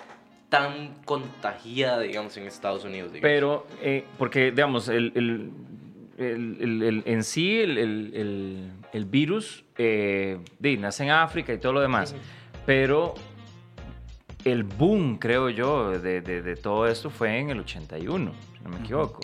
tan 0.48 0.94
contagiada, 1.04 2.00
digamos, 2.00 2.36
en 2.36 2.44
Estados 2.46 2.84
Unidos. 2.84 3.12
digamos. 3.12 3.22
Pero, 3.32 3.66
eh, 3.82 4.04
porque, 4.18 4.50
digamos, 4.50 4.88
el, 4.88 5.12
el- 5.14 5.50
el- 6.18 6.56
el- 6.60 6.82
el- 6.82 7.02
en 7.06 7.24
sí 7.24 7.58
el, 7.60 7.78
el- 7.78 8.12
el- 8.14 8.70
el 8.92 9.04
virus 9.06 9.64
eh, 9.78 10.38
nace 10.78 11.04
en 11.04 11.10
África 11.10 11.52
y 11.54 11.58
todo 11.58 11.72
lo 11.72 11.80
demás, 11.80 12.14
pero 12.66 13.14
el 14.44 14.64
boom, 14.64 15.18
creo 15.18 15.48
yo, 15.48 15.90
de, 15.98 16.20
de- 16.20 16.42
de 16.42 16.56
todo 16.56 16.86
esto 16.86 17.08
fue 17.08 17.38
en 17.38 17.48
el 17.50 17.60
81, 17.60 18.32
si 18.58 18.64
no 18.64 18.70
me 18.70 18.78
equivoco. 18.80 19.20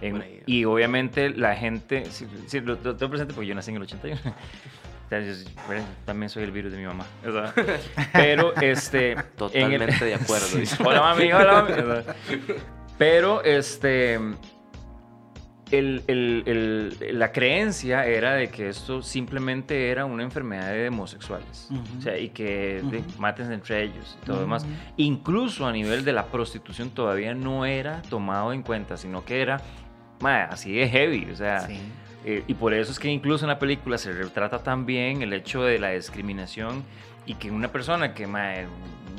En- 0.00 0.20
ahí. 0.22 0.42
y 0.46 0.64
obviamente 0.64 1.30
la 1.30 1.54
gente, 1.56 2.04
sí, 2.10 2.26
sí, 2.46 2.60
lo, 2.60 2.74
lo 2.82 2.96
tengo 2.96 3.10
presente 3.10 3.32
porque 3.34 3.46
yo 3.48 3.54
nací 3.54 3.70
en 3.70 3.76
el 3.76 3.82
81. 3.82 4.20
O 5.06 5.08
sea, 5.08 5.20
yo- 5.20 5.32
también 6.04 6.28
soy 6.28 6.42
el 6.42 6.50
virus 6.50 6.72
de 6.72 6.78
mi 6.78 6.84
mamá. 6.84 7.06
o 7.24 7.30
sea, 7.30 7.54
pero 8.12 8.56
este... 8.56 9.12
en 9.12 9.18
el- 9.18 9.24
Totalmente 9.36 10.04
de 10.04 10.14
acuerdo, 10.16 10.46
Sí. 10.64 10.64
Hola 10.84 11.00
mami, 11.00 11.32
hola 11.32 11.62
mami. 11.62 11.72
o 11.74 12.02
sea, 12.02 12.14
Pero 12.98 13.40
este... 13.44 14.14
el- 15.70 16.02
el- 16.08 16.96
la 17.18 17.30
creencia 17.32 18.04
era 18.06 18.34
de 18.34 18.48
que 18.50 18.68
esto 18.68 19.00
simplemente 19.02 19.90
era 19.90 20.04
una 20.06 20.22
enfermedad 20.24 20.72
de 20.72 20.88
homosexuales. 20.88 21.68
Ujú. 21.70 21.98
O 21.98 22.02
sea, 22.02 22.18
y 22.18 22.30
que 22.30 22.82
de, 22.82 22.98
Ujú. 22.98 23.20
mátense 23.20 23.54
entre 23.54 23.82
ellos 23.84 24.16
y 24.20 24.26
todo 24.26 24.36
lo 24.36 24.42
demás. 24.42 24.64
Ujú. 24.64 24.72
Incluso 24.96 25.66
a 25.66 25.72
nivel 25.72 26.04
de 26.04 26.12
la 26.12 26.26
prostitución 26.26 26.90
todavía 26.90 27.34
no 27.34 27.64
era 27.64 28.02
tomado 28.02 28.52
en 28.52 28.62
cuenta, 28.62 28.96
sino 28.96 29.24
que 29.24 29.40
era 29.40 29.60
mae, 30.20 30.42
así 30.42 30.72
de 30.72 30.88
heavy. 30.88 31.28
O 31.32 31.36
sea, 31.36 31.60
Sí. 31.66 31.80
eh, 32.24 32.44
y 32.46 32.54
por 32.54 32.74
eso 32.74 32.92
es 32.92 32.98
que 32.98 33.08
incluso 33.08 33.44
en 33.44 33.48
la 33.50 33.58
película 33.58 33.98
se 33.98 34.12
retrata 34.12 34.58
también 34.62 35.22
el 35.22 35.32
hecho 35.32 35.62
de 35.62 35.78
la 35.78 35.90
discriminación 35.90 36.84
y 37.26 37.34
que 37.34 37.50
una 37.50 37.68
persona 37.68 38.14
que 38.14 38.26
mae, 38.26 38.66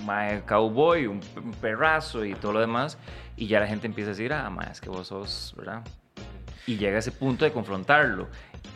mae 0.06 0.41
cowboy, 0.41 1.08
un, 1.08 1.20
perrazo 1.62 2.24
y 2.26 2.34
todo 2.36 2.54
lo 2.54 2.60
demás, 2.62 2.98
y 3.36 3.48
ya 3.48 3.60
la 3.60 3.68
gente 3.68 3.86
empieza 3.88 4.12
a 4.12 4.14
decir, 4.14 4.32
ah, 4.34 4.50
mae, 4.50 4.72
es 4.72 4.80
que 4.82 4.89
vos 4.89 5.08
sos, 5.08 5.54
¿verdad? 5.58 5.84
Y 6.66 6.78
llega 6.78 6.95
a 6.98 7.00
ese 7.00 7.12
punto 7.12 7.45
de 7.45 7.52
confrontarlo, 7.52 8.28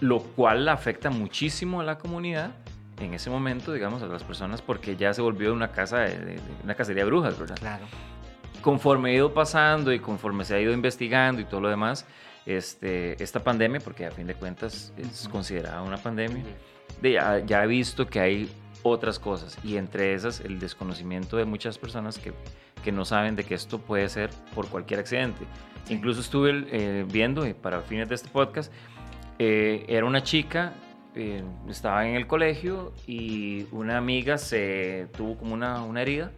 lo 0.02 0.20
cual 0.20 0.68
afecta 0.70 1.10
muchísimo 1.10 1.82
a 1.82 1.84
la 1.84 1.98
comunidad 1.98 2.52
en 3.00 3.14
ese 3.14 3.30
momento, 3.30 3.74
digamos, 3.74 4.04
a 4.04 4.06
las 4.08 4.24
personas, 4.24 4.62
porque 4.62 4.96
ya 4.96 5.14
se 5.14 5.22
volvió 5.22 5.52
una 5.54 5.72
casa 5.72 6.00
de, 6.00 6.18
de- 6.20 6.26
de- 6.36 6.42
una 6.64 6.76
cacería 6.76 7.04
de 7.04 7.10
brujas, 7.10 7.38
¿verdad? 7.40 7.58
Claro. 7.60 7.86
Conforme 8.62 9.12
ha 9.12 9.14
ido 9.14 9.34
pasando 9.34 9.92
y 9.92 10.00
conforme 10.00 10.46
se 10.46 10.56
ha 10.56 10.60
ido 10.60 10.74
investigando 10.74 11.42
y 11.42 11.46
todo 11.46 11.62
lo 11.62 11.70
demás, 11.70 12.06
este, 12.46 13.22
esta 13.22 13.44
pandemia, 13.44 13.80
porque 13.80 14.06
a 14.06 14.12
fin 14.12 14.28
de 14.28 14.36
cuentas 14.36 14.94
es 14.98 15.28
considerada 15.28 15.82
una 15.82 15.98
pandemia, 15.98 16.44
de 17.02 17.14
ya, 17.14 17.40
ya 17.40 17.64
he 17.64 17.68
visto 17.68 18.08
que 18.08 18.20
hay 18.20 18.52
otras 18.84 19.20
cosas 19.20 19.58
y 19.64 19.78
entre 19.78 20.14
esas 20.14 20.40
el 20.40 20.60
desconocimiento 20.60 21.38
de 21.38 21.46
muchas 21.46 21.78
personas 21.78 22.18
que, 22.18 22.34
que 22.84 22.92
no 22.92 23.06
saben 23.06 23.36
de 23.36 23.44
que 23.44 23.54
esto 23.54 23.80
puede 23.80 24.10
ser 24.10 24.30
por 24.56 24.68
cualquier 24.68 25.00
accidente. 25.00 25.46
Sí. 25.86 25.94
Incluso 25.94 26.22
estuve 26.22 26.66
eh, 26.72 27.06
viendo, 27.12 27.46
y 27.46 27.54
para 27.54 27.82
fines 27.82 28.10
de 28.10 28.16
este 28.16 28.30
podcast, 28.30 28.72
eh, 29.40 29.86
era 29.88 30.06
una 30.06 30.24
chica, 30.24 30.74
eh, 31.16 31.44
estaba 31.68 32.08
en 32.08 32.16
el 32.16 32.28
colegio 32.28 32.94
y 33.06 33.66
una 33.72 33.98
amiga 33.98 34.38
se 34.38 35.08
tuvo 35.18 35.38
como 35.38 35.54
una, 35.54 35.84
una 35.84 36.02
herida. 36.02 36.32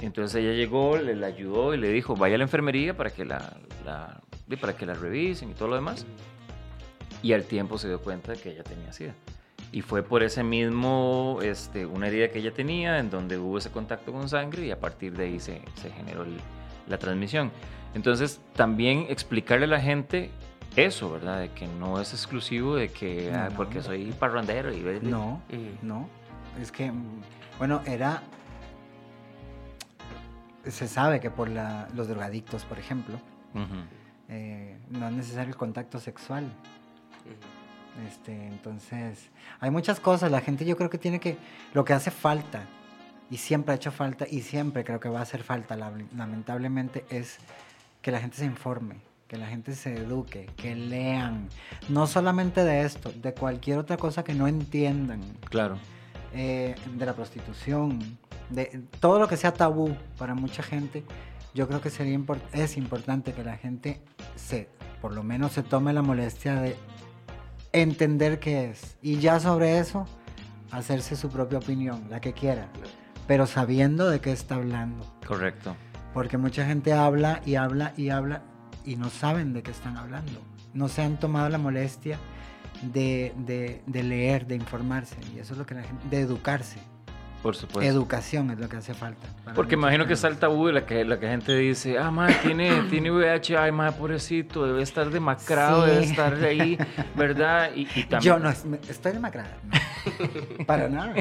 Entonces 0.00 0.42
ella 0.42 0.52
llegó, 0.54 0.96
le 0.96 1.14
la 1.14 1.26
ayudó 1.26 1.74
y 1.74 1.78
le 1.78 1.90
dijo, 1.90 2.16
vaya 2.16 2.34
a 2.36 2.38
la 2.38 2.44
enfermería 2.44 2.96
para 2.96 3.10
que 3.10 3.24
la, 3.24 3.56
la- 3.84 4.20
para 4.60 4.76
que 4.76 4.84
la 4.86 4.94
revisen 4.94 5.50
y 5.50 5.54
todo 5.54 5.68
lo 5.68 5.74
demás. 5.76 6.04
Y 7.22 7.32
al 7.34 7.44
tiempo 7.44 7.78
se 7.78 7.86
dio 7.88 8.00
cuenta 8.00 8.32
de 8.32 8.38
que 8.38 8.50
ella 8.50 8.64
tenía 8.64 8.92
SIDA. 8.92 9.14
Y 9.72 9.82
fue 9.82 10.02
por 10.02 10.22
ese 10.24 10.42
mismo, 10.42 11.38
este, 11.42 11.86
una 11.86 12.08
herida 12.08 12.28
que 12.30 12.40
ella 12.40 12.52
tenía, 12.52 12.98
en 12.98 13.10
donde 13.10 13.38
hubo 13.38 13.58
ese 13.58 13.70
contacto 13.70 14.10
con 14.12 14.28
sangre 14.28 14.66
y 14.66 14.70
a 14.72 14.80
partir 14.80 15.12
de 15.16 15.24
ahí 15.26 15.38
se, 15.38 15.60
se 15.76 15.90
generó 15.90 16.22
el- 16.24 16.40
la 16.88 16.98
transmisión. 16.98 17.52
Entonces, 17.94 18.40
también 18.56 19.06
explicarle 19.08 19.66
a 19.66 19.68
la 19.68 19.80
gente 19.80 20.30
eso, 20.76 21.12
¿verdad? 21.12 21.40
De 21.40 21.50
que 21.50 21.66
no 21.68 22.00
es 22.00 22.12
exclusivo 22.12 22.74
de 22.76 22.88
que, 22.88 23.30
No, 23.32 23.38
ah, 23.38 23.48
porque 23.56 23.82
soy 23.82 24.12
parrandero 24.12 24.72
y... 24.72 24.80
No, 25.02 25.40
Ujú. 25.50 25.60
no. 25.82 26.08
Es 26.60 26.72
que, 26.72 26.90
bueno, 27.58 27.82
era... 27.86 28.22
Se 30.66 30.88
sabe 30.88 31.20
que 31.20 31.30
por 31.30 31.48
la- 31.48 31.88
los 31.94 32.08
drogadictos, 32.08 32.64
por 32.64 32.78
ejemplo, 32.78 33.18
eh, 34.28 34.76
no 34.90 35.08
es 35.08 35.12
necesario 35.14 35.48
el 35.50 35.56
contacto 35.56 35.98
sexual. 35.98 36.44
Este, 38.08 38.46
entonces, 38.46 39.30
hay 39.58 39.70
muchas 39.70 40.00
cosas. 40.00 40.30
La 40.30 40.40
gente 40.40 40.64
yo 40.64 40.76
creo 40.76 40.90
que 40.90 40.98
tiene 40.98 41.18
que... 41.20 41.36
Lo 41.74 41.84
que 41.84 41.92
hace 41.92 42.10
falta, 42.10 42.64
y 43.30 43.36
siempre 43.36 43.72
ha 43.72 43.76
hecho 43.76 43.90
falta, 43.90 44.26
y 44.30 44.42
siempre 44.42 44.84
creo 44.84 45.00
que 45.00 45.08
va 45.08 45.20
a 45.20 45.22
hacer 45.22 45.42
falta, 45.42 45.76
lamentablemente, 45.76 47.04
es 47.10 47.38
que 48.02 48.10
la 48.10 48.20
gente 48.20 48.36
se 48.36 48.44
informe, 48.44 48.96
que 49.28 49.36
la 49.36 49.46
gente 49.46 49.74
se 49.74 49.94
eduque, 49.96 50.46
que 50.56 50.74
lean. 50.74 51.48
No 51.88 52.06
solamente 52.06 52.64
de 52.64 52.82
esto, 52.82 53.12
de 53.12 53.34
cualquier 53.34 53.78
otra 53.78 53.96
cosa 53.96 54.24
que 54.24 54.34
no 54.34 54.46
entiendan. 54.48 55.20
Claro. 55.48 55.78
eh, 56.32 56.76
de 56.94 57.06
la 57.06 57.12
prostitución, 57.14 57.98
de 58.50 58.82
todo 59.00 59.18
lo 59.18 59.28
que 59.28 59.36
sea 59.36 59.52
tabú 59.52 59.96
para 60.18 60.34
mucha 60.34 60.62
gente, 60.62 61.04
yo 61.54 61.66
creo 61.68 61.80
que 61.80 61.90
sería 61.90 62.18
es 62.52 62.76
importante 62.76 63.32
que 63.32 63.42
la 63.44 63.56
gente 63.56 64.00
se, 64.36 64.68
por 65.00 65.12
lo 65.12 65.22
menos 65.22 65.52
se 65.52 65.62
tome 65.62 65.92
la 65.92 66.02
molestia 66.02 66.54
de 66.60 66.76
entender 67.72 68.38
qué 68.40 68.70
es 68.70 68.96
y 69.02 69.16
ya 69.18 69.38
sobre 69.40 69.78
eso 69.78 70.06
hacerse 70.70 71.16
su 71.16 71.28
propia 71.28 71.58
opinión, 71.58 72.04
la 72.10 72.20
que 72.20 72.32
quiera, 72.32 72.68
pero 73.26 73.46
sabiendo 73.46 74.08
de 74.08 74.20
qué 74.20 74.32
está 74.32 74.56
hablando, 74.56 75.04
Correcto. 75.26 75.76
porque 76.14 76.36
mucha 76.38 76.64
gente 76.66 76.92
habla 76.92 77.40
y 77.44 77.56
habla 77.56 77.92
y 77.96 78.10
habla 78.10 78.42
y 78.84 78.96
no 78.96 79.10
saben 79.10 79.52
de 79.52 79.62
qué 79.62 79.70
están 79.72 79.96
hablando, 79.96 80.40
no 80.74 80.88
se 80.88 81.02
han 81.02 81.18
tomado 81.18 81.48
la 81.48 81.58
molestia 81.58 82.18
de, 82.82 83.34
de- 83.38 83.82
de 83.86 84.02
leer, 84.02 84.46
de 84.46 84.54
informarse, 84.56 85.16
y 85.34 85.38
eso 85.40 85.52
es 85.54 85.58
lo 85.58 85.66
que 85.66 85.74
la 85.74 85.82
gente, 85.82 86.08
de 86.08 86.20
educarse. 86.22 86.78
Por 87.42 87.56
supuesto. 87.56 87.90
Educación 87.90 88.50
es 88.50 88.58
lo 88.58 88.68
que 88.68 88.76
hace 88.76 88.92
falta. 88.92 89.26
Porque 89.54 89.74
imagino 89.74 90.04
que 90.04 90.08
gente. 90.08 90.14
está 90.14 90.28
el 90.28 90.36
tabú 90.36 90.66
de 90.66 90.74
la 90.74 90.84
que 90.84 91.04
la 91.06 91.18
que 91.18 91.26
gente 91.26 91.56
dice, 91.56 91.98
ah, 91.98 92.10
ma, 92.10 92.28
tiene, 92.42 92.82
tiene 92.90 93.10
VIH, 93.10 93.56
ay, 93.56 93.72
ma, 93.72 93.92
pobrecito, 93.92 94.66
debe 94.66 94.82
estar 94.82 95.08
demacrado, 95.10 95.84
Sí. 95.86 95.90
debe 95.90 96.04
estar 96.04 96.34
ahí, 96.44 96.78
¿verdad? 97.16 97.70
Y, 97.74 97.88
y 97.94 98.04
también... 98.04 98.20
Yo 98.22 98.38
no, 98.38 98.50
estoy 98.50 99.12
demacrada. 99.12 99.56
no. 100.58 100.64
para 100.66 100.88
nada. 100.88 101.14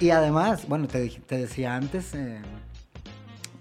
Y 0.00 0.10
además, 0.10 0.66
bueno, 0.66 0.88
te, 0.88 1.00
dije- 1.00 1.20
te 1.20 1.36
decía 1.36 1.76
antes 1.76 2.14
eh, 2.14 2.40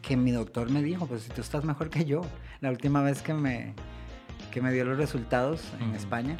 que 0.02 0.16
mi 0.18 0.32
doctor 0.32 0.70
me 0.70 0.82
dijo, 0.82 1.06
pues 1.06 1.24
si 1.24 1.30
tú 1.32 1.42
estás 1.42 1.64
mejor 1.66 1.90
que 1.90 2.06
yo. 2.06 2.22
La 2.62 2.70
última 2.70 3.02
vez 3.02 3.22
que 3.22 3.34
me, 3.34 3.74
que 4.52 4.62
me 4.62 4.72
dio 4.72 4.86
los 4.86 4.98
resultados 4.98 5.62
en. 5.82 5.94
España. 5.96 6.38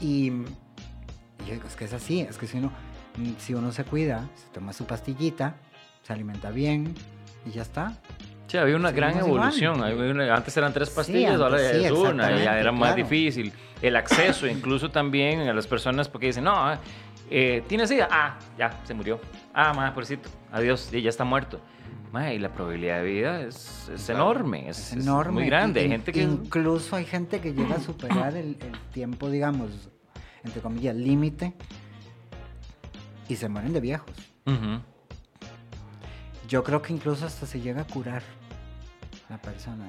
Y, 0.00 0.26
y 0.30 1.46
yo 1.46 1.54
digo, 1.54 1.66
es 1.68 1.76
que 1.76 1.84
es 1.84 1.92
así, 1.92 2.20
es 2.20 2.36
que 2.36 2.46
si 2.46 2.58
uno, 2.58 2.68
mm, 2.68 2.72
si 3.38 3.54
uno 3.54 3.72
se 3.72 3.84
cuida, 3.84 4.28
se 4.34 4.48
toma 4.52 4.72
su 4.72 4.86
pastillita, 4.86 5.56
se 6.02 6.12
alimenta 6.12 6.50
bien 6.50 6.94
y 7.46 7.50
ya 7.50 7.62
está. 7.62 7.98
Sí, 8.46 8.56
había 8.58 8.74
una 8.76 8.90
gran 8.90 9.14
Seguimos 9.14 9.54
evolución. 9.54 10.20
Antes 10.32 10.56
eran 10.56 10.72
tres 10.72 10.88
Sí, 10.88 10.94
pastillas, 10.96 11.40
antes 11.40 11.42
ahora 11.42 11.58
sí, 11.58 11.84
es 11.84 11.92
una, 11.92 12.36
ya 12.44 12.58
era 12.58 12.72
más 12.72 12.94
claro. 12.94 12.96
difícil. 12.96 13.52
El 13.80 13.94
acceso, 13.96 14.46
incluso 14.46 14.90
también 14.90 15.40
a 15.48 15.54
las 15.54 15.66
personas, 15.68 16.08
porque 16.08 16.26
dicen, 16.26 16.44
no, 16.44 16.52
ah, 16.54 16.80
eh, 17.30 17.62
¿tiene 17.68 17.86
SIDA? 17.86 18.08
Ah, 18.10 18.38
ya, 18.58 18.80
se 18.84 18.92
murió. 18.92 19.20
Ah, 19.54 19.72
ma, 19.72 19.94
pobrecito, 19.94 20.28
adiós, 20.50 20.90
y 20.92 21.00
ya 21.00 21.10
está 21.10 21.22
muerto. 21.24 21.60
Ma, 22.12 22.32
y 22.32 22.40
la 22.40 22.48
probabilidad 22.52 22.98
de 22.98 23.04
vida 23.04 23.40
es, 23.40 23.88
es 23.94 24.06
Claro. 24.06 24.22
enorme, 24.22 24.68
es, 24.68 24.92
enorme. 24.94 25.32
muy 25.32 25.46
grande. 25.46 25.80
Hay 25.82 25.88
gente 25.88 26.10
que... 26.10 26.22
Incluso 26.22 26.96
hay 26.96 27.04
gente 27.04 27.40
que 27.40 27.54
llega 27.54 27.76
a 27.76 27.80
superar 27.80 28.34
el, 28.36 28.56
el 28.60 28.78
tiempo, 28.92 29.30
digamos, 29.30 29.70
entre 30.42 30.60
comillas, 30.60 30.96
límite 30.96 31.54
y 33.30 33.36
se 33.36 33.48
mueren 33.48 33.72
de 33.72 33.80
viejos. 33.80 34.10
Yo 36.48 36.64
creo 36.64 36.82
que 36.82 36.92
incluso 36.92 37.26
hasta 37.26 37.46
se 37.46 37.60
llega 37.60 37.82
a 37.82 37.86
curar 37.86 38.22
la 39.28 39.38
persona. 39.40 39.88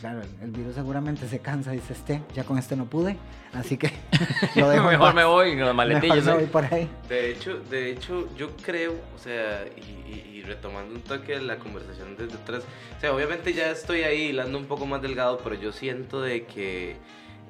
Claro, 0.00 0.20
el, 0.40 0.52
virus 0.52 0.76
seguramente 0.76 1.26
se 1.26 1.40
cansa 1.40 1.72
y 1.74 1.78
dice, 1.78 1.94
este, 1.94 2.22
ya 2.34 2.44
con 2.44 2.58
este 2.58 2.76
no 2.76 2.84
pude, 2.84 3.16
así 3.52 3.76
que 3.76 3.90
lo 4.54 4.68
dejo 4.68 4.86
Mejor 4.88 5.14
me 5.14 5.24
voy 5.24 5.50
en 5.52 5.60
las 5.60 5.74
Mejor 5.74 5.74
maletillas. 5.74 6.24
me 6.24 6.34
voy 6.34 6.44
por 6.46 6.64
ahí. 6.72 6.88
De 7.08 7.32
hecho, 7.32 7.58
de 7.58 7.90
hecho, 7.90 8.28
yo 8.36 8.50
creo, 8.58 8.92
o 9.14 9.18
sea, 9.18 9.64
y, 9.76 9.80
y- 10.12 10.30
y 10.36 10.42
retomando 10.42 10.94
un 10.94 11.00
toque 11.00 11.32
de 11.32 11.42
la 11.42 11.56
conversación 11.58 12.16
desde 12.16 12.34
atrás, 12.34 12.62
o 12.96 13.00
sea, 13.00 13.12
obviamente 13.12 13.52
ya 13.52 13.70
estoy 13.72 14.02
ahí 14.02 14.26
hilando 14.26 14.56
un 14.58 14.66
poco 14.66 14.86
más 14.86 15.02
delgado, 15.02 15.40
pero 15.42 15.56
yo 15.56 15.72
siento 15.72 16.20
de 16.20 16.44
que 16.46 16.96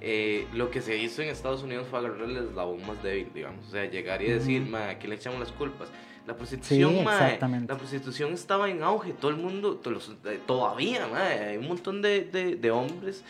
eh, 0.00 0.46
lo 0.54 0.70
que 0.70 0.80
se 0.80 0.96
hizo 0.98 1.22
en 1.22 1.28
Estados 1.28 1.62
Unidos 1.62 1.86
fue 1.90 1.98
agarrar 2.00 2.22
el 2.28 2.36
eslabón 2.36 2.86
más 2.86 3.02
débil, 3.02 3.28
digamos, 3.34 3.66
o 3.66 3.70
sea, 3.70 3.84
llegar 3.90 4.22
y 4.22 4.28
decir, 4.30 4.62
ma, 4.62 4.90
¿a 4.90 4.98
quién 4.98 5.10
le 5.10 5.16
echamos 5.16 5.40
las 5.40 5.52
culpas? 5.52 5.88
La 6.26 6.36
prostitución, 6.36 6.92
Sí, 6.96 7.00
ma, 7.02 7.12
exactamente. 7.24 7.72
la 7.72 7.78
prostitución 7.78 8.32
estaba 8.32 8.68
en 8.68 8.82
auge, 8.82 9.12
todo 9.12 9.30
el 9.30 9.36
mundo, 9.36 9.76
to- 9.76 9.90
los- 9.90 10.12
eh, 10.24 10.40
todavía, 10.46 11.06
ma, 11.06 11.22
hay 11.26 11.56
un 11.56 11.68
montón 11.68 12.02
de, 12.02 12.24
de- 12.24 12.56
de 12.56 12.70
hombres 12.70 13.22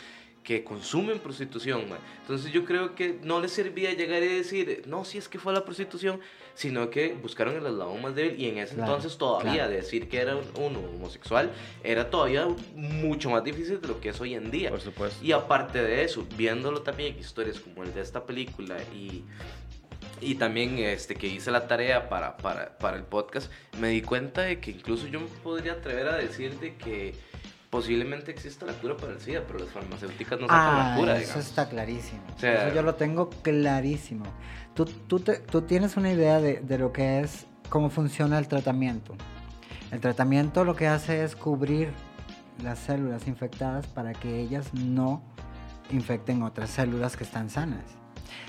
que 0.42 0.62
consumen 0.64 1.18
prostitución, 1.18 1.88
ma. 1.88 1.98
Entonces 2.22 2.52
yo 2.52 2.64
creo 2.64 2.94
que 2.94 3.18
no 3.22 3.40
les 3.40 3.52
servía 3.52 3.92
llegar 3.92 4.22
y 4.22 4.28
decir, 4.28 4.82
no, 4.86 5.04
si 5.04 5.18
es 5.18 5.28
que 5.28 5.38
fue 5.38 5.52
la 5.52 5.64
prostitución, 5.64 6.20
sino 6.56 6.88
que 6.88 7.12
buscaron 7.12 7.54
el 7.54 7.66
eslabón 7.66 8.02
más 8.02 8.14
débil 8.14 8.40
y 8.40 8.48
en 8.48 8.58
ese 8.58 8.74
Claro, 8.74 8.94
entonces 8.94 9.18
todavía 9.18 9.52
claro. 9.52 9.70
decir 9.70 10.08
que 10.08 10.18
era 10.18 10.34
un, 10.36 10.44
uno 10.58 10.80
homosexual 10.80 11.52
era 11.84 12.08
todavía 12.10 12.48
mucho 12.74 13.30
más 13.30 13.44
difícil 13.44 13.80
de 13.80 13.88
lo 13.88 14.00
que 14.00 14.08
es 14.08 14.20
hoy 14.20 14.34
en 14.34 14.50
día. 14.50 14.70
Por 14.70 14.80
supuesto. 14.80 15.24
Y 15.24 15.32
aparte 15.32 15.82
de 15.82 16.02
eso, 16.02 16.26
viéndolo 16.36 16.80
también 16.82 17.16
historias 17.18 17.60
como 17.60 17.82
el 17.84 17.92
de 17.92 18.00
esta 18.00 18.24
película 18.24 18.76
y, 18.94 19.22
y 20.22 20.36
también 20.36 20.78
este, 20.78 21.14
que 21.14 21.26
hice 21.26 21.50
la 21.50 21.68
tarea 21.68 22.08
para, 22.08 22.38
para, 22.38 22.78
para 22.78 22.96
el 22.96 23.04
podcast, 23.04 23.52
me 23.78 23.88
di 23.88 24.00
cuenta 24.00 24.42
de 24.42 24.58
que 24.58 24.70
incluso 24.70 25.06
yo 25.06 25.20
me 25.20 25.26
podría 25.42 25.72
atrever 25.72 26.08
a 26.08 26.16
decir 26.16 26.58
de 26.58 26.74
que 26.76 27.14
posiblemente 27.70 28.30
exista 28.30 28.64
la 28.66 28.72
cura 28.74 28.96
para 28.96 29.12
el 29.12 29.20
SIDA, 29.20 29.42
pero 29.46 29.58
las 29.58 29.68
farmacéuticas 29.70 30.40
no 30.40 30.46
sacan 30.46 30.60
Ah, 30.76 30.88
la 30.90 30.96
cura, 30.96 31.12
eso 31.16 31.20
digamos. 31.22 31.46
está 31.46 31.68
clarísimo. 31.68 32.22
O 32.34 32.38
sea- 32.38 32.66
eso 32.68 32.74
yo 32.74 32.82
lo 32.82 32.94
tengo 32.94 33.30
clarísimo. 33.42 34.24
Tú, 34.74 34.84
tú, 34.84 35.20
te- 35.20 35.38
tú 35.38 35.62
tienes 35.62 35.96
una 35.96 36.12
idea 36.12 36.40
de, 36.40 36.60
de 36.60 36.78
lo 36.78 36.92
que 36.92 37.20
es, 37.20 37.46
cómo 37.68 37.90
funciona 37.90 38.38
el 38.38 38.48
tratamiento. 38.48 39.14
El 39.90 40.00
tratamiento 40.00 40.64
lo 40.64 40.74
que 40.76 40.86
hace 40.88 41.24
es 41.24 41.34
cubrir 41.36 41.90
las 42.62 42.78
células 42.78 43.26
infectadas 43.28 43.86
para 43.86 44.12
que 44.12 44.40
ellas 44.40 44.72
no 44.74 45.22
infecten 45.90 46.42
otras 46.42 46.70
células 46.70 47.16
que 47.16 47.24
están 47.24 47.50
sanas. 47.50 47.84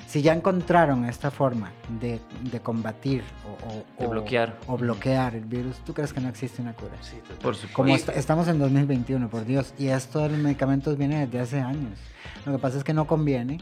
Si 0.08 0.22
ya 0.22 0.34
encontraron 0.34 1.06
esta 1.06 1.32
forma 1.32 1.72
de, 2.00 2.20
de 2.52 2.60
combatir 2.62 3.24
o, 3.46 3.68
o- 3.68 3.86
De 4.02 4.08
bloquear. 4.08 4.58
o 4.68 4.78
bloquear 4.78 5.36
el 5.36 5.46
virus, 5.46 5.78
¿tú 5.86 5.94
crees 5.94 6.14
que 6.14 6.22
no 6.22 6.30
existe 6.30 6.62
una 6.62 6.74
cura? 6.74 6.94
Sí. 7.02 7.18
Por 7.42 7.56
supuesto. 7.56 7.74
Como 7.76 7.94
est- 7.96 8.10
estamos 8.10 8.48
en 8.48 8.58
2021, 8.60 9.30
por 9.30 9.46
Dios, 9.46 9.74
y 9.78 9.88
esto 9.88 10.20
de 10.20 10.30
los 10.30 10.38
medicamentos 10.38 10.98
viene 10.98 11.26
desde 11.26 11.40
hace 11.40 11.60
años. 11.60 12.00
Lo 12.46 12.54
que 12.54 12.60
pasa 12.60 12.78
es 12.78 12.84
que 12.84 12.94
no 12.94 13.06
conviene, 13.08 13.60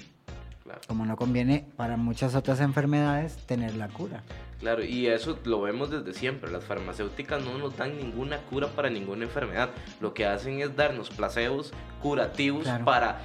Claro. 0.63 0.82
como 0.88 1.05
no 1.05 1.16
conviene 1.16 1.66
para 1.76 1.97
muchas 1.97 2.36
otras 2.36 2.59
enfermedades, 2.59 3.38
tener 3.47 3.76
la 3.76 3.88
cura. 3.88 4.22
Claro, 4.59 4.84
y 4.84 5.07
eso 5.07 5.38
lo 5.45 5.61
vemos 5.61 5.91
desde 5.91 6.13
siempre. 6.13 6.49
Las 6.51 6.63
farmacéuticas 6.63 7.43
no 7.43 7.57
nos 7.57 7.76
dan 7.78 7.97
ninguna 7.97 8.38
cura 8.49 8.68
para 8.70 8.89
ninguna 8.89 9.26
enfermedad. 9.26 9.70
Lo 9.99 10.13
que 10.13 10.26
hacen 10.26 10.59
es 10.61 10.76
darnos 10.76 11.09
placebos 11.09 11.72
curativos 12.01 12.63
Claro. 12.63 12.86
para 12.86 13.20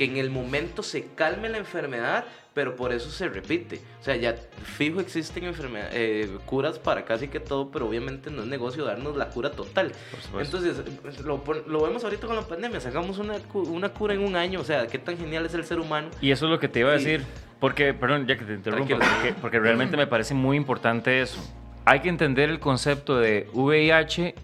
que 0.00 0.06
en 0.06 0.16
el 0.16 0.30
momento 0.30 0.82
se 0.82 1.08
calme 1.14 1.50
la 1.50 1.58
enfermedad, 1.58 2.24
pero 2.54 2.74
por 2.74 2.90
eso 2.90 3.10
se 3.10 3.28
repite. 3.28 3.82
O 4.00 4.02
sea, 4.02 4.16
ya 4.16 4.34
fijo 4.64 4.98
existen 4.98 5.44
enfermedad- 5.44 5.90
eh, 5.92 6.38
curas 6.46 6.78
para 6.78 7.04
casi 7.04 7.28
que 7.28 7.38
todo, 7.38 7.70
pero 7.70 7.86
obviamente 7.86 8.30
no 8.30 8.40
es 8.40 8.48
negocio 8.48 8.86
darnos 8.86 9.14
la 9.14 9.28
cura 9.28 9.50
total. 9.52 9.92
Entonces, 10.40 10.80
lo, 11.22 11.44
pon- 11.44 11.64
lo 11.66 11.82
vemos 11.82 12.02
ahorita 12.02 12.26
con 12.26 12.34
la 12.34 12.48
pandemia, 12.48 12.80
sacamos 12.80 13.18
una, 13.18 13.34
cu- 13.40 13.60
una 13.68 13.90
cura 13.90 14.14
en 14.14 14.24
un 14.24 14.36
año, 14.36 14.60
o 14.60 14.64
sea, 14.64 14.86
qué 14.86 14.98
tan 14.98 15.18
genial 15.18 15.44
es 15.44 15.52
el 15.52 15.66
ser 15.66 15.78
humano. 15.78 16.08
Y 16.22 16.30
eso 16.30 16.46
es 16.46 16.50
lo 16.50 16.58
que 16.58 16.68
te 16.68 16.80
iba 16.80 16.88
a 16.88 16.94
decir, 16.94 17.22
porque, 17.60 17.92
perdón, 17.92 18.26
ya 18.26 18.38
que 18.38 18.46
te 18.46 18.54
interrumpo, 18.54 18.96
porque, 18.96 19.34
porque 19.38 19.60
realmente 19.60 19.98
me 19.98 20.06
parece 20.06 20.32
muy 20.32 20.56
importante 20.56 21.20
eso. 21.20 21.38
Hay 21.84 22.00
que 22.00 22.08
entender 22.08 22.48
el 22.48 22.58
concepto 22.58 23.18
de 23.18 23.48
VIH 23.52 24.34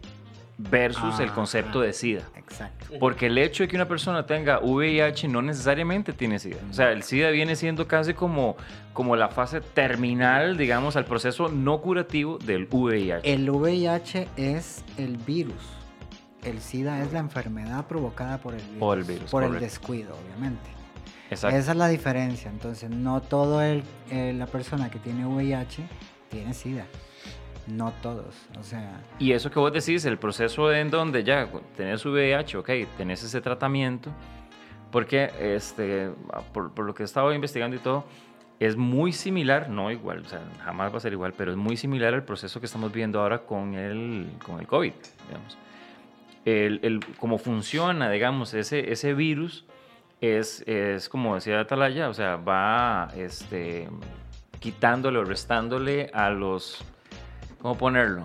versus 0.59 1.19
el 1.19 1.31
Ah, 1.31 1.35
concepto 1.35 1.81
de 1.81 1.95
SIDA. 1.95 2.29
Exacto. 2.49 2.95
Porque 3.01 3.27
el 3.27 3.39
hecho 3.39 3.65
de 3.65 3.69
que 3.69 3.77
una 3.77 3.89
persona 3.89 4.25
tenga 4.25 4.61
VIH 4.61 5.29
no 5.29 5.43
necesariamente 5.43 6.13
tiene 6.13 6.39
SIDA. 6.39 6.59
O 6.71 6.73
sea, 6.73 6.93
el 6.93 7.03
SIDA 7.03 7.31
viene 7.31 7.57
siendo 7.57 7.89
casi 7.89 8.15
como, 8.15 8.57
como 8.93 9.17
la 9.17 9.29
fase 9.29 9.61
terminal, 9.61 10.57
digamos, 10.57 10.97
al 10.97 11.05
proceso 11.05 11.49
no 11.49 11.81
curativo 11.81 12.39
del 12.39 12.69
VIH. 12.71 13.33
El 13.33 13.51
VIH 13.51 14.29
es 14.37 14.85
el 14.97 15.17
virus. 15.17 15.77
El 16.45 16.61
SIDA 16.61 17.03
es 17.03 17.13
la 17.13 17.19
enfermedad 17.19 17.87
provocada 17.87 18.39
por 18.39 18.55
el 18.55 18.63
virus. 18.63 18.79
Por 18.79 18.99
el 18.99 19.05
virus, 19.05 19.31
Por 19.31 19.43
el 19.43 19.59
descuido, 19.59 20.17
obviamente. 20.25 20.71
Exacto. 21.29 21.57
Esa 21.57 21.73
es 21.73 21.77
la 21.77 21.89
diferencia. 21.89 22.49
Entonces, 22.49 22.89
no 22.89 23.21
todo 23.21 23.61
el, 23.61 23.83
eh, 24.13 24.33
la 24.33 24.47
persona 24.47 24.89
que 24.89 25.01
tiene 25.01 25.27
VIH 25.27 25.83
tiene 26.31 26.55
SIDA. 26.55 26.87
No 27.67 27.93
todos. 28.03 28.35
O 28.59 28.63
sea, 28.63 29.01
Y 29.19 29.33
eso 29.33 29.51
que 29.51 29.59
vos 29.59 29.73
decís, 29.73 30.05
el 30.05 30.19
proceso 30.19 30.73
en 30.73 30.91
donde 30.91 31.25
ya 31.25 31.49
tenés 31.77 32.05
VIH, 32.05 32.59
ok, 32.59 32.71
tenés 32.97 33.23
ese 33.23 33.41
tratamiento, 33.41 34.11
porque 34.93 35.31
este, 35.41 36.11
por, 36.53 36.73
por 36.73 36.85
lo 36.87 36.95
que 36.95 37.03
he 37.03 37.07
estado 37.07 37.33
investigando 37.33 37.77
y 37.77 37.81
todo, 37.81 38.05
es 38.59 38.77
muy 38.77 39.13
similar, 39.13 39.69
no 39.69 39.91
igual, 39.91 40.21
o 40.21 40.29
sea, 40.29 40.41
jamás 40.65 40.93
va 40.93 40.97
a 40.97 41.01
ser 41.01 41.13
igual, 41.13 41.35
pero 41.37 41.51
es 41.51 41.57
muy 41.57 41.77
similar 41.77 42.15
al 42.15 42.25
proceso 42.25 42.61
que 42.61 42.67
estamos 42.67 42.93
viendo 42.93 43.21
ahora 43.21 43.41
con 43.41 43.75
el, 43.75 44.29
con 44.45 44.61
el 44.61 44.67
COVID, 44.67 44.93
digamos. 45.27 45.59
El, 46.45 46.81
el, 46.83 47.01
cómo 47.19 47.39
funciona, 47.39 48.09
digamos, 48.11 48.55
ese, 48.55 48.93
ese 48.93 49.15
virus 49.15 49.67
es, 50.21 50.63
es, 50.67 51.09
como 51.09 51.35
decía 51.35 51.61
Atalaya, 51.61 52.09
o 52.09 52.15
sea, 52.15 52.37
va 52.37 53.11
este, 53.17 53.89
quitándole 54.61 55.19
o 55.19 55.25
restándole 55.25 56.09
a 56.15 56.31
los, 56.31 56.83
¿cómo 57.61 57.77
ponerlo? 57.77 58.23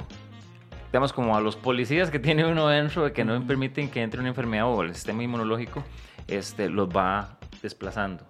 Digamos, 0.91 1.13
como 1.13 1.35
a 1.37 1.41
los 1.41 1.55
policías 1.55 2.09
que 2.09 2.19
tiene 2.19 2.45
uno 2.45 2.67
dentro, 2.67 3.05
de 3.05 3.13
que 3.13 3.23
no 3.23 3.45
permiten 3.47 3.89
que 3.89 4.01
entre 4.01 4.19
una 4.19 4.29
enfermedad 4.29 4.67
o 4.67 4.81
el 4.81 4.93
sistema 4.93 5.23
inmunológico, 5.23 5.83
este, 6.27 6.69
los 6.69 6.89
va 6.89 7.37
desplazando. 7.61 8.25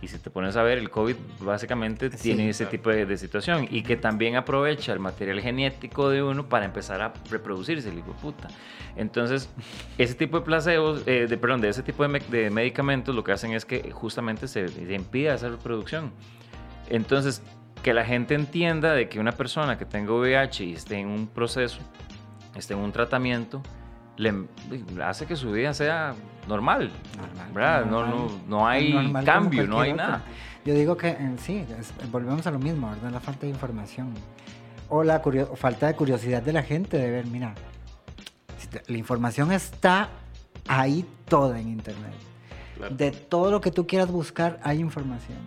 Y 0.00 0.06
si 0.06 0.16
te 0.18 0.30
pones 0.30 0.54
a 0.56 0.62
ver, 0.62 0.78
el 0.78 0.90
COVID 0.90 1.16
básicamente 1.40 2.08
Sí. 2.12 2.18
tiene 2.18 2.48
ese 2.50 2.66
tipo 2.66 2.88
de, 2.90 3.04
de 3.04 3.16
situación 3.18 3.66
y 3.68 3.82
que 3.82 3.96
también 3.96 4.36
aprovecha 4.36 4.92
el 4.92 5.00
material 5.00 5.40
genético 5.40 6.08
de 6.08 6.22
uno 6.22 6.48
para 6.48 6.64
empezar 6.66 7.00
a 7.00 7.12
reproducirse, 7.30 7.88
el 7.88 7.98
hijo 7.98 8.12
de 8.12 8.18
puta. 8.20 8.46
Entonces, 8.96 9.50
ese 9.96 10.14
tipo 10.14 10.38
de 10.38 10.44
placebos, 10.46 11.02
eh, 11.06 11.26
de, 11.28 11.36
perdón, 11.36 11.60
de 11.60 11.70
ese 11.70 11.82
tipo 11.82 12.06
de, 12.06 12.20
de 12.30 12.50
medicamentos 12.50 13.12
lo 13.12 13.24
que 13.24 13.32
hacen 13.32 13.54
es 13.54 13.64
que 13.64 13.90
justamente 13.90 14.46
se, 14.46 14.68
se 14.68 14.94
impida 14.94 15.34
esa 15.34 15.48
reproducción. 15.48 16.12
Entonces, 16.90 17.42
que 17.82 17.94
la 17.94 18.04
gente 18.04 18.34
entienda 18.34 18.92
de 18.92 19.08
que 19.08 19.20
una 19.20 19.32
persona 19.32 19.78
que 19.78 19.84
tenga 19.84 20.12
VIH 20.12 20.64
y 20.64 20.72
esté 20.74 20.98
en 20.98 21.08
un 21.08 21.26
proceso, 21.28 21.78
esté 22.56 22.74
en 22.74 22.80
un 22.80 22.92
tratamiento, 22.92 23.62
le 24.16 24.34
hace 25.04 25.26
que 25.26 25.36
su 25.36 25.52
vida 25.52 25.72
sea 25.74 26.14
normal. 26.48 26.90
normal. 27.16 27.52
¿verdad? 27.52 27.84
No, 27.86 28.00
normal, 28.06 28.16
no, 28.48 28.58
no 28.58 28.68
hay 28.68 29.12
cambio, 29.24 29.66
no 29.66 29.80
hay 29.80 29.92
nada. 29.92 30.22
Yo 30.64 30.74
digo 30.74 30.96
que 30.96 31.08
en 31.10 31.38
sí, 31.38 31.64
es- 31.78 31.92
volvemos 32.10 32.46
a 32.46 32.50
lo 32.50 32.58
mismo, 32.58 32.90
¿verdad? 32.90 33.10
La 33.12 33.20
falta 33.20 33.42
de 33.46 33.50
información. 33.52 34.12
O 34.88 35.04
la 35.04 35.22
curio- 35.22 35.54
falta 35.56 35.86
de 35.86 35.94
curiosidad 35.94 36.42
de 36.42 36.52
la 36.52 36.62
gente 36.62 36.98
de 36.98 37.10
ver, 37.10 37.26
mira, 37.26 37.54
la 38.86 38.96
información 38.98 39.52
está 39.52 40.08
ahí 40.66 41.06
toda 41.28 41.60
en 41.60 41.68
internet. 41.68 42.12
Claro. 42.76 42.94
De 42.94 43.10
todo 43.12 43.50
lo 43.50 43.60
que 43.60 43.70
tú 43.70 43.86
quieras 43.86 44.08
buscar 44.10 44.58
hay 44.62 44.80
información. 44.80 45.38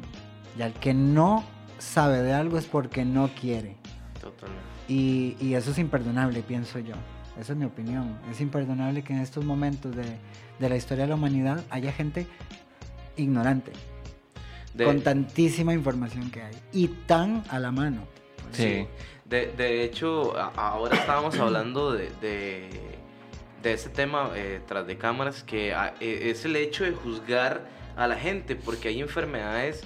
Y 0.58 0.62
al 0.62 0.74
que 0.74 0.94
no 0.94 1.44
sabe 1.82 2.22
de 2.22 2.34
algo 2.34 2.58
es 2.58 2.66
porque 2.66 3.04
no 3.06 3.30
quiere. 3.40 3.76
Totalmente. 4.22 4.64
Y, 4.88 5.36
y 5.40 5.56
eso 5.56 5.72
es 5.72 5.78
imperdonable, 5.80 6.42
pienso 6.44 6.80
yo. 6.80 6.96
Esa 7.40 7.54
es 7.54 7.58
mi 7.60 7.66
opinión. 7.66 8.18
Es 8.30 8.42
imperdonable 8.42 9.04
que 9.04 9.14
en 9.14 9.20
estos 9.20 9.44
momentos 9.46 9.96
de, 9.96 10.04
de 10.60 10.70
la 10.70 10.76
historia 10.76 11.04
de 11.06 11.10
la 11.10 11.16
humanidad 11.16 11.64
haya 11.70 11.92
gente 11.92 12.28
ignorante, 13.18 13.72
De- 14.74 14.86
con 14.86 15.02
tantísima 15.02 15.74
información 15.74 16.30
que 16.32 16.42
hay 16.44 16.56
y 16.72 16.88
tan 16.88 17.44
a 17.50 17.60
la 17.60 17.72
mano. 17.72 18.02
Sí. 18.52 18.86
De, 19.26 19.54
de 19.58 19.84
hecho, 19.84 20.38
a- 20.38 20.52
ahora 20.56 20.98
estábamos 20.98 21.36
hablando 21.40 21.94
de, 21.94 22.10
de, 22.22 22.70
de 23.64 23.74
este 23.74 23.90
tema 23.90 24.30
eh, 24.36 24.60
tras 24.68 24.86
de 24.88 24.98
cámaras, 24.98 25.44
que 25.44 25.74
ah, 25.74 25.94
eh, 26.02 26.32
es 26.32 26.44
el 26.46 26.56
hecho 26.58 26.84
de 26.84 26.92
juzgar 26.92 27.66
a 27.96 28.08
la 28.08 28.16
gente, 28.18 28.56
porque 28.56 28.90
hay 28.90 29.00
enfermedades 29.00 29.82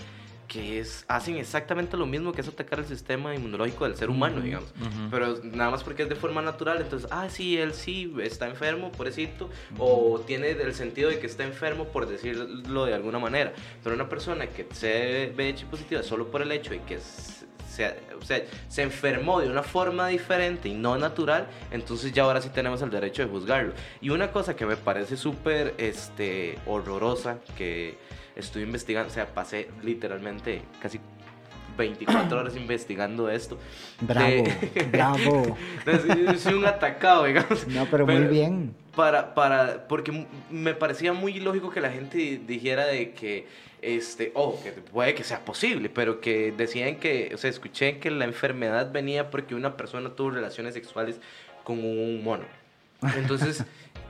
que 0.47 0.79
es, 0.79 1.05
hacen 1.07 1.37
exactamente 1.37 1.97
lo 1.97 2.05
mismo 2.05 2.31
que 2.31 2.41
es 2.41 2.47
atacar 2.47 2.79
el 2.79 2.85
sistema 2.85 3.33
inmunológico 3.35 3.85
del 3.85 3.95
ser 3.95 4.09
humano, 4.09 4.41
digamos. 4.41 4.69
Ujú. 4.79 5.09
Pero 5.11 5.39
nada 5.43 5.71
más 5.71 5.83
porque 5.83 6.03
es 6.03 6.09
de 6.09 6.15
forma 6.15 6.41
natural, 6.41 6.79
entonces, 6.81 7.09
ah, 7.11 7.27
sí, 7.29 7.57
él 7.57 7.73
sí 7.73 8.13
está 8.21 8.47
enfermo, 8.47 8.91
pobrecito, 8.91 9.49
o 9.77 10.19
tiene 10.25 10.51
el 10.51 10.73
sentido 10.73 11.09
de 11.09 11.19
que 11.19 11.27
está 11.27 11.43
enfermo 11.43 11.85
por 11.85 12.07
decirlo 12.07 12.85
de 12.85 12.93
alguna 12.93 13.19
manera. 13.19 13.53
Pero 13.83 13.95
una 13.95 14.07
persona 14.09 14.47
que 14.47 14.67
se 14.73 15.33
ve 15.35 15.55
positiva 15.69 16.03
solo 16.03 16.27
por 16.31 16.41
el 16.41 16.51
hecho 16.51 16.71
de 16.71 16.81
que 16.83 16.99
se, 16.99 17.45
se- 17.69 17.95
o 18.19 18.23
sea, 18.23 18.41
se 18.69 18.83
enfermó 18.83 19.41
de 19.41 19.49
una 19.49 19.63
forma 19.63 20.07
diferente 20.07 20.69
y 20.69 20.73
no 20.73 20.97
natural, 20.97 21.47
entonces 21.71 22.11
ya 22.13 22.23
ahora 22.23 22.41
sí 22.41 22.49
tenemos 22.49 22.81
el 22.81 22.89
derecho 22.89 23.23
de 23.23 23.29
juzgarlo. 23.29 23.73
Y 24.01 24.09
una 24.09 24.31
cosa 24.31 24.55
que 24.55 24.65
me 24.65 24.77
parece 24.77 25.17
súper 25.17 25.73
este, 25.77 26.57
horrorosa, 26.65 27.39
que 27.57 27.97
estoy 28.35 28.63
investigando, 28.63 29.09
o 29.09 29.13
sea, 29.13 29.27
pasé 29.33 29.69
literalmente 29.83 30.61
casi 30.81 30.99
24 31.77 32.39
horas 32.39 32.55
investigando 32.55 33.29
esto. 33.29 33.57
Bravo, 34.01 34.29
De- 34.29 34.83
bravo. 34.91 35.57
Soy 36.37 36.53
un 36.53 36.65
atacado, 36.65 37.25
digamos. 37.25 37.67
No, 37.67 37.85
pero 37.89 38.05
muy 38.05 38.23
bien. 38.25 38.73
Para, 38.95 39.33
para, 39.33 39.87
porque 39.87 40.25
me 40.49 40.73
parecía 40.73 41.11
muy 41.11 41.39
lógico 41.39 41.69
que 41.69 41.81
la 41.81 41.91
gente 41.91 42.39
dijera 42.47 42.85
de 42.85 43.11
que, 43.11 43.45
este, 43.81 44.31
oh, 44.35 44.57
que 44.63 44.71
puede 44.71 45.13
que 45.15 45.25
sea 45.25 45.43
posible, 45.43 45.89
pero 45.89 46.21
que 46.21 46.53
decían 46.55 46.95
que, 46.95 47.31
o 47.33 47.37
sea, 47.37 47.49
escuché 47.49 47.99
que 47.99 48.09
la 48.09 48.23
enfermedad 48.23 48.91
venía 48.93 49.29
porque 49.29 49.53
una 49.53 49.75
persona 49.75 50.15
tuvo 50.15 50.29
relaciones 50.31 50.73
sexuales 50.75 51.19
con 51.65 51.79
un 51.83 52.23
mono. 52.23 52.45
Entonces, 53.17 53.63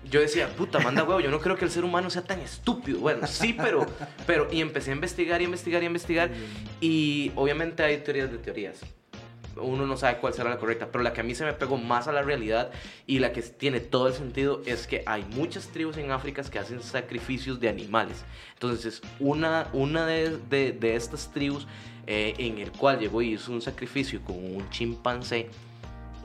yo 0.09 0.19
decía, 0.21 0.47
puta, 0.55 0.79
manda 0.79 1.03
huevo, 1.03 1.19
yo 1.19 1.31
no 1.31 1.39
creo 1.39 1.55
que 1.57 1.65
el 1.65 1.71
ser 1.71 1.83
humano 1.83 2.09
sea 2.09 2.23
tan 2.23 2.39
estúpido. 2.39 2.99
Bueno, 2.99 3.25
sí, 3.27 3.53
pero, 3.57 3.85
pero, 4.27 4.47
y 4.51 4.61
empecé 4.61 4.91
a 4.91 4.93
investigar 4.93 5.41
y 5.41 5.45
investigar 5.45 5.83
y 5.83 5.85
investigar, 5.87 6.29
y 6.81 7.31
obviamente 7.35 7.83
hay 7.83 7.97
teorías 7.97 8.31
de 8.31 8.37
teorías. 8.37 8.79
Uno 9.57 9.87
no 9.87 9.95
sabe 9.95 10.17
cuál 10.17 10.33
será 10.33 10.49
la 10.49 10.57
correcta, 10.57 10.89
pero 10.91 11.01
la 11.01 11.13
que 11.13 11.21
a 11.21 11.23
mí 11.23 11.33
se 11.33 11.45
me 11.45 11.53
pegó 11.53 11.77
más 11.77 12.09
a 12.09 12.11
la 12.11 12.21
realidad 12.21 12.71
y 13.07 13.19
la 13.19 13.31
que 13.31 13.41
tiene 13.41 13.79
todo 13.79 14.09
el 14.09 14.13
sentido 14.13 14.61
es 14.65 14.85
que 14.85 15.01
hay 15.05 15.23
muchas 15.33 15.69
tribus 15.69 15.95
en 15.95 16.11
África 16.11 16.43
que 16.43 16.59
hacen 16.59 16.83
sacrificios 16.83 17.61
de 17.61 17.69
animales. 17.69 18.25
Entonces, 18.53 19.01
una, 19.17 19.69
una 19.71 20.05
de, 20.05 20.37
de- 20.49 20.73
de 20.73 20.95
estas 20.97 21.31
tribus 21.31 21.67
eh, 22.05 22.33
en 22.37 22.57
el 22.57 22.71
cual 22.73 22.99
llegó 22.99 23.21
y 23.21 23.33
hizo 23.35 23.51
un 23.53 23.61
sacrificio 23.61 24.21
con 24.25 24.35
un 24.35 24.69
chimpancé, 24.71 25.49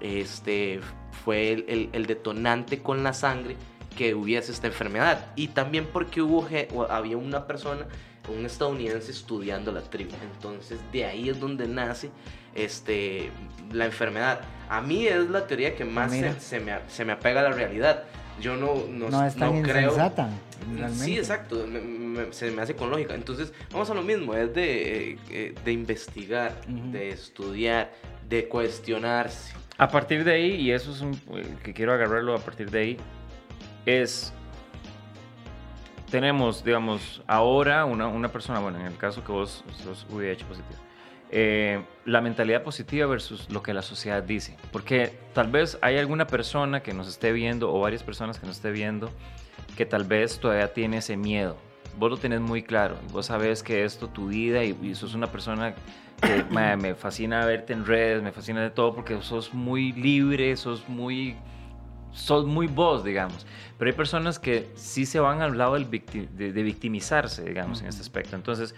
este, 0.00 0.80
fue 1.24 1.52
el, 1.52 1.64
el- 1.68 1.88
el 1.92 2.06
detonante 2.06 2.80
con 2.80 3.02
la 3.02 3.12
sangre 3.12 3.56
que 3.96 4.14
hubiese 4.14 4.52
esta 4.52 4.66
enfermedad. 4.68 5.26
Y 5.36 5.48
también 5.48 5.86
porque 5.92 6.22
hubo, 6.22 6.46
había 6.90 7.16
una 7.16 7.46
persona, 7.46 7.86
un 8.28 8.46
estadounidense 8.46 9.10
estudiando 9.10 9.72
la 9.72 9.82
tribu. 9.82 10.12
Entonces 10.34 10.78
de 10.92 11.04
ahí 11.04 11.28
es 11.28 11.40
donde 11.40 11.66
nace 11.66 12.10
este, 12.54 13.30
la 13.72 13.86
enfermedad. 13.86 14.40
A 14.68 14.80
mí 14.80 15.06
es 15.06 15.28
la 15.28 15.46
teoría 15.46 15.74
que 15.74 15.84
más 15.84 16.12
se, 16.12 16.38
se 16.40 16.60
me, 16.60 16.72
se 16.88 17.04
me 17.04 17.12
apega 17.12 17.40
a 17.40 17.44
la 17.44 17.52
realidad. 17.52 18.04
Yo 18.40 18.56
no, 18.56 18.74
no, 18.88 19.10
No 19.10 19.26
es 19.26 19.34
tan 19.36 19.56
no 19.56 19.62
creo... 19.62 19.94
realmente. 19.94 21.04
Sí, 21.04 21.18
exacto, 21.18 21.66
me- 21.66 21.80
me- 21.80 22.32
se 22.32 22.50
me 22.50 22.62
hace 22.62 22.74
con 22.74 22.90
lógica. 22.90 23.14
Entonces, 23.14 23.52
vamos 23.72 23.90
a 23.90 23.94
lo 23.94 24.02
mismo, 24.02 24.34
es 24.34 24.54
de, 24.54 25.18
eh, 25.30 25.54
de 25.64 25.72
investigar, 25.72 26.58
Ujú. 26.68 26.92
de 26.92 27.10
estudiar, 27.10 27.92
de 28.28 28.48
cuestionarse. 28.48 29.52
A 29.80 29.88
partir 29.88 30.24
de 30.24 30.34
ahí, 30.34 30.56
y 30.56 30.72
eso 30.72 30.92
es 30.92 31.00
un, 31.00 31.14
eh, 31.14 31.56
que 31.64 31.72
quiero 31.72 31.94
agarrarlo 31.94 32.34
a 32.34 32.38
partir 32.38 32.70
de 32.70 32.80
ahí, 32.80 32.96
es, 33.86 34.30
tenemos, 36.10 36.62
digamos, 36.62 37.22
ahora 37.26 37.86
una, 37.86 38.06
una 38.06 38.28
persona, 38.28 38.58
bueno, 38.58 38.78
en 38.78 38.84
el 38.84 38.98
caso 38.98 39.24
que 39.24 39.32
vos 39.32 39.64
sos 39.82 40.06
VIH 40.10 40.44
positivo, 40.44 40.78
eh, 41.30 41.82
la 42.04 42.20
mentalidad 42.20 42.62
positiva 42.62 43.06
versus 43.06 43.48
lo 43.48 43.62
que 43.62 43.72
la 43.72 43.80
sociedad 43.80 44.22
dice. 44.22 44.54
Porque 44.70 45.18
tal 45.32 45.50
vez 45.50 45.78
hay 45.80 45.96
alguna 45.96 46.26
persona 46.26 46.82
que 46.82 46.92
nos 46.92 47.08
esté 47.08 47.32
viendo, 47.32 47.72
o 47.72 47.80
varias 47.80 48.02
personas 48.02 48.38
que 48.38 48.46
nos 48.46 48.56
esté 48.56 48.72
viendo, 48.72 49.10
que 49.78 49.86
tal 49.86 50.04
vez 50.04 50.38
todavía 50.40 50.74
tiene 50.74 50.98
ese 50.98 51.16
miedo 51.16 51.56
vos 51.98 52.10
lo 52.10 52.16
tenés 52.16 52.40
muy 52.40 52.62
claro. 52.62 52.96
Vos 53.12 53.26
sabes 53.26 53.62
que 53.62 53.84
esto, 53.84 54.08
tu 54.08 54.28
vida, 54.28 54.64
y, 54.64 54.76
y 54.82 54.94
sos 54.94 55.14
una 55.14 55.26
persona 55.26 55.74
que 56.20 56.44
me 56.76 56.94
fascina 56.94 57.44
verte 57.44 57.72
en 57.72 57.84
redes, 57.86 58.22
me 58.22 58.32
fascina 58.32 58.60
de 58.62 58.70
todo 58.70 58.94
porque 58.94 59.20
sos 59.22 59.54
muy 59.54 59.92
libre, 59.92 60.56
sos 60.56 60.88
muy, 60.88 61.36
sos 62.12 62.46
muy 62.46 62.66
vos, 62.66 63.04
digamos. 63.04 63.46
Pero 63.78 63.90
hay 63.90 63.96
personas 63.96 64.38
que 64.38 64.70
sí 64.74 65.06
se 65.06 65.20
van 65.20 65.42
al 65.42 65.56
lado 65.56 65.74
del 65.74 65.88
de, 65.90 66.52
de 66.52 66.62
victimizarse, 66.62 67.42
digamos, 67.44 67.80
en 67.80 67.88
este 67.88 68.02
aspecto. 68.02 68.36
Entonces, 68.36 68.74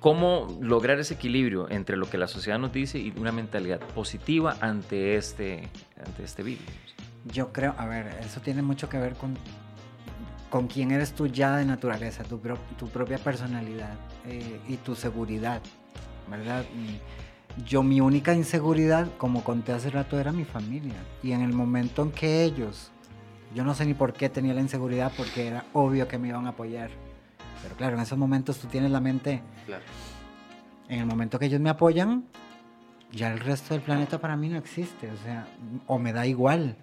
¿cómo 0.00 0.58
lograr 0.60 0.98
ese 0.98 1.14
equilibrio 1.14 1.68
entre 1.70 1.96
lo 1.96 2.08
que 2.08 2.18
la 2.18 2.28
sociedad 2.28 2.58
nos 2.58 2.72
dice 2.72 2.98
y 2.98 3.12
una 3.16 3.32
mentalidad 3.32 3.80
positiva 3.80 4.56
ante 4.60 5.16
este, 5.16 5.68
ante 6.04 6.22
este 6.24 6.42
virus? 6.42 6.64
Yo 7.32 7.52
creo, 7.52 7.74
a 7.78 7.86
ver, 7.86 8.06
eso 8.20 8.40
tiene 8.40 8.62
mucho 8.62 8.88
que 8.88 8.98
ver 8.98 9.14
con, 9.14 9.34
con 10.50 10.66
quién 10.68 10.92
eres 10.92 11.12
tú 11.12 11.26
ya 11.26 11.56
de 11.56 11.64
naturaleza, 11.64 12.22
tu, 12.24 12.38
pro- 12.38 12.58
tu 12.78 12.88
propia 12.88 13.18
personalidad 13.18 13.94
eh, 14.26 14.60
y 14.68 14.76
tu 14.76 14.94
seguridad, 14.94 15.60
¿verdad? 16.30 16.64
Y 16.74 17.00
yo 17.68 17.82
mi 17.82 18.00
única 18.00 18.34
inseguridad, 18.34 19.08
como 19.18 19.42
conté 19.42 19.72
hace 19.72 19.90
rato, 19.90 20.18
era 20.20 20.32
mi 20.32 20.44
familia. 20.44 20.94
Y 21.22 21.32
en 21.32 21.40
el 21.42 21.52
momento 21.52 22.02
en 22.02 22.12
que 22.12 22.44
ellos, 22.44 22.90
yo 23.54 23.64
no 23.64 23.74
sé 23.74 23.84
ni 23.86 23.94
por 23.94 24.12
qué 24.12 24.28
tenía 24.28 24.54
la 24.54 24.60
inseguridad, 24.60 25.12
porque 25.16 25.46
era 25.48 25.64
obvio 25.72 26.06
que 26.08 26.18
me 26.18 26.28
iban 26.28 26.46
a 26.46 26.50
apoyar. 26.50 26.90
Pero 27.62 27.74
claro, 27.76 27.96
en 27.96 28.02
esos 28.02 28.16
momentos 28.18 28.58
tú 28.58 28.68
tienes 28.68 28.90
la 28.90 29.00
mente, 29.00 29.42
Claro. 29.66 29.82
en 30.88 31.00
el 31.00 31.06
momento 31.06 31.38
que 31.38 31.46
ellos 31.46 31.60
me 31.60 31.70
apoyan, 31.70 32.24
ya 33.10 33.32
el 33.32 33.40
resto 33.40 33.74
del 33.74 33.82
planeta 33.82 34.20
para 34.20 34.36
mí 34.36 34.48
no 34.48 34.58
existe, 34.58 35.10
o 35.10 35.16
sea, 35.24 35.46
o 35.86 35.98
me 35.98 36.12
da 36.12 36.26
igual. 36.26 36.76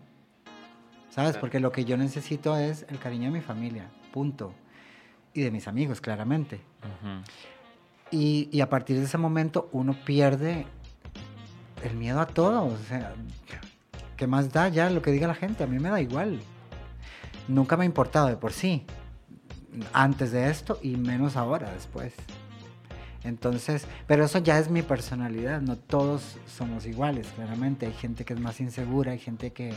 ¿Sabes? 1.09 1.31
Claro. 1.31 1.39
Porque 1.41 1.59
lo 1.61 1.71
que 1.71 1.85
yo 1.85 1.95
necesito 1.95 2.57
es 2.57 2.85
el 2.89 2.99
cariño 2.99 3.25
de 3.25 3.31
mi 3.37 3.41
familia, 3.41 3.89
punto. 4.11 4.53
Y 5.33 5.41
de 5.41 5.51
mis 5.51 5.67
amigos, 5.67 6.01
claramente. 6.01 6.59
Y, 8.11 8.61
a 8.61 8.69
partir 8.69 8.97
de 8.97 9.05
ese 9.05 9.17
momento 9.17 9.69
uno 9.71 9.95
pierde 10.05 10.65
el 11.83 11.95
miedo 11.95 12.19
a 12.19 12.27
todo. 12.27 12.65
O 12.65 12.77
sea, 12.87 13.13
¿qué 14.15 14.27
más 14.27 14.51
da 14.51 14.69
ya 14.69 14.89
lo 14.89 15.01
que 15.01 15.11
diga 15.11 15.27
la 15.27 15.35
gente? 15.35 15.63
A 15.63 15.67
mí 15.67 15.79
me 15.79 15.89
da 15.89 16.01
igual. 16.01 16.39
Nunca 17.47 17.77
me 17.77 17.83
ha 17.83 17.85
importado 17.85 18.27
de 18.27 18.37
por 18.37 18.53
sí. 18.53 18.85
Antes 19.91 20.31
de 20.31 20.49
esto 20.49 20.79
y 20.81 20.95
menos 20.95 21.35
ahora, 21.35 21.71
después. 21.71 22.13
Entonces, 23.23 23.87
pero 24.05 24.23
eso 24.23 24.37
ya 24.39 24.59
es 24.59 24.69
mi 24.69 24.83
personalidad. 24.83 25.59
No 25.61 25.75
todos 25.75 26.37
somos 26.45 26.85
iguales, 26.85 27.27
claramente. 27.35 27.87
Hay 27.87 27.93
gente 27.93 28.23
que 28.23 28.33
es 28.33 28.39
más 28.39 28.61
insegura, 28.61 29.11
hay 29.11 29.19
gente 29.19 29.51
que 29.51 29.73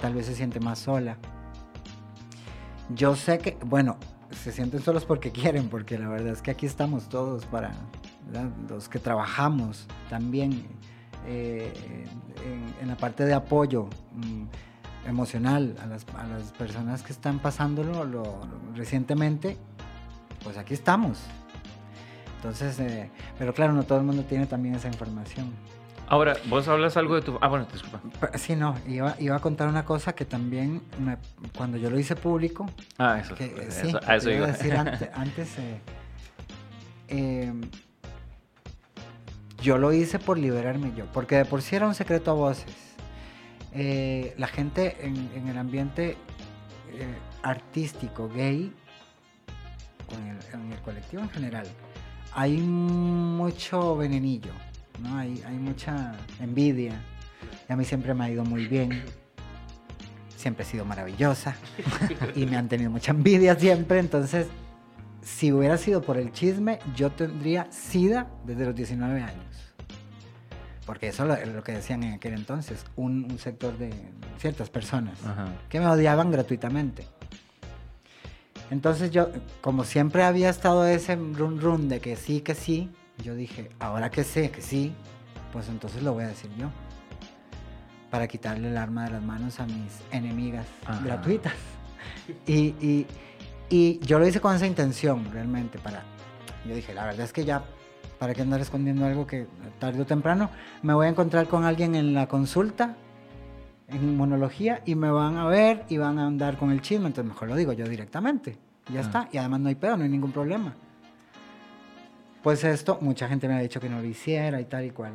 tal 0.00 0.14
vez 0.14 0.26
se 0.26 0.34
siente 0.34 0.60
más 0.60 0.78
sola. 0.78 1.16
Yo 2.94 3.16
sé 3.16 3.38
que, 3.38 3.56
bueno, 3.64 3.96
se 4.32 4.52
sienten 4.52 4.80
solos 4.82 5.04
porque 5.04 5.30
quieren, 5.32 5.68
porque 5.68 5.98
la 5.98 6.08
verdad 6.08 6.32
es 6.32 6.42
que 6.42 6.50
aquí 6.50 6.66
estamos 6.66 7.08
todos 7.08 7.46
para 7.46 7.72
los 8.68 8.88
que 8.88 8.98
trabajamos 8.98 9.86
también 10.08 10.64
eh, 11.26 11.72
en, 12.44 12.74
en 12.82 12.88
la 12.88 12.96
parte 12.96 13.24
de 13.24 13.34
apoyo 13.34 13.88
mm, 14.14 15.08
emocional 15.08 15.76
a 15.82 15.86
las, 15.86 16.06
a 16.16 16.26
las 16.26 16.52
personas 16.52 17.02
que 17.02 17.12
están 17.12 17.38
pasándolo 17.40 18.04
lo- 18.04 18.24
lo- 18.24 18.40
recientemente, 18.74 19.56
pues 20.44 20.56
aquí 20.56 20.74
estamos. 20.74 21.18
Entonces, 22.36 22.78
eh, 22.80 23.10
pero 23.38 23.52
claro, 23.54 23.72
no 23.72 23.84
todo 23.84 23.98
el 23.98 24.04
mundo 24.04 24.24
tiene 24.24 24.46
también 24.46 24.74
esa 24.74 24.88
información. 24.88 25.52
Ahora, 26.12 26.36
vos 26.50 26.68
hablas 26.68 26.98
algo 26.98 27.14
de 27.14 27.22
tu... 27.22 27.38
Ah, 27.40 27.48
bueno, 27.48 27.66
disculpa. 27.72 27.98
Pero, 28.20 28.36
sí, 28.36 28.54
no, 28.54 28.76
iba, 28.86 29.16
iba 29.18 29.34
a 29.34 29.38
contar 29.38 29.66
una 29.66 29.86
cosa 29.86 30.14
que 30.14 30.26
también 30.26 30.82
me- 30.98 31.16
cuando 31.56 31.78
yo 31.78 31.88
lo 31.88 31.98
hice 31.98 32.16
público, 32.16 32.66
Ah, 32.98 33.18
eso. 33.18 33.34
que, 33.34 33.46
eso, 33.46 33.86
sí, 33.88 33.96
a 34.06 34.16
eso 34.16 34.28
te 34.28 34.36
iba 34.36 34.46
decir 34.48 34.72
ante- 34.76 35.10
antes, 35.14 35.58
eh, 35.58 35.80
eh, 37.08 37.52
yo 39.62 39.78
lo 39.78 39.90
hice 39.94 40.18
por 40.18 40.36
liberarme 40.36 40.92
yo, 40.94 41.06
porque 41.14 41.36
de 41.36 41.44
por 41.46 41.62
sí 41.62 41.76
era 41.76 41.86
un 41.86 41.94
secreto 41.94 42.32
a 42.32 42.34
voces. 42.34 42.66
Eh, 43.72 44.34
la 44.36 44.48
gente 44.48 44.98
en, 45.06 45.30
en 45.34 45.48
el 45.48 45.56
ambiente 45.56 46.18
eh, 46.90 47.16
artístico 47.42 48.28
gay, 48.28 48.70
en 50.10 50.26
el, 50.28 50.38
en 50.60 50.72
el 50.74 50.78
colectivo 50.82 51.22
en 51.22 51.30
general, 51.30 51.66
hay 52.34 52.58
mucho 52.58 53.96
venenillo, 53.96 54.52
¿no? 55.02 55.18
Hay, 55.18 55.42
hay 55.46 55.56
mucha 55.56 56.14
envidia. 56.40 57.00
Y 57.68 57.72
a 57.72 57.76
mí 57.76 57.84
siempre 57.84 58.14
me 58.14 58.24
ha 58.24 58.30
ido 58.30 58.44
muy 58.44 58.66
bien. 58.66 59.02
Siempre 60.36 60.64
he 60.64 60.66
sido 60.66 60.84
maravillosa. 60.84 61.56
y 62.34 62.46
me 62.46 62.56
han 62.56 62.68
tenido 62.68 62.90
mucha 62.90 63.12
envidia 63.12 63.54
siempre. 63.54 63.98
Entonces, 63.98 64.46
si 65.22 65.52
hubiera 65.52 65.76
sido 65.76 66.02
por 66.02 66.16
el 66.16 66.32
chisme, 66.32 66.78
yo 66.96 67.10
tendría 67.10 67.70
SIDA 67.70 68.28
desde 68.44 68.64
los 68.64 68.74
19 68.74 69.22
años. 69.22 69.74
Porque 70.86 71.08
eso 71.08 71.32
es 71.32 71.48
lo, 71.48 71.62
que 71.62 71.72
decían 71.72 72.02
en 72.02 72.14
aquel 72.14 72.34
entonces. 72.34 72.84
Un, 72.96 73.30
un 73.30 73.38
sector 73.38 73.78
de 73.78 73.90
ciertas 74.38 74.68
personas 74.68 75.24
Ajá. 75.24 75.46
que 75.68 75.78
me 75.78 75.86
odiaban 75.86 76.30
gratuitamente. 76.30 77.06
Entonces 78.70 79.10
yo, 79.10 79.30
como 79.60 79.84
siempre 79.84 80.22
había 80.22 80.48
estado 80.48 80.86
ese 80.86 81.14
run 81.14 81.60
run 81.60 81.88
de 81.88 82.00
que 82.00 82.16
sí, 82.16 82.40
que 82.40 82.54
sí, 82.54 82.90
yo 83.22 83.34
dije, 83.34 83.70
ahora 83.78 84.10
que 84.10 84.24
sé 84.24 84.50
que 84.50 84.60
sí, 84.62 84.92
pues 85.52 85.68
entonces 85.68 86.02
lo 86.02 86.12
voy 86.14 86.24
a 86.24 86.28
decir 86.28 86.50
yo. 86.56 86.68
Para 88.10 88.28
quitarle 88.28 88.68
el 88.68 88.76
arma 88.76 89.04
de 89.04 89.10
las 89.12 89.22
manos 89.22 89.58
a 89.60 89.66
mis 89.66 90.00
enemigas 90.10 90.66
Ajá. 90.86 91.02
gratuitas. 91.04 91.54
Y, 92.46 92.74
y- 92.80 93.06
y 93.70 93.98
yo 94.00 94.18
lo 94.18 94.26
hice 94.26 94.40
con 94.40 94.54
esa 94.54 94.66
intención, 94.66 95.24
realmente, 95.32 95.78
para... 95.78 96.02
Yo 96.66 96.74
dije, 96.74 96.92
la 96.94 97.04
verdad 97.06 97.24
es 97.24 97.32
que 97.32 97.44
ya, 97.44 97.64
¿para 98.18 98.34
qué 98.34 98.42
andar 98.42 98.60
escondiendo 98.60 99.06
algo 99.06 99.26
que 99.26 99.46
tarde 99.78 100.02
o 100.02 100.04
temprano 100.06 100.50
me 100.82 100.92
voy 100.94 101.06
a 101.06 101.08
encontrar 101.08 101.48
con 101.48 101.64
alguien 101.64 101.94
en 101.94 102.12
la 102.12 102.26
consulta 102.28 102.96
en 103.88 104.02
inmunología 104.02 104.82
y 104.84 104.94
me 104.94 105.10
van 105.10 105.36
a 105.36 105.46
ver 105.46 105.84
y 105.88 105.96
van 105.96 106.18
a 106.18 106.26
andar 106.26 106.58
con 106.58 106.70
el 106.70 106.80
chisme, 106.82 107.06
entonces 107.06 107.32
mejor 107.32 107.48
lo 107.48 107.56
digo 107.56 107.72
yo 107.72 107.86
directamente. 107.88 108.56
Ya 108.92 109.00
está. 109.00 109.28
Y 109.32 109.38
además 109.38 109.60
no 109.60 109.68
hay 109.68 109.74
pedo, 109.74 109.96
no 109.96 110.04
hay 110.04 110.10
ningún 110.10 110.32
problema. 110.32 110.74
Pues 112.42 112.64
esto, 112.64 112.98
mucha 113.00 113.28
gente 113.28 113.46
me 113.48 113.54
ha 113.54 113.58
dicho 113.60 113.80
que 113.80 113.88
no 113.88 114.00
lo 114.00 114.04
hiciera 114.06 114.60
y 114.60 114.64
tal 114.64 114.84
y 114.84 114.90
cual. 114.90 115.12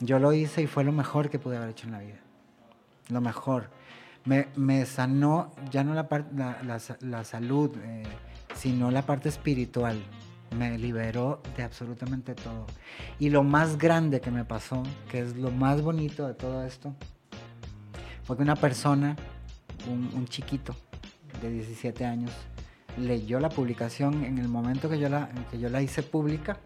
Yo 0.00 0.18
lo 0.18 0.32
hice 0.32 0.62
y 0.62 0.66
fue 0.66 0.84
lo 0.84 0.92
mejor 0.92 1.30
que 1.30 1.38
pude 1.38 1.56
haber 1.56 1.70
hecho 1.70 1.86
en 1.86 1.92
la 1.92 2.00
vida. 2.00 2.18
Lo 3.08 3.20
mejor. 3.20 3.70
Me, 4.24 4.48
me 4.56 4.84
sanó 4.84 5.52
ya 5.70 5.84
no 5.84 5.94
la, 5.94 6.08
la, 6.34 6.62
la 6.62 6.78
sa- 6.80 6.98
la 7.00 7.24
salud, 7.24 7.70
eh, 7.82 8.02
sino 8.54 8.90
la 8.90 9.02
parte 9.02 9.28
espiritual. 9.28 9.98
Me 10.56 10.76
liberó 10.78 11.40
de 11.56 11.62
absolutamente 11.62 12.34
todo. 12.34 12.66
Y 13.18 13.30
lo 13.30 13.42
más 13.44 13.78
grande 13.78 14.20
que 14.20 14.30
me 14.30 14.44
pasó, 14.44 14.82
que 15.10 15.20
es 15.20 15.36
lo 15.36 15.50
más 15.50 15.80
bonito 15.82 16.26
de 16.26 16.34
todo 16.34 16.64
esto, 16.64 16.94
fue 18.24 18.36
que 18.36 18.42
una 18.42 18.56
persona, 18.56 19.14
un 19.88 20.26
chiquito 20.26 20.74
de 21.40 21.50
17 21.50 22.04
años, 22.04 22.32
leyó 22.98 23.40
la 23.40 23.48
publicación 23.48 24.24
en 24.24 24.38
el 24.38 24.48
momento 24.48 24.88
que 24.88 24.98
yo 24.98 25.08
la, 25.08 25.28
que 25.50 25.58
yo 25.58 25.68
la 25.68 25.82
hice 25.82 26.02
pública 26.02 26.58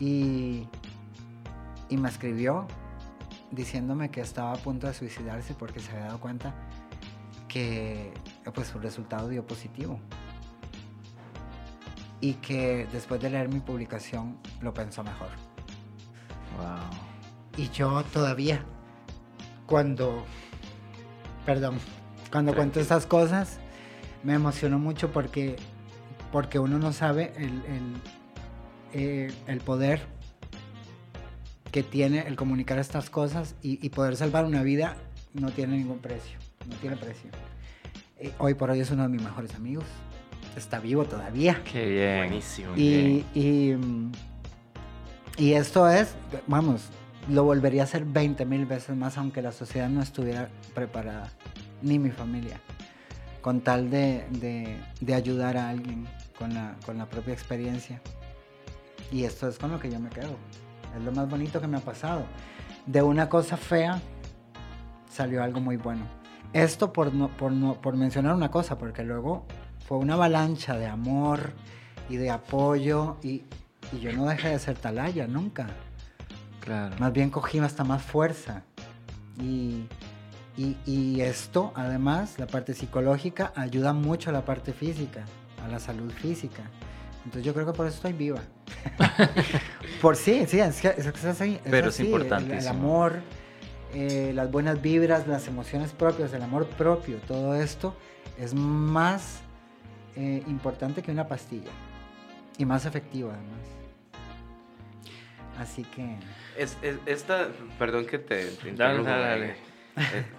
y, 0.00 0.66
y 1.88 1.96
me 1.96 2.08
escribió 2.08 2.66
diciéndome 3.50 4.10
que 4.10 4.20
estaba 4.20 4.52
a 4.52 4.56
punto 4.56 4.86
de 4.86 4.94
suicidarse 4.94 5.54
porque 5.54 5.80
se 5.80 5.92
había 5.92 6.06
dado 6.06 6.20
cuenta 6.20 6.54
que 7.48 8.12
pues 8.54 8.68
su 8.68 8.78
resultado 8.78 9.28
dio 9.28 9.46
positivo 9.46 9.98
y 12.20 12.34
que 12.34 12.86
después 12.92 13.20
de 13.20 13.30
leer 13.30 13.48
mi 13.48 13.60
publicación 13.60 14.38
lo 14.60 14.72
pensó 14.72 15.02
mejor. 15.02 15.28
Wow. 16.56 16.90
Y 17.56 17.70
yo 17.70 18.02
todavía, 18.04 18.64
cuando, 19.66 20.24
perdón, 21.44 21.78
cuando 22.30 22.54
cuento 22.54 22.80
estas 22.80 23.06
cosas, 23.06 23.60
me 24.26 24.34
emociono 24.34 24.80
mucho 24.80 25.12
porque, 25.12 25.54
porque 26.32 26.58
uno 26.58 26.80
no 26.80 26.92
sabe 26.92 27.32
el, 27.36 27.44
el, 27.44 27.94
eh, 28.92 29.32
el 29.46 29.60
poder 29.60 30.00
que 31.70 31.84
tiene 31.84 32.26
el 32.26 32.34
comunicar 32.34 32.80
estas 32.80 33.08
cosas 33.08 33.54
y, 33.62 33.78
y 33.86 33.90
poder 33.90 34.16
salvar 34.16 34.44
una 34.44 34.64
vida 34.64 34.96
no 35.32 35.50
tiene 35.50 35.76
ningún 35.76 36.00
precio, 36.00 36.38
no 36.68 36.74
tiene 36.76 36.96
precio. 36.96 37.30
Eh, 38.18 38.32
hoy 38.38 38.54
por 38.54 38.70
hoy 38.70 38.80
es 38.80 38.90
uno 38.90 39.04
de 39.04 39.10
mis 39.10 39.22
mejores 39.22 39.54
amigos, 39.54 39.84
está 40.56 40.80
vivo 40.80 41.04
todavía. 41.04 41.62
Qué 41.70 41.86
bien. 41.88 42.18
Buenísimo. 42.26 42.76
Y, 42.76 43.24
y, 43.32 43.76
mm, 43.76 44.12
y 45.38 45.52
esto 45.52 45.88
es, 45.88 46.16
vamos, 46.48 46.88
lo 47.30 47.44
volvería 47.44 47.82
a 47.82 47.84
hacer 47.84 48.04
20 48.04 48.44
mil 48.44 48.66
veces 48.66 48.96
más 48.96 49.18
aunque 49.18 49.40
la 49.40 49.52
sociedad 49.52 49.88
no 49.88 50.02
estuviera 50.02 50.48
preparada, 50.74 51.30
ni 51.80 52.00
mi 52.00 52.10
familia, 52.10 52.60
con 53.46 53.60
tal 53.60 53.90
de, 53.90 54.26
de- 54.30 54.76
de 55.00 55.14
ayudar 55.14 55.56
a 55.56 55.68
alguien 55.68 56.04
con 56.36 56.52
la, 56.52 56.74
con 56.84 56.98
la 56.98 57.06
propia 57.06 57.32
experiencia. 57.32 58.00
Y 59.12 59.22
esto 59.22 59.46
es 59.46 59.56
con 59.56 59.70
lo 59.70 59.78
que 59.78 59.88
yo 59.88 60.00
me 60.00 60.10
quedo. 60.10 60.36
Es 60.96 61.04
lo 61.04 61.12
más 61.12 61.30
bonito 61.30 61.60
que 61.60 61.68
me 61.68 61.76
ha 61.76 61.80
pasado. 61.80 62.24
De 62.86 63.02
una 63.02 63.28
cosa 63.28 63.56
fea 63.56 64.02
salió 65.08 65.44
algo 65.44 65.60
muy 65.60 65.76
bueno. 65.76 66.02
Esto 66.52 66.92
por, 66.92 67.14
no, 67.14 67.28
por, 67.28 67.52
no, 67.52 67.74
por 67.80 67.94
mencionar 67.94 68.34
una 68.34 68.50
cosa, 68.50 68.78
porque 68.78 69.04
luego 69.04 69.46
fue 69.86 69.98
una 69.98 70.14
avalancha 70.14 70.76
de 70.76 70.86
amor 70.88 71.52
y 72.08 72.16
de 72.16 72.30
apoyo 72.30 73.16
y, 73.22 73.44
y 73.92 74.00
yo 74.00 74.12
no 74.12 74.26
dejé 74.26 74.48
de 74.48 74.58
ser 74.58 74.76
talaya 74.76 75.28
nunca. 75.28 75.68
Claro. 76.58 76.96
Más 76.98 77.12
bien 77.12 77.30
cogí 77.30 77.60
hasta 77.60 77.84
más 77.84 78.02
fuerza. 78.02 78.64
Y, 79.40 79.86
y- 80.56 80.76
y 80.86 81.20
esto, 81.20 81.72
además, 81.74 82.38
la 82.38 82.46
parte 82.46 82.74
psicológica 82.74 83.52
ayuda 83.56 83.92
mucho 83.92 84.30
a 84.30 84.32
la 84.32 84.44
parte 84.44 84.72
física, 84.72 85.24
a 85.64 85.68
la 85.68 85.78
salud 85.78 86.10
física. 86.12 86.62
Entonces 87.24 87.44
yo 87.44 87.52
creo 87.54 87.66
que 87.66 87.72
por 87.72 87.86
eso 87.86 87.96
estoy 87.96 88.12
viva. 88.12 88.40
por 90.00 90.16
sí, 90.16 90.44
sí, 90.46 90.60
es, 90.60 90.80
que- 90.80 90.88
es, 90.96 91.10
que 91.10 91.18
es 91.18 91.24
así, 91.24 91.58
Pero 91.64 91.88
es 91.88 91.94
así, 91.94 92.02
el- 92.62 92.68
amor, 92.68 93.20
eh, 93.94 94.32
las 94.34 94.50
buenas 94.50 94.80
vibras, 94.80 95.26
las 95.26 95.46
emociones 95.48 95.92
propias, 95.92 96.32
el 96.32 96.42
amor 96.42 96.66
propio, 96.66 97.16
todo 97.26 97.54
esto 97.54 97.94
es 98.38 98.54
más 98.54 99.40
eh, 100.16 100.42
importante 100.46 101.02
que 101.02 101.10
una 101.10 101.26
pastilla. 101.28 101.70
Y 102.58 102.64
más 102.64 102.86
efectivo 102.86 103.30
además. 103.30 103.60
Así 105.58 105.84
que... 105.84 106.16
Es, 106.56 106.76
es- 106.82 106.98
esta, 107.06 107.48
perdón 107.78 108.06
que 108.06 108.18
te, 108.18 108.46
te 108.50 108.72
Dale, 108.72 109.02
dale, 109.02 109.56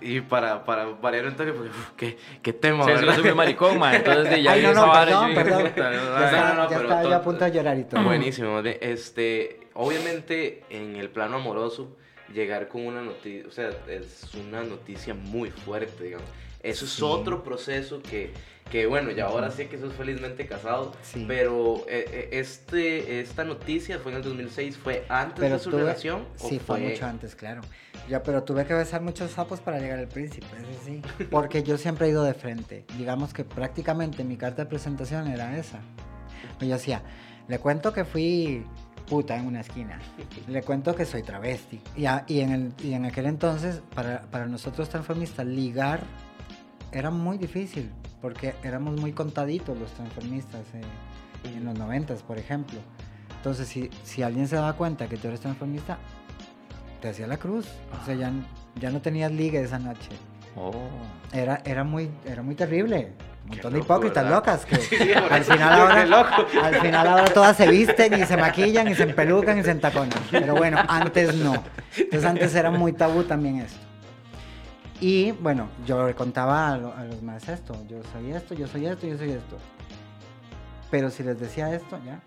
Y 0.01 0.21
para, 0.21 0.63
para 0.63 0.85
variar 0.85 1.25
un 1.25 1.35
toque, 1.35 1.51
porque 1.51 1.69
uf, 1.69 1.91
qué, 1.97 2.17
qué 2.41 2.53
tema, 2.53 2.83
Sí, 2.83 2.91
que 2.91 2.95
yo 3.01 3.07
¿verdad? 3.07 3.21
soy 3.23 3.33
maricón, 3.33 3.79
man. 3.79 3.95
Entonces 3.95 4.29
de 4.29 4.43
ya 4.43 4.51
Ay, 4.51 4.61
no, 4.63 4.73
no, 4.73 4.91
perdón, 4.93 5.29
yo 5.29 5.35
perdón. 5.35 5.71
Ya 5.75 5.89
no, 5.91 5.91
no, 5.91 6.25
estaba, 6.25 6.53
no, 6.53 6.69
ya 6.69 6.77
estaba 6.77 7.03
yo 7.03 7.15
a 7.15 7.21
punto 7.21 7.45
de 7.45 7.51
llorar 7.51 7.77
y 7.79 7.83
todo. 7.85 8.03
Buenísimo. 8.03 8.59
Este, 8.59 9.59
obviamente, 9.73 10.63
en 10.69 10.95
el 10.95 11.09
plano 11.09 11.37
amoroso, 11.37 11.95
llegar 12.33 12.67
con 12.67 12.85
una 12.85 13.01
noticia, 13.01 13.47
o 13.47 13.51
sea, 13.51 13.69
es 13.87 14.31
una 14.35 14.61
noticia 14.63 15.13
muy 15.13 15.49
fuerte, 15.49 16.03
digamos. 16.03 16.27
Eso 16.61 16.85
es 16.85 16.91
Sí. 16.91 17.01
otro 17.03 17.43
proceso 17.43 18.01
que, 18.01 18.33
que, 18.71 18.85
bueno, 18.85 19.11
ya 19.11 19.25
ahora 19.25 19.49
sé 19.51 19.67
que 19.69 19.77
sos 19.79 19.93
felizmente 19.93 20.45
casado, 20.45 20.93
Sí. 21.01 21.25
pero 21.27 21.77
eh, 21.87 22.05
eh, 22.11 22.29
este, 22.33 23.21
esta 23.21 23.43
noticia 23.43 23.99
fue 23.99 24.11
en 24.11 24.17
el 24.17 24.23
2006, 24.23 24.77
¿fue 24.77 25.05
antes 25.09 25.39
Pero 25.39 25.57
de 25.57 25.63
su 25.63 25.69
tuve- 25.71 25.79
relación? 25.79 26.25
Sí, 26.35 26.59
fue 26.59 26.79
mucho 26.79 27.05
antes, 27.05 27.35
claro. 27.35 27.61
Ya, 28.09 28.23
pero 28.23 28.43
tuve 28.43 28.65
que 28.65 28.73
besar 28.73 29.01
muchos 29.01 29.31
sapos 29.31 29.59
para 29.59 29.79
llegar 29.79 29.99
al 29.99 30.07
príncipe, 30.07 30.45
eso 30.57 30.79
sí. 30.85 31.01
Porque 31.31 31.63
yo 31.63 31.77
siempre 31.77 32.07
he 32.07 32.09
ido 32.11 32.23
de 32.23 32.33
frente. 32.33 32.85
Digamos 32.97 33.33
que 33.33 33.43
prácticamente 33.43 34.23
mi 34.23 34.37
carta 34.37 34.63
de 34.63 34.69
presentación 34.69 35.27
era 35.27 35.57
esa. 35.57 35.79
Yo 36.61 36.67
decía, 36.67 37.01
le 37.47 37.59
cuento 37.59 37.93
que 37.93 38.05
fui 38.05 38.65
puta 39.09 39.37
en 39.37 39.45
una 39.47 39.61
esquina. 39.61 39.99
Le 40.47 40.61
cuento 40.63 40.93
que 40.95 41.05
soy 41.05 41.23
travesti. 41.23 41.79
Y, 41.95 42.05
a- 42.05 42.23
y 42.27 42.41
en, 42.41 42.51
el, 42.51 42.73
y 42.83 42.93
en 42.93 43.05
aquel 43.05 43.25
entonces, 43.25 43.81
para, 43.95 44.21
para 44.23 44.45
nosotros 44.47 44.89
transformistas, 44.89 45.45
ligar 45.45 46.01
era 46.97 47.09
muy 47.09 47.37
difícil. 47.37 47.91
Porque 48.21 48.55
éramos 48.63 48.99
muy 48.99 49.11
contaditos 49.13 49.77
los 49.77 49.91
transformistas 49.91 50.61
eh, 50.73 51.55
en 51.55 51.65
los 51.65 51.77
noventas, 51.77 52.23
por 52.23 52.37
ejemplo. 52.37 52.79
Entonces, 53.37 53.67
si, 53.67 53.89
si 54.03 54.23
alguien 54.23 54.47
se 54.47 54.55
daba 54.55 54.73
cuenta 54.73 55.07
que 55.07 55.17
tú 55.17 55.27
eres 55.27 55.39
transformista, 55.39 55.99
te 56.99 57.09
hacía 57.09 57.27
la 57.27 57.37
cruz. 57.37 57.67
O 58.01 58.05
sea, 58.05 58.15
ya, 58.15 58.31
ya 58.79 58.89
no 58.89 59.01
tenías 59.01 59.31
ligue 59.31 59.61
esa 59.61 59.77
noche. 59.79 60.09
Oh. 60.55 60.71
Era, 61.31 61.61
era, 61.63 61.83
muy, 61.83 62.09
era 62.25 62.41
muy 62.41 62.55
terrible. 62.55 63.13
Un 63.43 63.49
montón 63.51 63.73
de 63.73 63.79
hipócritas 63.79 64.23
¿verdad? 64.23 64.37
locas 64.39 64.65
que 64.65 64.75
Sí, 64.75 65.13
al 65.13 65.43
final 65.43 65.73
ahora 65.73 66.05
loco. 66.05 66.45
al 66.61 66.75
final 66.81 67.07
ahora 67.07 67.25
todas 67.25 67.55
se 67.55 67.67
visten 67.69 68.21
y 68.21 68.25
se 68.25 68.35
maquillan 68.35 68.89
y 68.89 68.95
se 68.95 69.03
empelucan 69.03 69.59
y 69.59 69.63
se 69.63 69.71
entaconan. 69.71 70.19
Pero 70.31 70.55
bueno, 70.55 70.79
antes 70.87 71.35
no. 71.35 71.63
Entonces 71.95 72.25
antes 72.25 72.55
era 72.55 72.71
muy 72.71 72.91
tabú 72.91 73.23
también 73.23 73.59
esto. 73.59 73.86
Y 74.99 75.31
bueno, 75.31 75.69
yo 75.85 76.07
le 76.07 76.15
contaba 76.15 76.73
a, 76.73 76.77
lo- 76.77 76.93
a 76.95 77.03
los 77.03 77.21
más 77.21 77.47
esto. 77.49 77.75
Yo 77.87 78.01
soy 78.11 78.31
esto, 78.31 78.53
yo 78.55 78.67
soy 78.67 78.85
esto, 78.87 79.05
yo 79.07 79.17
soy 79.17 79.31
esto. 79.31 79.57
Pero 80.89 81.09
si 81.11 81.21
les 81.23 81.39
decía 81.39 81.73
esto, 81.73 81.99
ya, 82.05 82.21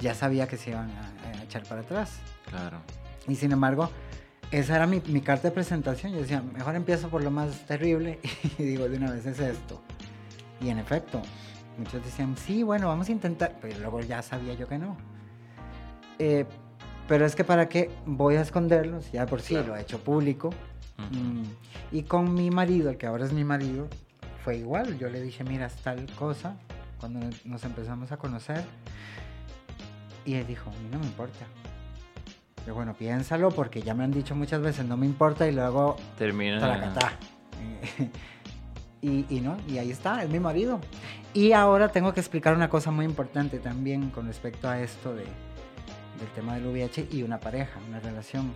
ya 0.00 0.14
sabía 0.14 0.48
que 0.48 0.56
se 0.56 0.70
iban 0.70 0.90
a- 0.90 1.28
a 1.38 1.42
echar 1.44 1.62
para 1.64 1.82
atrás. 1.82 2.18
Claro. 2.50 2.78
Y 3.28 3.36
sin 3.36 3.52
embargo, 3.52 3.90
esa 4.50 4.76
era 4.76 4.86
mi, 4.86 5.00
mi 5.06 5.20
carta 5.20 5.48
de 5.48 5.52
presentación. 5.54 6.12
Yo 6.12 6.18
decía, 6.18 6.42
mejor 6.42 6.74
empiezo 6.74 7.08
por 7.10 7.22
lo 7.22 7.30
más 7.30 7.64
terrible 7.66 8.18
y 8.58 8.62
digo, 8.64 8.88
de 8.88 8.96
una 8.96 9.12
vez 9.12 9.26
es 9.26 9.38
esto. 9.38 9.80
Y 10.60 10.70
en 10.70 10.78
efecto, 10.78 11.22
muchos 11.78 12.02
decían, 12.04 12.36
sí, 12.36 12.64
bueno, 12.64 12.88
vamos 12.88 13.08
a 13.08 13.12
intentar. 13.12 13.54
Pero 13.60 13.78
luego 13.78 14.00
ya 14.00 14.20
sabía 14.22 14.54
yo 14.54 14.66
que 14.66 14.78
no. 14.78 14.96
Eh, 16.18 16.44
pero 17.06 17.24
es 17.24 17.36
que 17.36 17.44
para 17.44 17.68
qué 17.68 17.90
voy 18.04 18.34
a 18.34 18.40
esconderlos, 18.40 19.12
ya 19.12 19.26
por 19.26 19.40
sí 19.40 19.54
Claro. 19.54 19.68
lo 19.68 19.76
he 19.76 19.82
hecho 19.82 20.00
público. 20.02 20.50
Mm, 20.98 21.42
Y 21.92 22.02
con 22.02 22.34
mi 22.34 22.50
marido, 22.50 22.90
el 22.90 22.96
que 22.96 23.06
ahora 23.06 23.24
es 23.24 23.32
mi 23.32 23.44
marido, 23.44 23.88
fue 24.44 24.56
igual. 24.56 24.98
Yo 24.98 25.08
le 25.08 25.20
dije, 25.20 25.44
mira, 25.44 25.66
es 25.66 25.76
tal 25.76 26.06
cosa, 26.18 26.56
cuando 27.00 27.20
nos 27.44 27.64
empezamos 27.64 28.12
a 28.12 28.16
conocer. 28.16 28.64
Y 30.24 30.34
él 30.34 30.46
dijo, 30.46 30.70
a 30.70 30.72
mí 30.72 30.88
no 30.90 30.98
me 30.98 31.06
importa. 31.06 31.46
Yo, 32.66 32.74
bueno, 32.74 32.94
piénsalo 32.94 33.50
porque 33.50 33.80
ya 33.82 33.94
me 33.94 34.02
han 34.02 34.10
dicho 34.10 34.34
muchas 34.34 34.60
veces, 34.60 34.84
no 34.86 34.96
me 34.96 35.06
importa 35.06 35.46
y 35.46 35.52
luego 35.52 35.96
Termina. 36.18 36.58
Y 39.02 39.40
no, 39.40 39.56
y 39.68 39.78
ahí 39.78 39.92
está, 39.92 40.24
es 40.24 40.30
mi 40.30 40.40
marido. 40.40 40.80
Y 41.32 41.52
ahora 41.52 41.92
tengo 41.92 42.12
que 42.12 42.18
explicar 42.18 42.56
una 42.56 42.68
cosa 42.68 42.90
muy 42.90 43.04
importante 43.04 43.60
también 43.60 44.10
con 44.10 44.26
respecto 44.26 44.68
a 44.68 44.80
esto 44.80 45.14
de, 45.14 45.22
del 45.22 46.28
tema 46.34 46.54
del 46.54 46.66
VIH 46.66 47.08
y 47.12 47.22
una 47.22 47.38
pareja, 47.38 47.78
una 47.88 48.00
relación. 48.00 48.52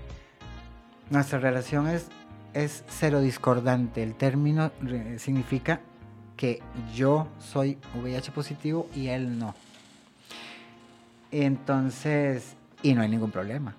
Nuestra 1.09 1.39
relación 1.39 1.87
es, 1.87 2.09
es 2.55 2.85
cero 2.89 3.21
discordante. 3.21 4.03
El 4.03 4.15
término 4.15 4.71
eh, 4.87 5.17
significa 5.19 5.81
que 6.37 6.63
yo 6.95 7.29
soy 7.39 7.79
VIH 7.95 8.33
positivo 8.33 8.89
y 8.95 9.09
él 9.09 9.39
no. 9.39 9.55
Entonces, 11.31 12.57
y 12.83 12.95
no 12.95 13.03
hay 13.03 13.09
ningún 13.09 13.31
problema. 13.31 13.77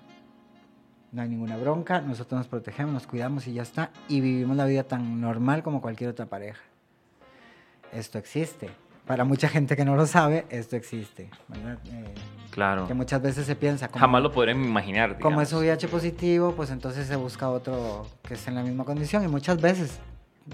No 1.10 1.20
hay 1.20 1.28
ninguna 1.28 1.58
bronca, 1.58 2.00
nosotros 2.00 2.38
nos 2.38 2.48
protegemos, 2.48 2.94
nos 2.94 3.06
cuidamos 3.06 3.46
y 3.46 3.52
ya 3.52 3.62
está. 3.62 3.90
Y 4.08 4.20
vivimos 4.20 4.56
la 4.56 4.64
vida 4.64 4.84
tan 4.84 5.20
normal 5.20 5.62
como 5.62 5.82
cualquier 5.82 6.10
otra 6.10 6.26
pareja. 6.26 6.62
Esto 7.92 8.18
existe. 8.18 8.70
Para 9.12 9.24
mucha 9.24 9.46
gente 9.46 9.76
que 9.76 9.84
no 9.84 9.94
lo 9.94 10.06
sabe, 10.06 10.46
esto 10.48 10.74
existe. 10.74 11.28
¿verdad? 11.48 11.76
Eh, 11.92 12.14
Claro. 12.50 12.86
que 12.88 12.94
muchas 12.94 13.20
veces 13.20 13.44
se 13.44 13.54
piensa, 13.54 13.88
como, 13.88 14.00
Jamás 14.00 14.22
lo 14.22 14.32
podrán 14.32 14.64
imaginar. 14.64 15.18
como 15.18 15.42
es 15.42 15.52
VIH 15.52 15.86
positivo, 15.88 16.52
pues 16.56 16.70
entonces 16.70 17.06
se 17.08 17.16
busca 17.16 17.50
otro 17.50 18.06
que 18.26 18.32
esté 18.32 18.48
en 18.48 18.56
la 18.56 18.62
misma 18.62 18.84
condición. 18.86 19.22
Y 19.22 19.28
muchas 19.28 19.60
veces 19.60 19.98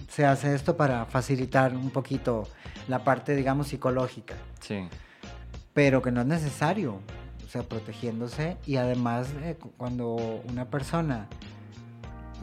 se 0.09 0.27
hace 0.27 0.57
esto 0.57 0.77
para 0.77 1.05
facilitar 1.05 1.73
un 1.73 1.91
poquito 1.91 2.49
la 2.89 3.05
parte, 3.05 3.37
digamos, 3.37 3.69
psicológica 3.69 4.35
Sí. 4.59 4.89
pero 5.73 6.03
que 6.03 6.11
no 6.11 6.23
es 6.23 6.27
necesario, 6.27 6.99
o 7.47 7.49
sea, 7.49 7.63
protegiéndose 7.63 8.57
y 8.67 8.75
además 8.75 9.29
eh, 9.45 9.55
cu- 9.55 9.71
cuando 9.77 10.17
una 10.49 10.65
persona 10.65 11.29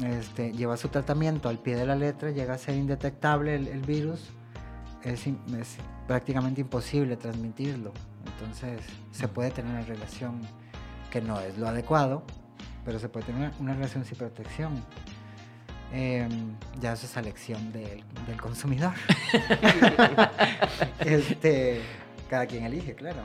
este, 0.01 0.53
lleva 0.53 0.77
su 0.77 0.87
tratamiento 0.87 1.49
al 1.49 1.59
pie 1.59 1.75
de 1.75 1.85
la 1.85 1.95
letra, 1.97 2.31
llega 2.31 2.53
a 2.53 2.57
ser 2.57 2.75
indetectable 2.75 3.55
el, 3.55 3.67
el 3.67 3.81
virus, 3.81 4.29
es, 5.05 5.77
prácticamente 6.07 6.61
imposible 6.61 7.15
transmitirlo. 7.15 7.93
Entonces 8.25 8.81
se 9.11 9.27
puede 9.27 9.51
tener 9.51 9.71
una 9.71 9.81
relación 9.81 10.41
que 11.11 11.21
no 11.21 11.39
es 11.39 11.57
lo 11.57 11.67
adecuado, 11.67 12.23
pero 12.83 12.99
se 12.99 13.07
puede 13.09 13.27
tener 13.27 13.49
una, 13.49 13.57
una 13.59 13.73
relación 13.75 14.03
sin 14.05 14.17
protección. 14.17 14.83
Em, 15.93 16.55
ya 16.81 16.93
eso 16.93 17.05
es 17.05 17.15
elección 17.15 17.71
del, 17.71 18.03
del 18.27 18.41
consumidor. 18.41 18.93
este, 20.99 21.81
cada 22.29 22.45
quien 22.47 22.65
elige, 22.65 22.95
claro. 22.95 23.21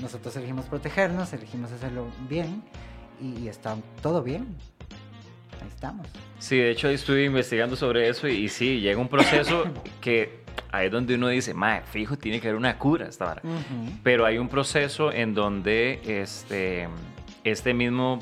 Nosotros 0.00 0.34
elegimos 0.36 0.64
protegernos, 0.66 1.32
elegimos 1.32 1.70
hacerlo 1.72 2.06
bien 2.28 2.62
y, 3.20 3.38
y 3.40 3.48
está 3.48 3.76
todo 4.02 4.22
bien. 4.22 4.56
Ahí 5.60 5.68
estamos. 5.68 6.06
Sí, 6.38 6.56
de 6.56 6.70
hecho 6.70 6.88
estuve 6.88 7.24
investigando 7.24 7.76
sobre 7.76 8.08
eso 8.08 8.28
y, 8.28 8.44
y 8.44 8.48
sí, 8.48 8.80
llega 8.80 8.98
un 9.00 9.08
proceso 9.08 9.64
que 10.00 10.47
ahí 10.72 10.86
es 10.86 10.92
donde 10.92 11.14
uno 11.14 11.28
dice, 11.28 11.54
mae, 11.54 11.82
fijo, 11.82 12.16
tiene 12.16 12.40
que 12.40 12.48
haber 12.48 12.58
una 12.58 12.78
cura 12.78 13.06
esta 13.08 13.24
vara. 13.26 13.42
Pero 14.02 14.24
hay 14.26 14.38
un 14.38 14.48
proceso 14.48 15.12
en 15.12 15.34
donde 15.34 16.00
este, 16.04 16.88
este 17.44 17.74
mismo 17.74 18.18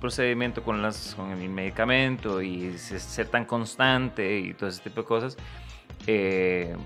procedimiento 0.00 0.62
con, 0.62 0.80
las, 0.82 1.14
con 1.14 1.30
el 1.32 1.48
medicamento 1.48 2.40
y 2.42 2.76
se- 2.78 3.00
ser 3.00 3.28
tan 3.28 3.44
constante 3.44 4.38
y 4.38 4.54
todo 4.54 4.68
ese 4.68 4.82
tipo 4.82 5.00
de 5.02 5.06
cosas 5.06 5.36
eh, 6.06 6.76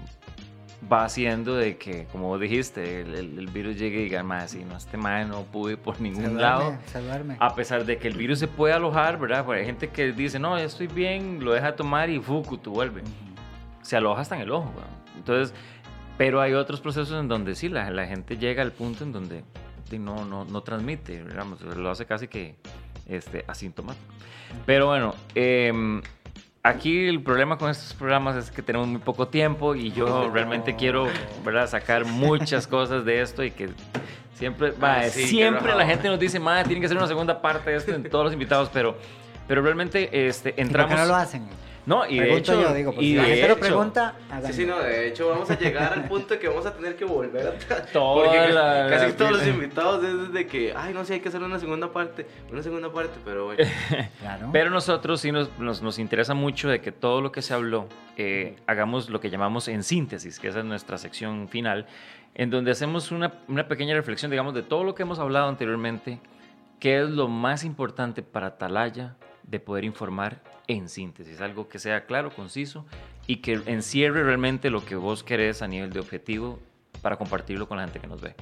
va 0.93 1.05
haciendo 1.05 1.55
de 1.55 1.77
que, 1.77 2.07
como 2.11 2.27
vos 2.29 2.41
dijiste, 2.41 3.03
el, 3.03 3.15
el- 3.15 3.39
el 3.39 3.47
virus 3.49 3.77
llegue 3.79 4.01
y 4.01 4.05
diga, 4.05 4.23
más 4.25 4.51
si 4.51 4.65
no, 4.65 4.77
este 4.77 4.97
mae 4.97 5.25
no 5.25 5.43
pude 5.45 5.77
por 5.77 6.01
ningún 6.01 6.41
lado. 6.41 6.77
se 6.87 7.01
duerme. 7.01 7.37
A 7.39 7.55
pesar 7.55 7.85
de 7.85 7.99
que 7.99 8.09
el 8.09 8.17
virus 8.17 8.41
se 8.41 8.49
puede 8.49 8.75
alojar, 8.75 9.19
¿verdad? 9.19 9.45
Porque 9.45 9.61
hay 9.61 9.67
gente 9.67 9.89
que 9.91 10.13
dice, 10.13 10.39
no, 10.41 10.59
ya 10.59 10.65
estoy 10.65 10.89
bien, 10.89 11.45
lo 11.45 11.53
deja 11.53 11.77
tomar 11.77 12.11
y 12.11 12.19
fuku, 12.19 12.57
tú 12.59 12.73
vuelve. 12.73 13.03
Se 13.83 13.97
aloja 13.97 14.23
hasta 14.23 14.37
en 14.37 14.43
el 14.43 14.51
ojo. 14.51 14.73
Entonces, 15.17 15.55
pero 16.19 16.41
hay 16.41 16.55
otros 16.55 16.81
procesos 16.81 17.19
en 17.21 17.29
donde 17.29 17.55
sí, 17.55 17.69
la, 17.69 17.91
la 17.91 18.07
gente 18.07 18.37
llega 18.37 18.63
al 18.63 18.73
punto 18.73 19.05
en 19.05 19.13
donde 19.13 19.45
de, 19.91 19.99
no, 19.99 20.25
no, 20.25 20.45
no 20.45 20.63
transmite, 20.63 21.25
digamos, 21.25 21.61
lo 21.61 21.91
hace 21.91 22.07
casi 22.07 22.29
que 22.29 22.57
este, 23.09 23.45
asintomático. 23.47 24.07
Pero 24.67 24.87
bueno, 24.87 25.15
em, 25.35 26.03
aquí 26.63 27.07
el 27.07 27.23
problema 27.23 27.59
con 27.59 27.71
estos 27.71 27.95
programas 27.95 28.37
es 28.37 28.51
que 28.51 28.63
tenemos 28.63 28.89
muy 28.89 29.01
poco 29.01 29.29
tiempo 29.29 29.75
y 29.75 29.93
yo 29.93 30.31
realmente 30.31 30.77
quiero, 30.77 31.09
¿verdad? 31.45 31.69
Sacar 31.69 32.05
muchas 32.05 32.67
cosas 32.67 33.05
de 33.05 33.21
esto 33.21 33.43
y 33.43 33.51
que 33.51 33.71
siempre, 34.35 34.73
mae, 34.79 35.11
sí, 35.11 35.27
siempre 35.27 35.75
la 35.75 35.87
gente 35.87 36.09
nos 36.09 36.19
dice, 36.19 36.39
madre, 36.39 36.65
tiene 36.65 36.81
que 36.81 36.89
ser 36.89 36.97
una 36.97 37.07
segunda 37.07 37.41
parte 37.41 37.71
de 37.71 37.77
esto 37.77 37.93
en 37.93 38.03
todos 38.09 38.25
los 38.25 38.33
invitados, 38.33 38.71
pero, 38.73 38.97
pero 39.49 39.63
realmente 39.63 40.27
este, 40.27 40.51
¿Y 40.51 40.53
por 40.53 40.61
entramos... 40.61 40.95
qué 40.95 41.01
no 41.01 41.07
lo 41.07 41.15
hacen? 41.17 41.49
No, 41.85 42.07
y 42.07 42.21
de 42.21 42.37
hecho... 42.37 42.61
yo, 42.63 42.73
digo, 42.75 42.93
porque 42.93 43.05
y 43.05 43.11
si 43.11 43.17
la 43.17 43.25
gente 43.25 43.49
lo 43.49 43.57
pregunta, 43.59 44.15
Sí, 44.17 44.25
háganlo. 44.33 44.57
sí, 44.57 44.67
no, 44.67 44.79
de 44.79 45.09
hecho 45.09 45.29
vamos 45.31 45.51
a 45.51 45.59
llegar 45.59 45.93
al 45.93 46.05
punto 46.05 46.35
de 46.35 46.39
que 46.41 46.47
vamos 46.49 46.65
a 46.65 46.73
tener 46.75 46.95
que 46.95 47.05
volver 47.05 47.45
atrás. 47.49 47.91
Toda 47.93 48.25
Porque 48.25 48.53
la- 48.53 48.87
casi 48.89 49.07
la- 49.11 49.17
todos 49.17 49.33
los 49.33 49.47
invitados 49.47 50.05
es 50.05 50.33
de 50.33 50.47
que, 50.47 50.73
ay, 50.77 50.95
no 50.95 51.05
sé, 51.05 51.15
hay 51.15 51.21
que 51.21 51.29
hacer 51.29 51.43
una 51.43 51.59
segunda 51.59 51.93
parte, 51.93 52.27
una 52.53 52.63
segunda 52.63 52.93
parte, 52.93 53.19
pero 53.25 53.47
bueno. 53.47 53.65
Claro. 54.21 54.51
Pero 54.53 54.71
nosotros 54.71 55.21
sí 55.21 55.33
nos, 55.33 55.51
nos, 55.59 55.83
nos 55.83 55.99
interesa 55.99 56.35
mucho 56.35 56.69
de 56.69 56.81
que 56.81 56.93
todo 56.93 57.21
lo 57.21 57.33
que 57.33 57.43
se 57.43 57.53
habló, 57.53 57.89
eh, 58.17 58.55
hagamos 58.69 59.11
lo 59.11 59.19
que 59.21 59.29
llamamos 59.31 59.67
en 59.67 59.83
síntesis, 59.83 60.39
que 60.39 60.49
esa 60.49 60.61
es 60.61 60.65
nuestra 60.65 60.99
sección 60.99 61.49
final, 61.49 61.87
en 62.37 62.51
donde 62.51 62.71
hacemos 62.71 63.11
una, 63.11 63.33
una 63.49 63.67
pequeña 63.67 63.95
reflexión, 63.95 64.31
digamos, 64.31 64.55
de 64.55 64.63
todo 64.63 64.85
lo 64.85 64.95
que 64.95 65.03
hemos 65.03 65.19
hablado 65.19 65.49
anteriormente, 65.49 66.21
qué 66.79 67.03
es 67.03 67.11
lo 67.11 67.27
más 67.27 67.65
importante 67.65 68.23
para 68.23 68.47
Atalaya 68.47 69.17
de 69.43 69.59
poder 69.59 69.85
informar 69.85 70.41
en 70.73 70.89
síntesis, 70.89 71.41
algo 71.41 71.69
que 71.69 71.79
sea 71.79 72.07
claro, 72.07 72.35
conciso 72.35 72.87
y 73.27 73.37
que 73.37 73.63
encierre 73.67 74.23
realmente 74.25 74.71
lo 74.71 74.85
que 74.85 74.97
vos 74.97 75.23
querés 75.23 75.63
a 75.63 75.69
nivel 75.69 75.93
de 75.93 76.01
objetivo 76.01 76.59
para 77.01 77.17
compartirlo 77.17 77.69
con 77.69 77.79
la 77.79 77.85
gente 77.85 78.01
que 78.01 78.07
nos 78.07 78.21
ve. 78.21 78.35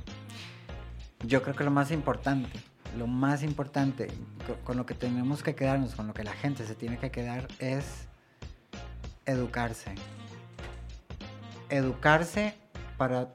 Yo 1.26 1.43
creo 1.43 1.55
que 1.55 1.64
lo 1.64 1.70
más 1.70 1.91
importante, 1.91 2.59
lo 2.97 3.07
más 3.07 3.43
importante 3.43 4.09
co- 4.47 4.57
con 4.64 4.76
lo 4.76 4.87
que 4.87 4.95
tenemos 4.95 5.43
que 5.43 5.55
quedarnos, 5.55 5.95
con 5.95 6.07
lo 6.07 6.14
que 6.14 6.24
la 6.24 6.33
gente 6.33 6.64
se 6.66 6.74
tiene 6.74 6.99
que 6.99 7.11
quedar 7.11 7.47
es 7.59 8.09
educarse. 9.26 9.95
Educarse 11.68 12.55
para 12.97 13.33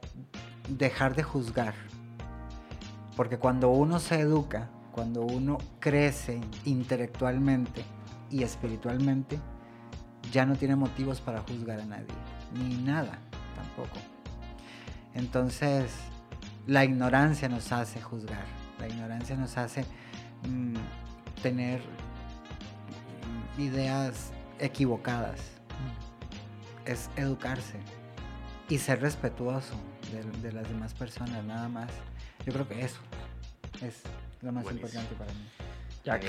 dejar 0.68 1.14
de 1.14 1.22
juzgar. 1.22 1.74
Porque 3.16 3.38
cuando 3.38 3.70
uno 3.70 3.98
se 3.98 4.20
educa, 4.20 4.68
cuando 4.92 5.22
uno 5.22 5.58
crece 5.80 6.40
intelectualmente 6.64 7.82
y 8.30 8.42
espiritualmente, 8.42 9.38
ya 10.32 10.44
no 10.44 10.56
tiene 10.56 10.76
motivos 10.76 11.20
para 11.20 11.40
juzgar 11.42 11.80
a 11.80 11.84
nadie, 11.84 12.06
ni 12.52 12.76
nada 12.76 13.18
tampoco. 13.54 13.98
Entonces, 15.14 15.92
la 16.66 16.84
ignorancia 16.84 17.48
nos 17.48 17.72
hace 17.72 18.00
juzgar, 18.00 18.44
la 18.78 18.88
ignorancia 18.88 19.36
nos 19.36 19.56
hace 19.56 19.84
mm, 20.48 20.74
tener 21.42 21.80
mm, 23.56 23.60
ideas 23.60 24.32
equivocadas. 24.58 25.40
Es 26.84 27.10
educarse 27.16 27.78
y 28.68 28.78
ser 28.78 29.00
respetuoso 29.00 29.74
de, 30.12 30.22
de 30.40 30.52
las 30.52 30.68
demás 30.68 30.94
personas, 30.94 31.44
nada 31.44 31.68
más. 31.68 31.90
Yo 32.44 32.52
creo 32.52 32.68
que 32.68 32.84
eso 32.84 33.00
es 33.82 34.02
lo 34.42 34.52
más 34.52 34.64
Buenísimo. 34.64 34.88
importante 34.88 35.14
para 35.16 35.32
mí. 35.32 35.48
Jack. 36.06 36.22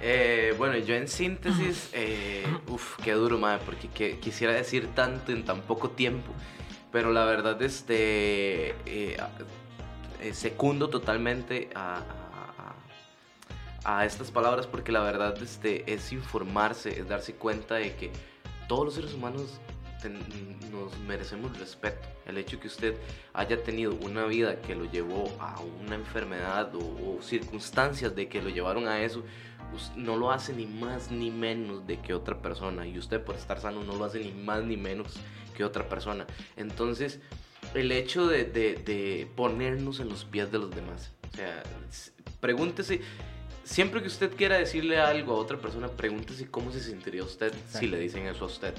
Eh, 0.00 0.54
bueno, 0.58 0.76
yo 0.78 0.94
en 0.96 1.06
síntesis, 1.06 1.90
eh, 1.92 2.44
uf, 2.66 2.96
qué 3.04 3.12
duro, 3.12 3.38
madre, 3.38 3.62
porque 3.64 3.88
que- 3.88 4.18
quisiera 4.18 4.52
decir 4.54 4.88
tanto 4.94 5.30
en 5.30 5.44
tan 5.44 5.60
poco 5.60 5.90
tiempo, 5.90 6.32
pero 6.90 7.12
la 7.12 7.24
verdad, 7.24 7.60
este, 7.62 8.70
eh, 8.86 9.16
eh, 10.20 10.32
secundo 10.34 10.88
totalmente 10.88 11.68
a, 11.74 11.98
a- 11.98 12.74
a- 13.84 13.98
a 14.00 14.04
estas 14.06 14.30
palabras 14.30 14.66
porque 14.66 14.90
la 14.92 15.00
verdad, 15.02 15.40
este, 15.42 15.92
es 15.92 16.10
informarse, 16.12 16.98
es 16.98 17.06
darse 17.08 17.34
cuenta 17.34 17.74
de 17.76 17.94
que 17.94 18.10
todos 18.68 18.86
los 18.86 18.94
seres 18.94 19.12
humanos 19.14 19.60
ten- 20.02 20.18
nos 20.70 20.98
merecemos 21.00 21.58
respeto. 21.58 22.06
El 22.26 22.36
hecho 22.38 22.58
que 22.60 22.66
usted 22.66 22.94
haya 23.32 23.62
tenido 23.62 23.94
una 23.94 24.24
vida 24.26 24.60
que 24.60 24.74
lo 24.74 24.90
llevó 24.90 25.34
a 25.40 25.60
una 25.84 25.94
enfermedad 25.94 26.74
o, 26.74 26.80
o 26.80 27.22
circunstancias 27.22 28.14
de 28.14 28.28
que 28.28 28.42
lo 28.42 28.48
llevaron 28.50 28.88
a 28.88 29.00
eso, 29.02 29.22
no 29.96 30.16
lo 30.16 30.30
hace 30.30 30.52
ni 30.52 30.66
más 30.66 31.10
ni 31.10 31.30
menos 31.30 31.86
de 31.86 31.98
que 32.00 32.12
otra 32.14 32.36
persona. 32.42 32.86
Y 32.86 32.98
usted 32.98 33.22
por 33.22 33.36
estar 33.36 33.60
sano 33.60 33.82
no 33.84 33.94
lo 33.96 34.04
hace 34.04 34.18
ni 34.20 34.32
más 34.32 34.62
ni 34.64 34.76
menos 34.76 35.14
que 35.56 35.64
otra 35.64 35.88
persona. 35.88 36.26
Entonces, 36.56 37.20
el 37.74 37.90
hecho 37.92 38.26
de, 38.26 38.44
de- 38.44 38.74
de 38.74 39.28
ponernos 39.36 40.00
en 40.00 40.08
los 40.08 40.24
pies 40.24 40.50
de 40.52 40.58
los 40.58 40.70
demás. 40.74 41.10
O 41.32 41.36
sea, 41.36 41.62
pregúntese, 42.40 43.00
siempre 43.64 44.02
que 44.02 44.08
usted 44.08 44.34
quiera 44.36 44.58
decirle 44.58 44.98
algo 45.00 45.32
a 45.32 45.36
otra 45.36 45.56
persona, 45.58 45.88
pregúntese 45.88 46.50
cómo 46.50 46.70
se 46.72 46.80
sentiría 46.80 47.22
usted 47.22 47.54
si 47.68 47.86
le 47.86 47.98
dicen 47.98 48.26
eso 48.26 48.44
a 48.44 48.48
usted. 48.48 48.74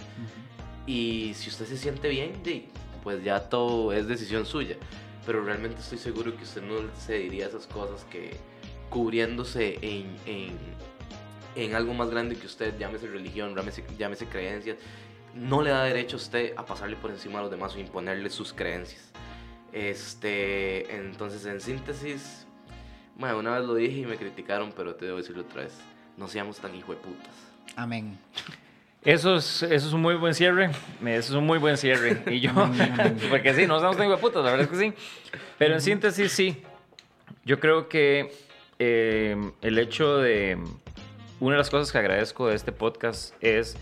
Y 0.86 1.34
si 1.36 1.50
usted 1.50 1.66
se 1.66 1.78
siente 1.78 2.10
bien, 2.10 2.42
de- 2.44 2.68
pues 3.04 3.24
ya 3.24 3.40
todo 3.50 3.92
es 3.94 4.08
decisión 4.08 4.46
suya. 4.46 4.76
Pero 5.26 5.44
realmente 5.44 5.80
estoy 5.80 5.98
seguro 5.98 6.36
que 6.36 6.44
usted 6.44 6.62
no 6.62 6.76
se 7.00 7.14
diría 7.20 7.48
esas 7.48 7.66
cosas 7.68 8.04
que 8.06 8.36
cubriéndose 8.90 9.80
en, 9.82 10.16
en, 10.26 10.58
en 11.56 11.76
algo 11.76 11.94
más 11.94 12.10
grande 12.10 12.36
que 12.36 12.46
usted, 12.46 12.78
llámese 12.78 13.08
religión, 13.08 13.56
llámese, 13.56 13.84
llámese 13.98 14.26
creencias, 14.28 14.78
no 15.34 15.62
le 15.62 15.70
da 15.72 15.84
derecho 15.86 16.18
a 16.18 16.20
usted 16.20 16.54
a 16.58 16.66
pasarle 16.66 16.96
por 16.98 17.10
encima 17.12 17.40
a 17.40 17.44
los 17.44 17.52
demás 17.52 17.74
o 17.76 17.80
imponerle 17.80 18.30
sus 18.30 18.54
creencias. 18.54 19.10
Este, 19.72 20.96
entonces, 20.96 21.46
en 21.46 21.60
síntesis, 21.60 22.46
bueno, 23.18 23.40
una 23.40 23.58
vez 23.58 23.68
lo 23.68 23.74
dije 23.76 24.00
y 24.02 24.06
me 24.06 24.18
criticaron, 24.18 24.72
pero 24.76 24.96
te 24.96 25.06
debo 25.06 25.18
decirlo 25.18 25.42
otra 25.44 25.64
vez. 25.64 25.74
No 26.18 26.28
seamos 26.28 26.58
tan 26.60 26.76
hijueputas. 26.76 27.34
Amén. 27.76 28.18
Eso 29.06 29.36
es, 29.36 29.64
eso 29.64 29.88
es 29.88 29.94
un 29.94 30.02
muy 30.02 30.16
buen 30.16 30.34
cierre. 30.34 30.70
Eso 31.02 31.06
es 31.06 31.32
un 31.32 31.46
muy 31.46 31.58
buen 31.58 31.78
cierre. 31.78 32.24
Y 32.28 32.40
yo, 32.40 32.52
porque 33.30 33.54
sí, 33.54 33.68
no 33.68 33.76
estamos 33.76 33.98
tan 33.98 34.18
putas, 34.20 34.44
la 34.44 34.52
verdad 34.52 34.62
es 34.62 34.68
que 34.68 34.78
sí. 34.78 34.94
Pero 35.58 35.74
en 35.74 35.82
síntesis, 35.82 36.32
sí. 36.32 36.64
Yo 37.44 37.60
creo 37.60 37.90
que 37.90 38.32
eh, 38.80 39.36
el 39.62 39.80
hecho 39.80 40.18
de. 40.18 40.58
Una 41.40 41.56
de 41.56 41.58
las 41.58 41.70
cosas 41.70 41.92
que 41.92 41.98
agradezco 41.98 42.48
de 42.48 42.56
este 42.56 42.72
podcast 42.72 43.34
es 43.42 43.76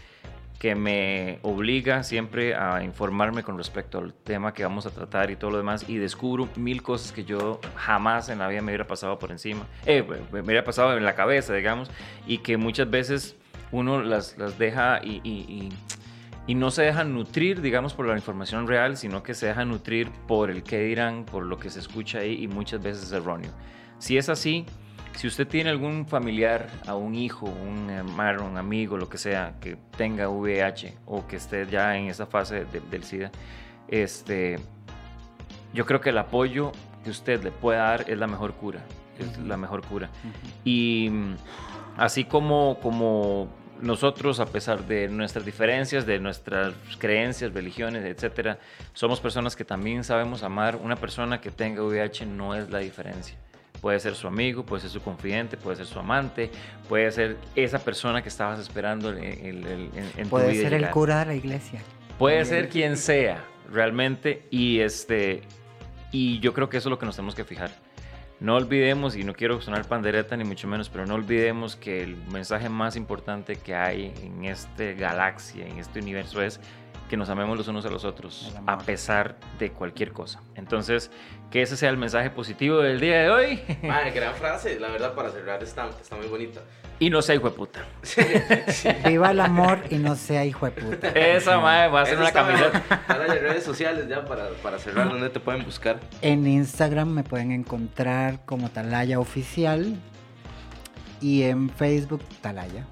que 0.58 0.74
me 0.74 1.40
obliga 1.44 2.04
siempre 2.04 2.56
a 2.56 2.84
informarme 2.84 3.44
con 3.44 3.58
respecto 3.58 4.00
al 4.00 4.14
tema 4.14 4.54
que 4.54 4.64
vamos 4.64 4.88
a 4.88 4.92
tratar 4.92 5.30
y 5.30 5.36
todo 5.36 5.52
lo 5.52 5.58
demás 5.58 5.86
y 5.88 5.98
descubro 5.98 6.48
mil 6.56 6.82
cosas 6.82 7.12
que 7.12 7.24
yo 7.24 7.60
jamás 7.76 8.30
en 8.30 8.40
la 8.40 8.48
vida 8.48 8.62
me 8.62 8.72
hubiera 8.72 8.86
pasado 8.86 9.18
por 9.18 9.32
encima, 9.32 9.66
eh, 9.88 10.04
me 10.32 10.42
hubiera 10.42 10.64
pasado 10.64 10.96
en 10.96 11.04
la 11.04 11.16
cabeza, 11.16 11.54
digamos, 11.54 11.90
y 12.28 12.40
que 12.40 12.58
muchas 12.58 12.90
veces 12.90 13.36
uno 13.72 14.02
las, 14.02 14.38
las 14.38 14.58
deja 14.58 15.00
y, 15.04 15.22
y- 15.24 15.46
y- 15.48 15.70
y 16.48 16.56
no 16.56 16.72
se 16.72 16.82
deja 16.82 17.04
nutrir, 17.04 17.62
digamos, 17.62 17.94
por 17.94 18.08
la 18.08 18.16
información 18.16 18.68
real, 18.68 18.98
sino 18.98 19.22
que 19.24 19.34
se 19.36 19.46
deja 19.48 19.64
nutrir 19.64 20.10
por 20.28 20.50
el 20.50 20.64
que 20.64 20.80
dirán, 20.80 21.24
por 21.24 21.46
lo 21.46 21.58
que 21.60 21.70
se 21.70 21.80
escucha 21.80 22.20
ahí 22.20 22.44
y 22.44 22.48
muchas 22.48 22.82
veces 22.82 23.04
es 23.04 23.12
erróneo. 23.12 23.52
Si 24.00 24.18
es 24.18 24.28
así, 24.28 24.66
si 25.16 25.28
usted 25.28 25.48
tiene 25.48 25.70
algún 25.70 26.08
familiar, 26.08 26.68
a 26.88 26.96
un 26.96 27.14
hijo, 27.16 27.46
un 27.46 27.90
hermano, 27.92 28.46
un 28.48 28.58
amigo, 28.58 28.98
lo 28.98 29.08
que 29.08 29.18
sea, 29.20 29.54
que 29.62 29.78
tenga 29.96 30.30
VIH 30.30 30.98
o 31.06 31.28
que 31.28 31.36
esté 31.36 31.68
ya 31.68 31.96
en 31.96 32.08
esa 32.08 32.26
fase 32.26 32.66
de- 32.66 32.80
del 32.90 33.04
SIDA, 33.04 33.32
este, 33.88 34.58
yo 35.74 35.86
creo 35.86 36.02
que 36.02 36.10
el 36.10 36.18
apoyo 36.18 36.72
que 37.04 37.12
usted 37.12 37.44
le 37.44 37.52
pueda 37.52 37.84
dar 37.84 38.10
es 38.10 38.18
la 38.18 38.28
mejor 38.28 38.54
cura, 38.54 38.82
es 39.20 39.38
la 39.38 39.58
mejor 39.58 39.86
cura. 39.86 40.10
Y 40.66 41.10
mm, 41.12 41.36
así 41.98 42.24
como, 42.26 42.80
como 42.82 43.48
nosotros, 43.82 44.40
a 44.40 44.46
pesar 44.46 44.86
de 44.86 45.08
nuestras 45.08 45.46
diferencias, 45.46 46.06
de 46.06 46.20
nuestras 46.20 46.74
creencias, 46.98 47.54
religiones, 47.54 48.04
etcétera, 48.06 48.60
somos 48.94 49.20
personas 49.20 49.56
que 49.56 49.66
también 49.66 50.04
sabemos 50.04 50.44
amar. 50.44 50.76
Una 50.76 50.96
persona 50.96 51.42
que 51.42 51.52
tenga 51.52 51.82
VIH 51.84 52.26
no 52.26 52.56
es 52.56 52.70
la 52.70 52.80
diferencia. 52.80 53.36
Puede 53.82 54.00
ser 54.00 54.14
su 54.14 54.28
amigo, 54.28 54.64
puede 54.64 54.82
ser 54.84 54.92
su 54.92 55.02
confidente, 55.02 55.58
puede 55.58 55.78
ser 55.78 55.88
su 55.88 55.98
amante, 55.98 56.52
puede 56.88 57.12
ser 57.12 57.38
esa 57.56 57.80
persona 57.80 58.22
que 58.22 58.30
estabas 58.30 58.60
esperando 58.60 59.10
en, 59.12 59.24
en- 59.24 59.68
en- 59.68 59.92
en 60.18 60.24
tu 60.26 60.30
Puede 60.30 60.52
vida 60.52 60.64
ser 60.70 60.74
el 60.76 60.90
cura 60.92 61.20
de 61.22 61.26
la 61.26 61.36
iglesia. 61.36 61.82
Puede 62.20 62.46
ser 62.46 62.70
quien 62.70 62.96
sea, 62.98 63.44
realmente. 63.72 64.46
Y, 64.52 64.80
este, 64.82 65.42
y 66.12 66.40
yo 66.42 66.54
creo 66.54 66.70
que 66.70 66.78
eso 66.78 66.90
es 66.90 66.92
lo 66.92 67.00
que 67.00 67.08
nos 67.08 67.16
tenemos 67.16 67.34
que 67.34 67.44
fijar. 67.44 67.72
No 68.42 68.56
olvidemos, 68.56 69.16
y 69.16 69.24
no 69.24 69.34
quiero 69.34 69.62
sonar 69.62 69.88
pandereta 69.88 70.36
ni 70.36 70.44
mucho 70.44 70.68
menos, 70.68 70.90
pero 70.90 71.06
no 71.06 71.14
olvidemos 71.14 71.76
que 71.76 72.02
el 72.02 72.16
mensaje 72.16 72.70
más 72.70 72.96
importante 72.96 73.56
que 73.56 73.76
hay 73.76 74.12
en 74.24 74.46
esta 74.46 74.84
galaxia, 74.94 75.68
en 75.68 75.78
este 75.78 76.00
universo, 76.00 76.42
es 76.42 76.60
que 77.12 77.18
nos 77.18 77.28
amemos 77.30 77.58
los 77.58 77.68
unos 77.68 77.86
a 77.86 77.90
los 77.90 78.06
otros, 78.06 78.54
a 78.66 78.78
pesar 78.78 79.36
de 79.60 79.70
cualquier 79.74 80.14
cosa. 80.14 80.40
Entonces, 80.56 81.12
que 81.50 81.62
ese 81.62 81.76
sea 81.76 81.90
el 81.90 81.98
mensaje 81.98 82.30
positivo 82.30 82.78
del 82.78 83.02
día 83.02 83.24
de 83.24 83.30
hoy. 83.30 83.62
Madre, 83.84 84.12
gran 84.12 84.34
frase, 84.34 84.80
la 84.80 84.88
verdad, 84.88 85.14
para 85.14 85.30
cerrar 85.30 85.62
está, 85.62 85.90
está 85.90 86.16
muy 86.16 86.28
bonita. 86.28 86.62
y 87.00 87.10
no 87.10 87.22
sea 87.22 87.36
hijo 87.36 87.50
de 87.50 87.58
puta. 87.58 87.86
Viva 89.10 89.32
el 89.32 89.42
amor 89.42 89.80
y 89.90 89.96
no 89.96 90.16
sea 90.16 90.46
hijo 90.46 90.68
de 90.68 90.72
puta. 90.72 91.10
Esa 91.10 91.60
madre 91.60 91.90
va 91.92 92.04
a 92.04 92.06
ser 92.06 92.14
Eso 92.14 92.22
una 92.24 92.32
camiseta. 92.32 93.02
las 93.10 93.42
redes 93.42 93.64
sociales 93.66 94.08
ya 94.08 94.24
para, 94.24 94.48
para 94.64 94.80
cerrar, 94.80 95.10
¿dónde 95.10 95.30
te 95.30 95.42
pueden 95.42 95.66
buscar? 95.66 96.00
En 96.22 96.48
Instagram 96.48 97.10
me 97.10 97.26
pueden 97.26 97.52
encontrar 97.52 98.40
como 98.46 98.70
Talaya 98.70 99.20
Oficial 99.20 99.98
y 101.20 101.44
en 101.44 101.70
Facebook 101.72 102.24
Talaya. 102.40 102.86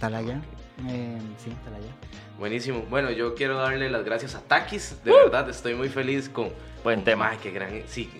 Talaya. 0.00 0.40
Eh, 0.88 1.18
sí, 1.38 1.52
Talaya. 1.64 1.92
Buenísimo. 2.38 2.84
Bueno, 2.90 3.10
yo 3.10 3.34
quiero 3.34 3.56
darle 3.56 3.88
las 3.90 4.04
gracias 4.04 4.34
a 4.34 4.40
Takis. 4.40 5.02
De 5.04 5.12
verdad, 5.12 5.48
estoy 5.48 5.74
muy 5.74 5.88
feliz 5.88 6.28
con. 6.28 6.50
Buen 6.82 7.04
tema. 7.04 7.30
Ay, 7.30 7.38
qué 7.42 7.50
gran. 7.50 7.82
Sí. 7.86 8.10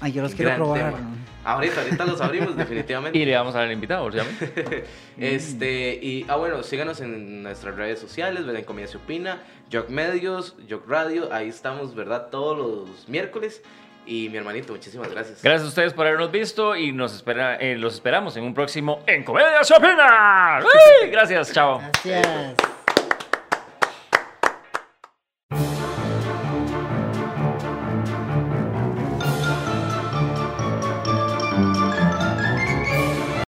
Ay, 0.00 0.12
yo 0.12 0.22
los 0.22 0.34
quiero 0.34 0.54
probar. 0.56 0.94
tema. 0.94 0.98
Ahorita, 1.44 1.80
ahorita 1.82 2.04
los 2.04 2.20
abrimos, 2.20 2.56
definitivamente. 2.56 3.18
Y 3.18 3.24
le 3.24 3.34
vamos 3.34 3.54
a 3.54 3.58
dar 3.58 3.66
el 3.66 3.74
invitado, 3.74 4.04
obviamente. 4.04 4.84
Este, 5.18 5.98
y, 6.02 6.24
ah, 6.28 6.36
bueno, 6.36 6.62
síganos 6.62 7.00
en 7.00 7.42
nuestras 7.42 7.76
redes 7.76 8.00
sociales, 8.00 8.44
¿verdad? 8.44 8.60
En 8.60 8.64
Comedia 8.64 8.88
Se 8.88 8.96
Opina, 8.96 9.42
Jock 9.70 9.90
Medios, 9.90 10.56
Jock 10.68 10.88
Radio, 10.88 11.32
ahí 11.32 11.48
estamos, 11.48 11.94
¿verdad? 11.94 12.28
Todos 12.30 12.58
los 12.58 13.08
miércoles. 13.08 13.62
Y 14.04 14.28
mi 14.30 14.38
hermanito, 14.38 14.72
muchísimas 14.72 15.08
gracias. 15.10 15.42
Gracias 15.42 15.64
a 15.64 15.68
ustedes 15.68 15.92
por 15.92 16.06
habernos 16.06 16.32
visto 16.32 16.74
y 16.74 16.90
nos 16.90 17.14
espera, 17.14 17.56
eh, 17.56 17.76
los 17.76 17.94
esperamos 17.94 18.36
en 18.36 18.42
un 18.42 18.54
próximo 18.54 19.04
En 19.06 19.22
Comedia 19.22 19.62
se 19.62 19.74
Opina. 19.74 20.60
Gracias, 21.10 21.52
chao. 21.52 21.80
Gracias. 22.04 22.71